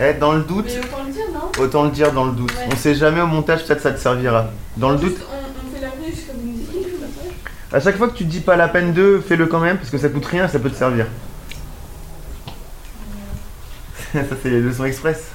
Eh, 0.00 0.14
dans 0.14 0.32
le 0.32 0.42
doute, 0.42 0.66
Mais 0.66 0.78
autant 0.78 1.04
le 1.04 1.12
dire, 1.12 1.24
non? 1.32 1.62
Autant 1.62 1.84
le 1.84 1.90
dire 1.90 2.12
dans 2.12 2.24
le 2.26 2.32
doute. 2.32 2.52
Ouais. 2.52 2.68
On 2.72 2.76
sait 2.76 2.94
jamais 2.94 3.20
au 3.20 3.26
montage, 3.26 3.64
peut-être 3.64 3.80
ça 3.80 3.92
te 3.92 4.00
servira. 4.00 4.50
Dans 4.76 4.90
le 4.90 4.96
doute, 4.98 5.16
Juste, 5.16 5.26
on, 5.30 5.68
on 5.68 5.74
fait 5.74 5.80
la 5.80 5.88
vraie 5.88 6.10
jusqu'à 6.10 6.32
vous 6.32 6.46
me 6.46 6.56
dites. 6.56 6.68
à 7.72 7.80
chaque 7.80 7.96
fois 7.96 8.08
que 8.08 8.16
tu 8.16 8.24
dis 8.24 8.40
pas 8.40 8.56
la 8.56 8.68
peine 8.68 8.92
de, 8.92 9.22
fais-le 9.26 9.46
quand 9.46 9.60
même, 9.60 9.78
parce 9.78 9.90
que 9.90 9.98
ça 9.98 10.08
coûte 10.08 10.26
rien, 10.26 10.48
ça 10.48 10.58
peut 10.58 10.70
te 10.70 10.76
servir. 10.76 11.06
ça, 14.12 14.20
c'est 14.42 14.50
les 14.50 14.60
leçons 14.60 14.84
express. 14.84 15.30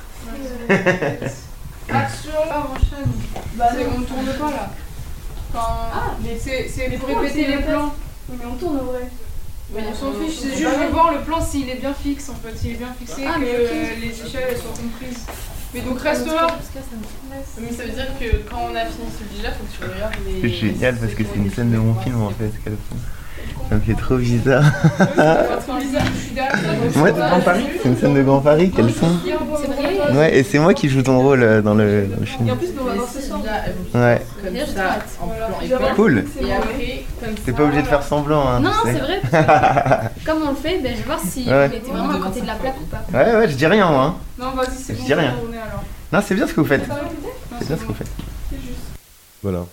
Action, 0.69 2.31
ah, 2.51 2.67
enchaîne. 2.69 3.11
Bah 3.55 3.65
on 3.97 4.01
tourne 4.01 4.25
pas 4.39 4.51
là. 4.51 4.69
Ah, 5.55 6.15
mais 6.21 6.37
c'est 6.39 6.97
pour 6.97 7.07
répéter 7.07 7.47
les 7.47 7.63
plans. 7.63 7.93
Oui, 8.29 8.37
mais 8.39 8.45
on 8.45 8.55
tourne 8.55 8.77
en 8.79 8.83
vrai. 8.83 9.09
Mais 9.75 9.81
on 9.89 9.93
s'en 9.95 10.11
fiche, 10.13 10.37
c'est 10.41 10.47
juste 10.49 10.61
je 10.61 10.65
veux 10.67 10.87
voir 10.91 11.13
le 11.13 11.19
plan 11.19 11.39
s'il 11.41 11.69
est 11.69 11.75
bien 11.79 11.93
fixe 11.93 12.29
en 12.29 12.33
fait, 12.35 12.57
s'il 12.57 12.71
est 12.71 12.75
bien 12.75 12.93
fixé, 12.99 13.23
Ah, 13.27 13.37
que 13.39 14.01
les 14.01 14.07
échelles 14.09 14.47
elles 14.49 14.57
soient 14.57 14.71
comprises. 14.75 15.25
Mais 15.73 15.81
donc 15.81 15.99
reste 16.01 16.25
là. 16.25 16.47
Mais 17.59 17.71
ça 17.71 17.83
veut 17.83 17.89
dire 17.91 18.07
que 18.19 18.49
quand 18.49 18.57
on 18.71 18.75
a 18.75 18.85
fini 18.85 19.07
celui-là, 19.19 19.51
faut 19.51 19.63
que 19.65 19.85
tu 19.85 19.91
regardes 19.93 20.13
les. 20.25 20.41
C'est 20.41 20.55
génial 20.55 20.95
parce 20.95 21.13
que 21.13 21.23
c'est 21.23 21.35
une 21.37 21.51
scène 21.51 21.71
de 21.71 21.77
mon 21.77 21.93
film 21.95 22.23
en 22.23 22.31
fait. 22.31 22.51
qu'elles 22.63 22.73
font. 22.89 22.95
Ça 23.69 23.75
me 23.75 23.81
fait 23.81 23.93
trop 23.93 24.17
bizarre. 24.17 24.63
Moi, 26.95 27.11
de 27.11 27.17
Grand 27.19 27.39
Paris 27.41 27.65
C'est 27.81 27.89
une 27.89 27.97
scène 27.97 28.13
de 28.15 28.23
Grand 28.23 28.39
Paris 28.41 28.71
qu'elles 28.71 28.89
font. 28.89 29.11
C'est 29.23 29.67
vrai 29.67 30.17
Ouais, 30.17 30.37
et 30.39 30.43
c'est 30.43 30.57
moi 30.57 30.73
qui 30.73 30.89
joue 30.89 31.03
ton 31.03 31.19
rôle 31.21 31.43
euh, 31.43 31.61
dans 31.61 31.75
le, 31.75 32.07
dans 32.07 32.19
le 32.19 32.25
film. 32.25 32.47
Et 32.47 32.51
en 32.51 32.57
plus, 32.57 32.69
on 32.79 32.83
va 32.85 32.93
voir 32.95 33.07
ce 33.07 33.21
soir. 33.21 33.41
Ouais. 33.93 34.21
Comme 34.43 34.55
ça, 34.75 34.99
en 35.21 35.27
plan 35.27 35.95
Cool. 35.95 36.25
Et 36.41 36.51
après, 36.51 36.98
comme 37.35 37.43
T'es 37.45 37.53
pas 37.53 37.63
obligé 37.63 37.81
de 37.81 37.87
faire 37.87 38.03
semblant. 38.03 38.47
Hein, 38.47 38.59
Non, 38.59 38.71
c'est 38.83 38.93
vrai. 38.93 39.21
parce 39.31 40.13
que 40.19 40.25
Comme 40.25 40.43
on 40.43 40.49
le 40.51 40.55
fait, 40.55 40.79
ben, 40.79 40.91
je 40.93 40.97
vais 40.99 41.03
voir 41.03 41.19
si 41.19 41.45
Ouais. 41.47 41.69
on 41.71 41.75
était 41.77 41.91
vraiment 41.91 42.11
à 42.11 42.19
côté 42.19 42.41
de 42.41 42.47
la 42.47 42.55
plaque 42.55 42.75
ou 42.81 42.85
pas. 42.85 43.05
Ouais, 43.13 43.35
ouais, 43.37 43.49
je 43.49 43.55
dis 43.55 43.65
rien 43.65 43.89
moi. 43.89 44.03
hein. 44.03 44.15
Non, 44.37 44.51
vas-y, 44.51 44.75
c'est 44.75 44.93
Je 44.95 44.99
bon. 44.99 45.05
dis 45.05 45.13
rien. 45.13 45.29
alors. 45.31 45.83
Non, 46.11 46.19
c'est 46.25 46.35
bien 46.35 46.47
ce 46.47 46.53
que 46.53 46.61
vous 46.61 46.67
faites. 46.67 46.83
C'est 47.59 47.67
bien 47.67 47.75
ce 47.77 47.81
que 47.81 47.87
vous 47.87 47.93
faites. 47.93 48.11
C'est 48.49 48.57
juste. 48.61 48.79
Voilà. 49.43 49.65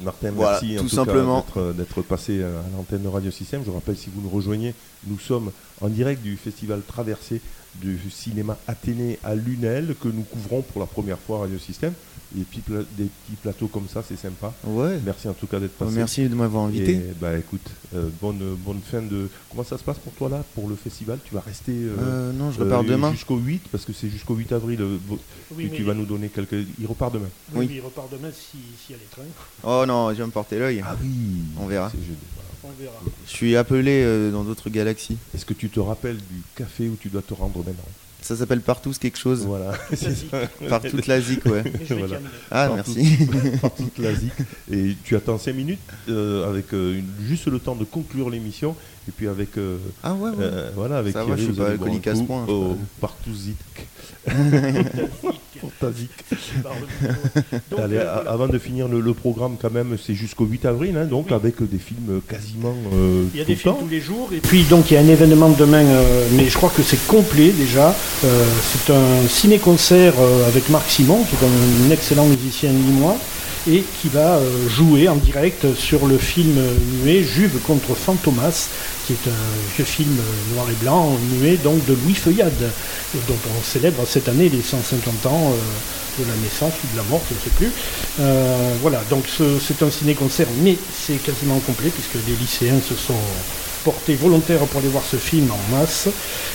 Martin, 0.00 0.30
Voilà, 0.34 0.52
merci 0.62 0.78
en 0.78 0.82
tout 0.82 0.88
simplement. 0.88 1.44
d'être- 1.54 1.72
d'être 1.74 2.02
passé 2.02 2.42
à 2.42 2.46
l'antenne 2.76 3.02
de 3.02 3.08
Radio 3.08 3.30
Système. 3.30 3.62
Je 3.66 3.70
rappelle, 3.70 3.96
si 3.96 4.08
vous 4.14 4.22
nous 4.22 4.30
rejoignez, 4.30 4.74
nous 5.06 5.18
sommes 5.18 5.50
en 5.82 5.88
direct 5.88 6.22
du 6.22 6.36
festival 6.38 6.80
Traversée 6.86 7.40
du 7.74 7.98
cinéma 8.10 8.56
Athénée 8.66 9.18
à 9.22 9.34
Lunel 9.34 9.94
que 10.02 10.08
nous 10.08 10.22
couvrons 10.22 10.62
pour 10.62 10.80
la 10.80 10.86
première 10.86 11.18
fois 11.18 11.38
à 11.38 11.40
Radio 11.42 11.58
Système. 11.58 11.92
Des 12.32 12.44
petits, 12.44 12.60
pla- 12.60 12.84
des 12.96 13.04
petits 13.06 13.36
plateaux 13.42 13.66
comme 13.66 13.88
ça, 13.88 14.04
c'est 14.06 14.16
sympa. 14.16 14.54
Ouais. 14.64 15.00
Merci 15.04 15.26
en 15.28 15.32
tout 15.32 15.48
cas 15.48 15.58
d'être 15.58 15.76
passé. 15.76 15.92
Merci 15.96 16.28
de 16.28 16.34
m'avoir 16.36 16.64
invité. 16.66 16.92
Et, 16.92 17.00
bah 17.20 17.36
écoute, 17.36 17.66
euh, 17.94 18.08
bonne, 18.22 18.38
bonne 18.64 18.80
fin 18.88 19.02
de. 19.02 19.28
Comment 19.50 19.64
ça 19.64 19.76
se 19.78 19.82
passe 19.82 19.98
pour 19.98 20.12
toi 20.12 20.28
là, 20.28 20.44
pour 20.54 20.68
le 20.68 20.76
festival? 20.76 21.18
Tu 21.24 21.34
vas 21.34 21.40
rester. 21.40 21.72
euh, 21.72 21.96
Euh, 22.00 22.32
non, 22.32 22.52
je 22.52 22.60
repars 22.60 22.84
demain. 22.84 23.10
Jusqu'au 23.10 23.36
8, 23.36 23.62
parce 23.72 23.84
que 23.84 23.92
c'est 23.92 24.08
jusqu'au 24.08 24.34
8 24.36 24.52
avril. 24.52 24.80
euh, 24.80 24.96
Oui, 25.56 25.70
tu 25.74 25.82
vas 25.82 25.94
nous 25.94 26.04
donner 26.06 26.28
quelques. 26.28 26.54
Il 26.80 26.86
repart 26.86 27.12
demain. 27.12 27.26
Oui, 27.52 27.66
oui, 27.68 27.74
il 27.76 27.80
repart 27.80 28.08
demain 28.12 28.30
si- 28.32 28.58
s'il 28.86 28.94
y 28.94 28.98
a 28.98 29.02
les 29.02 29.08
trains. 29.10 29.22
Oh 29.64 29.84
non, 29.86 30.10
je 30.10 30.18
vais 30.18 30.26
me 30.26 30.30
porter 30.30 30.58
l'œil. 30.60 30.82
Ah 30.86 30.96
oui. 31.02 31.08
On 31.58 31.66
verra. 31.66 31.90
On 32.62 32.68
verra. 32.80 32.94
Je 33.26 33.30
suis 33.32 33.56
appelé 33.56 34.02
euh, 34.04 34.30
dans 34.30 34.44
d'autres 34.44 34.70
galaxies. 34.70 35.16
Est-ce 35.34 35.44
que 35.44 35.54
tu 35.54 35.68
te 35.68 35.80
rappelles 35.80 36.18
du 36.18 36.42
café 36.54 36.88
où 36.88 36.96
tu 37.00 37.08
dois 37.08 37.22
te 37.22 37.34
rendre 37.34 37.58
maintenant? 37.58 37.82
Ça 38.22 38.36
s'appelle 38.36 38.60
Partout 38.60 38.92
quelque 39.00 39.18
chose. 39.18 39.44
Voilà. 39.46 39.72
Par 40.68 40.82
toute 40.82 41.06
la 41.06 41.20
zik, 41.20 41.44
ouais. 41.46 41.64
Voilà. 41.90 42.18
Ah, 42.50 42.66
Par 42.68 42.76
merci. 42.76 43.16
toute- 43.18 43.60
par 43.60 43.74
toute 43.74 43.98
la 43.98 44.14
zik. 44.14 44.32
Et 44.70 44.94
tu 45.04 45.16
attends 45.16 45.38
5 45.38 45.52
minutes 45.54 45.80
euh, 46.08 46.48
avec 46.48 46.72
euh, 46.74 46.98
une- 46.98 47.26
juste 47.26 47.46
le 47.46 47.58
temps 47.58 47.74
de 47.74 47.84
conclure 47.84 48.30
l'émission. 48.30 48.76
Et 49.08 49.12
puis 49.12 49.26
avec. 49.28 49.56
euh, 49.56 49.78
Ah 50.02 50.12
ouais, 50.14 50.30
ouais. 50.30 50.36
euh, 50.40 50.70
voilà, 50.74 50.98
avec 50.98 51.12
Ça 51.14 51.24
va, 51.24 51.34
je 51.36 51.44
suis 51.44 51.52
pas 51.54 51.70
alcoolique 51.70 52.06
à 52.06 52.14
ce 52.14 52.22
point, 52.22 52.44
je 52.46 52.52
Allez. 57.78 57.98
Avant 58.26 58.48
de 58.48 58.58
finir 58.58 58.88
le, 58.88 59.00
le 59.00 59.14
programme, 59.14 59.56
quand 59.60 59.70
même, 59.72 59.96
c'est 60.04 60.14
jusqu'au 60.14 60.44
8 60.44 60.64
avril, 60.66 60.96
hein, 60.96 61.04
donc 61.04 61.32
avec 61.32 61.56
des 61.62 61.78
films 61.78 62.20
quasiment. 62.28 62.74
euh, 62.94 63.24
Il 63.34 63.38
y 63.38 63.42
a 63.42 63.44
tout 63.44 63.50
des 63.50 63.56
films 63.56 63.74
temps. 63.74 63.80
tous 63.82 63.88
les 63.88 64.00
jours. 64.00 64.28
Et 64.32 64.40
puis 64.40 64.64
donc 64.64 64.90
il 64.90 64.94
y 64.94 64.96
a 64.96 65.00
un 65.00 65.08
événement 65.08 65.48
demain, 65.50 65.84
euh, 65.84 66.26
mais 66.32 66.48
je 66.48 66.56
crois 66.56 66.70
que 66.74 66.82
c'est 66.82 67.04
complet 67.06 67.50
déjà. 67.50 67.94
Euh, 68.24 68.44
c'est 68.72 68.92
un 68.92 69.28
ciné-concert 69.28 70.14
euh, 70.18 70.46
avec 70.48 70.68
Marc 70.70 70.88
Simon, 70.90 71.24
qui 71.24 71.36
est 71.36 71.46
un, 71.46 71.90
excellent 71.90 72.26
musicien 72.26 72.70
limois, 72.70 73.16
et 73.68 73.84
qui 74.00 74.08
va 74.08 74.36
euh, 74.36 74.68
jouer 74.68 75.08
en 75.08 75.16
direct 75.16 75.74
sur 75.74 76.06
le 76.06 76.16
film 76.18 76.56
muet 77.02 77.22
Juve 77.22 77.58
contre 77.66 77.94
Fantomas, 77.94 78.68
qui 79.06 79.12
est 79.14 79.28
un 79.28 79.74
vieux 79.76 79.84
film 79.84 80.16
euh, 80.18 80.54
noir 80.54 80.66
et 80.70 80.74
blanc 80.82 81.16
muet 81.40 81.56
donc 81.56 81.84
de 81.86 81.94
Louis 82.04 82.14
Feuillade, 82.14 82.70
dont 83.28 83.34
on 83.58 83.62
célèbre 83.62 84.02
cette 84.06 84.28
année 84.28 84.48
les 84.48 84.62
150 84.62 85.26
ans. 85.26 85.52
euh, 85.52 85.56
de 86.18 86.24
la 86.24 86.34
naissance 86.42 86.74
ou 86.84 86.92
de 86.92 86.96
la 86.98 87.04
mort, 87.08 87.22
je 87.30 87.34
ne 87.34 87.40
sais 87.40 87.50
plus. 87.56 87.70
Voilà, 88.82 89.00
donc 89.08 89.24
ce- 89.28 89.58
c'est 89.64 89.80
un 89.82 89.90
ciné-concert, 89.90 90.48
mais 90.60 90.76
c'est 90.92 91.14
quasiment 91.22 91.58
complet 91.60 91.88
puisque 91.88 92.26
les 92.26 92.34
lycéens 92.34 92.80
se 92.86 92.94
sont 92.96 93.14
portés 93.84 94.14
volontaires 94.14 94.60
pour 94.60 94.80
aller 94.80 94.88
voir 94.88 95.04
ce 95.08 95.16
film 95.16 95.50
en 95.50 95.76
masse. 95.76 96.08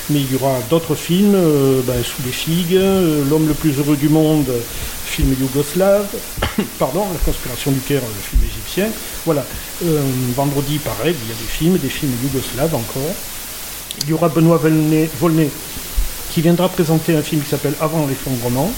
Mais 0.10 0.20
il 0.20 0.32
y 0.32 0.36
aura 0.36 0.60
d'autres 0.70 0.96
films, 0.96 1.36
euh, 1.36 1.82
ben, 1.86 2.04
Sous 2.04 2.22
les 2.26 2.32
figues, 2.32 2.76
euh, 2.76 3.24
L'homme 3.30 3.48
le 3.48 3.54
plus 3.54 3.78
heureux 3.78 3.98
du 3.98 4.10
monde, 4.10 4.52
film 5.06 5.36
yougoslave, 5.40 6.08
pardon, 6.80 7.06
La 7.12 7.20
conspiration 7.20 7.72
du 7.72 7.80
Caire, 7.80 8.02
le 8.02 8.22
film 8.22 8.42
égyptien. 8.44 8.88
Voilà, 9.26 9.46
Euh, 9.84 10.02
vendredi 10.36 10.78
pareil, 10.80 11.16
il 11.24 11.30
y 11.30 11.32
a 11.32 11.36
des 11.36 11.50
films, 11.50 11.78
des 11.78 11.90
films 11.90 12.14
yougoslaves 12.24 12.74
encore. 12.76 13.16
Il 14.04 14.10
y 14.10 14.14
aura 14.14 14.30
Benoît 14.30 14.60
Volney 15.20 15.50
qui 16.32 16.42
viendra 16.42 16.70
présenter 16.70 17.16
un 17.16 17.22
film 17.22 17.42
qui 17.42 17.50
s'appelle 17.50 17.74
Avant 17.80 18.06
l'effondrement. 18.08 18.72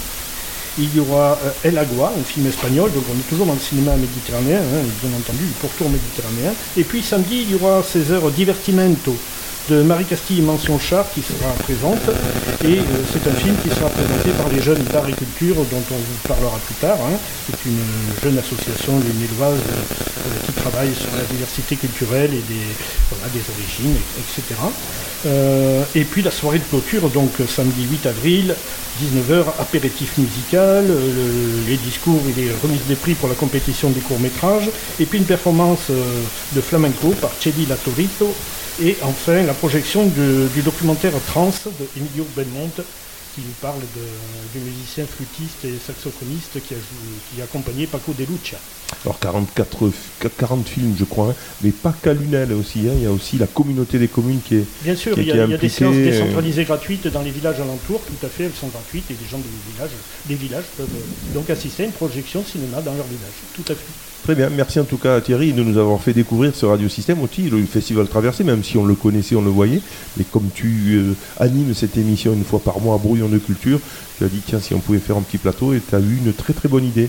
Il 0.78 0.94
y 0.94 1.00
aura 1.00 1.38
euh, 1.44 1.68
El 1.68 1.76
Agua, 1.76 2.12
un 2.16 2.22
film 2.22 2.46
espagnol, 2.46 2.92
donc 2.92 3.04
on 3.12 3.18
est 3.18 3.28
toujours 3.28 3.46
dans 3.46 3.54
le 3.54 3.60
cinéma 3.60 3.96
méditerranéen, 3.96 4.58
hein, 4.58 4.84
bien 5.02 5.18
entendu, 5.18 5.42
le 5.42 5.60
pourtour 5.60 5.90
méditerranéen. 5.90 6.52
Et 6.76 6.84
puis 6.84 7.02
samedi, 7.02 7.46
il 7.48 7.52
y 7.52 7.54
aura 7.56 7.82
César 7.82 8.22
Divertimento 8.30 9.14
de 9.68 9.82
Marie-Castille 9.82 10.40
Mention 10.42 10.78
Char 10.78 11.04
qui 11.14 11.20
sera 11.22 11.50
présente. 11.62 12.00
Et 12.64 12.78
euh, 12.78 12.82
c'est 13.12 13.28
un 13.28 13.34
film 13.34 13.54
qui 13.62 13.68
sera 13.68 13.88
présenté 13.90 14.30
par 14.36 14.48
les 14.48 14.62
jeunes 14.62 14.82
d'art 14.92 15.08
et 15.08 15.12
culture 15.12 15.56
dont 15.56 15.82
on 15.90 15.94
vous 15.96 16.18
parlera 16.26 16.58
plus 16.66 16.74
tard. 16.76 16.98
hein. 17.02 17.16
C'est 17.50 17.68
une 17.68 17.78
jeune 18.22 18.38
association 18.38 18.98
lunéloise 18.98 19.58
euh, 19.58 20.46
qui 20.46 20.52
travaille 20.52 20.94
sur 20.94 21.10
la 21.16 21.24
diversité 21.24 21.76
culturelle 21.76 22.30
et 22.32 22.42
des, 22.48 23.40
origines, 23.54 23.96
etc. 24.18 24.60
Euh, 25.26 25.82
et 25.94 26.04
puis 26.04 26.22
la 26.22 26.30
soirée 26.30 26.58
de 26.58 26.64
clôture, 26.64 27.08
donc 27.10 27.32
euh, 27.40 27.46
samedi 27.46 27.84
8 27.90 28.06
avril, 28.06 28.54
19h, 29.02 29.44
apéritif 29.60 30.16
musical, 30.18 30.84
euh, 30.88 30.94
le- 31.66 31.70
les 31.70 31.76
discours 31.76 32.20
et 32.28 32.40
les 32.40 32.50
remises 32.62 32.86
des 32.88 32.94
prix 32.94 33.14
pour 33.14 33.28
la 33.28 33.34
compétition 33.34 33.90
des 33.90 34.00
courts-métrages, 34.00 34.70
et 35.00 35.06
puis 35.06 35.18
une 35.18 35.24
performance 35.24 35.90
euh, 35.90 36.02
de 36.54 36.60
flamenco 36.60 37.08
par 37.20 37.30
Chedi 37.40 37.66
Latorito, 37.66 38.34
et 38.82 38.96
enfin 39.02 39.42
la 39.42 39.54
projection 39.54 40.06
de- 40.06 40.48
du 40.54 40.62
documentaire 40.62 41.12
Trans 41.26 41.52
de 41.66 41.86
Emilio 41.96 42.26
Belmont, 42.36 42.70
qui 43.34 43.40
nous 43.42 43.54
parle 43.60 43.80
de- 43.80 44.58
du 44.58 44.64
musicien 44.64 45.04
flûtiste 45.06 45.64
et 45.64 45.74
saxophoniste 45.84 46.54
qui 46.66 46.74
a, 46.74 46.76
joué- 46.76 47.18
qui 47.34 47.40
a 47.40 47.44
accompagné 47.44 47.86
Paco 47.86 48.12
de 48.12 48.24
Lucia. 48.24 48.58
Alors 49.04 49.18
44, 49.20 49.88
f- 49.88 50.28
40 50.38 50.66
films, 50.68 50.94
je 50.98 51.04
crois, 51.04 51.30
hein, 51.30 51.34
mais 51.62 51.70
pas 51.70 51.94
qu'à 52.02 52.14
Lunel 52.14 52.52
aussi. 52.54 52.80
hein, 52.88 52.92
il 52.96 53.02
y 53.02 53.06
a 53.06 53.12
aussi 53.12 53.36
la 53.38 53.46
communauté 53.46 53.98
des 53.98 54.08
communes 54.08 54.40
qui 54.44 54.56
est. 54.56 54.64
Bien 54.82 54.96
sûr, 54.96 55.16
il 55.18 55.26
y, 55.26 55.30
a, 55.30 55.34
qui 55.34 55.40
est 55.40 55.44
il 55.44 55.50
y 55.50 55.54
a 55.54 55.58
des 55.58 55.68
séances 55.68 55.94
euh, 55.94 56.10
décentralisées 56.10 56.64
gratuites 56.64 57.06
dans 57.08 57.22
les 57.22 57.30
villages 57.30 57.60
alentours, 57.60 58.00
tout 58.06 58.26
à 58.26 58.28
fait, 58.30 58.44
elles 58.44 58.54
sont 58.58 58.68
gratuites 58.68 59.08
et 59.10 59.14
les 59.20 59.28
gens 59.28 59.38
des 59.38 59.72
villages, 59.72 59.90
des 60.26 60.34
villages 60.34 60.64
peuvent 60.76 60.86
euh, 60.92 61.34
donc 61.34 61.48
assister 61.50 61.82
à 61.84 61.86
une 61.86 61.92
projection 61.92 62.42
cinéma 62.44 62.80
dans 62.80 62.94
leur 62.94 63.06
village, 63.06 63.38
tout 63.54 63.70
à 63.70 63.74
fait. 63.74 63.84
Très 64.28 64.34
bien, 64.34 64.50
merci 64.50 64.78
en 64.78 64.84
tout 64.84 64.98
cas 64.98 65.14
à 65.16 65.20
Thierry 65.22 65.54
de 65.54 65.62
nous 65.62 65.78
avoir 65.78 66.02
fait 66.02 66.12
découvrir 66.12 66.54
ce 66.54 66.66
radiosystème 66.66 67.22
aussi, 67.22 67.48
le 67.48 67.64
Festival 67.64 68.06
Traversé, 68.08 68.44
même 68.44 68.62
si 68.62 68.76
on 68.76 68.84
le 68.84 68.94
connaissait, 68.94 69.34
on 69.36 69.40
le 69.40 69.48
voyait. 69.48 69.80
Mais 70.18 70.24
comme 70.30 70.50
tu 70.54 70.96
euh, 70.96 71.14
animes 71.42 71.72
cette 71.72 71.96
émission 71.96 72.34
une 72.34 72.44
fois 72.44 72.58
par 72.58 72.78
mois 72.78 72.96
à 72.96 72.98
Brouillon 72.98 73.30
de 73.30 73.38
Culture, 73.38 73.80
tu 74.18 74.24
as 74.24 74.28
dit 74.28 74.42
tiens 74.44 74.60
si 74.60 74.74
on 74.74 74.80
pouvait 74.80 74.98
faire 74.98 75.16
un 75.16 75.22
petit 75.22 75.38
plateau 75.38 75.72
et 75.72 75.80
tu 75.80 75.94
as 75.94 76.00
eu 76.00 76.20
une 76.22 76.34
très 76.34 76.52
très 76.52 76.68
bonne 76.68 76.84
idée. 76.84 77.08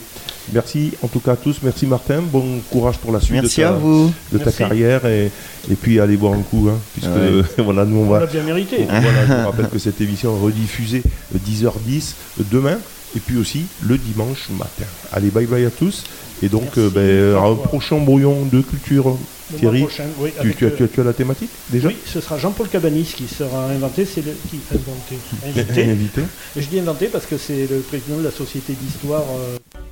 Merci 0.53 0.93
en 1.03 1.09
tout 1.09 1.19
cas 1.19 1.33
à 1.33 1.35
tous, 1.35 1.57
merci 1.61 1.87
Martin, 1.87 2.21
bon 2.21 2.61
courage 2.71 2.97
pour 2.99 3.11
la 3.11 3.19
suite 3.19 3.33
Merci 3.41 3.59
de 3.59 3.65
ta, 3.65 3.69
à 3.71 3.73
vous. 3.73 4.13
de 4.31 4.37
ta 4.37 4.45
Merci. 4.45 4.57
carrière 4.59 5.05
et, 5.05 5.29
et 5.69 5.75
puis 5.75 5.99
allez 5.99 6.15
boire 6.15 6.35
un 6.35 6.41
coup, 6.41 6.69
hein, 6.71 6.79
puisque 6.93 7.09
Ouais. 7.09 7.43
voilà, 7.65 7.83
nous 7.83 7.97
on 7.97 8.03
On 8.03 8.09
va... 8.11 8.21
l'a 8.21 8.27
bien 8.27 8.43
mérité. 8.43 8.77
Voilà, 8.87 9.25
je 9.27 9.33
vous 9.33 9.45
rappelle 9.45 9.67
que 9.73 9.77
cette 9.77 9.99
émission 9.99 10.37
est 10.37 10.41
rediffusée 10.41 11.03
euh, 11.35 11.37
10h10 11.45 12.13
demain 12.49 12.77
et 13.15 13.19
puis 13.19 13.37
aussi 13.37 13.65
le 13.81 13.97
dimanche 13.97 14.49
matin. 14.57 14.85
Allez, 15.11 15.29
bye 15.29 15.45
bye 15.45 15.65
à 15.65 15.71
tous. 15.71 16.03
Et 16.41 16.47
donc, 16.49 16.77
euh, 16.77 16.89
ben, 16.89 17.35
un 17.43 17.55
prochain 17.55 17.97
brouillon 17.99 18.45
de 18.45 18.61
culture. 18.61 19.17
Thierry, 19.57 19.81
prochain, 19.81 20.03
oui, 20.19 20.29
tu, 20.39 20.65
as, 20.67 20.69
tu 20.71 20.83
as- 20.83 20.87
tu 20.87 21.01
as 21.01 21.03
la 21.03 21.13
thématique 21.13 21.49
déjà 21.71 21.87
Oui, 21.87 21.97
ce 22.05 22.21
sera 22.21 22.37
Jean-Paul 22.37 22.67
Cabanis 22.69 23.11
qui 23.17 23.27
sera 23.27 23.65
inventé, 23.65 24.05
c'est 24.05 24.23
le 24.23 24.33
qui 24.49 24.59
inventé, 24.71 25.83
invité. 25.91 26.21
Je 26.55 26.65
dis 26.67 26.79
inventé 26.79 27.07
parce 27.07 27.25
que 27.25 27.37
c'est 27.37 27.67
le 27.69 27.79
président 27.79 28.17
de 28.19 28.23
la 28.23 28.31
société 28.31 28.73
d'histoire. 28.79 29.23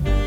euh, 0.06 0.27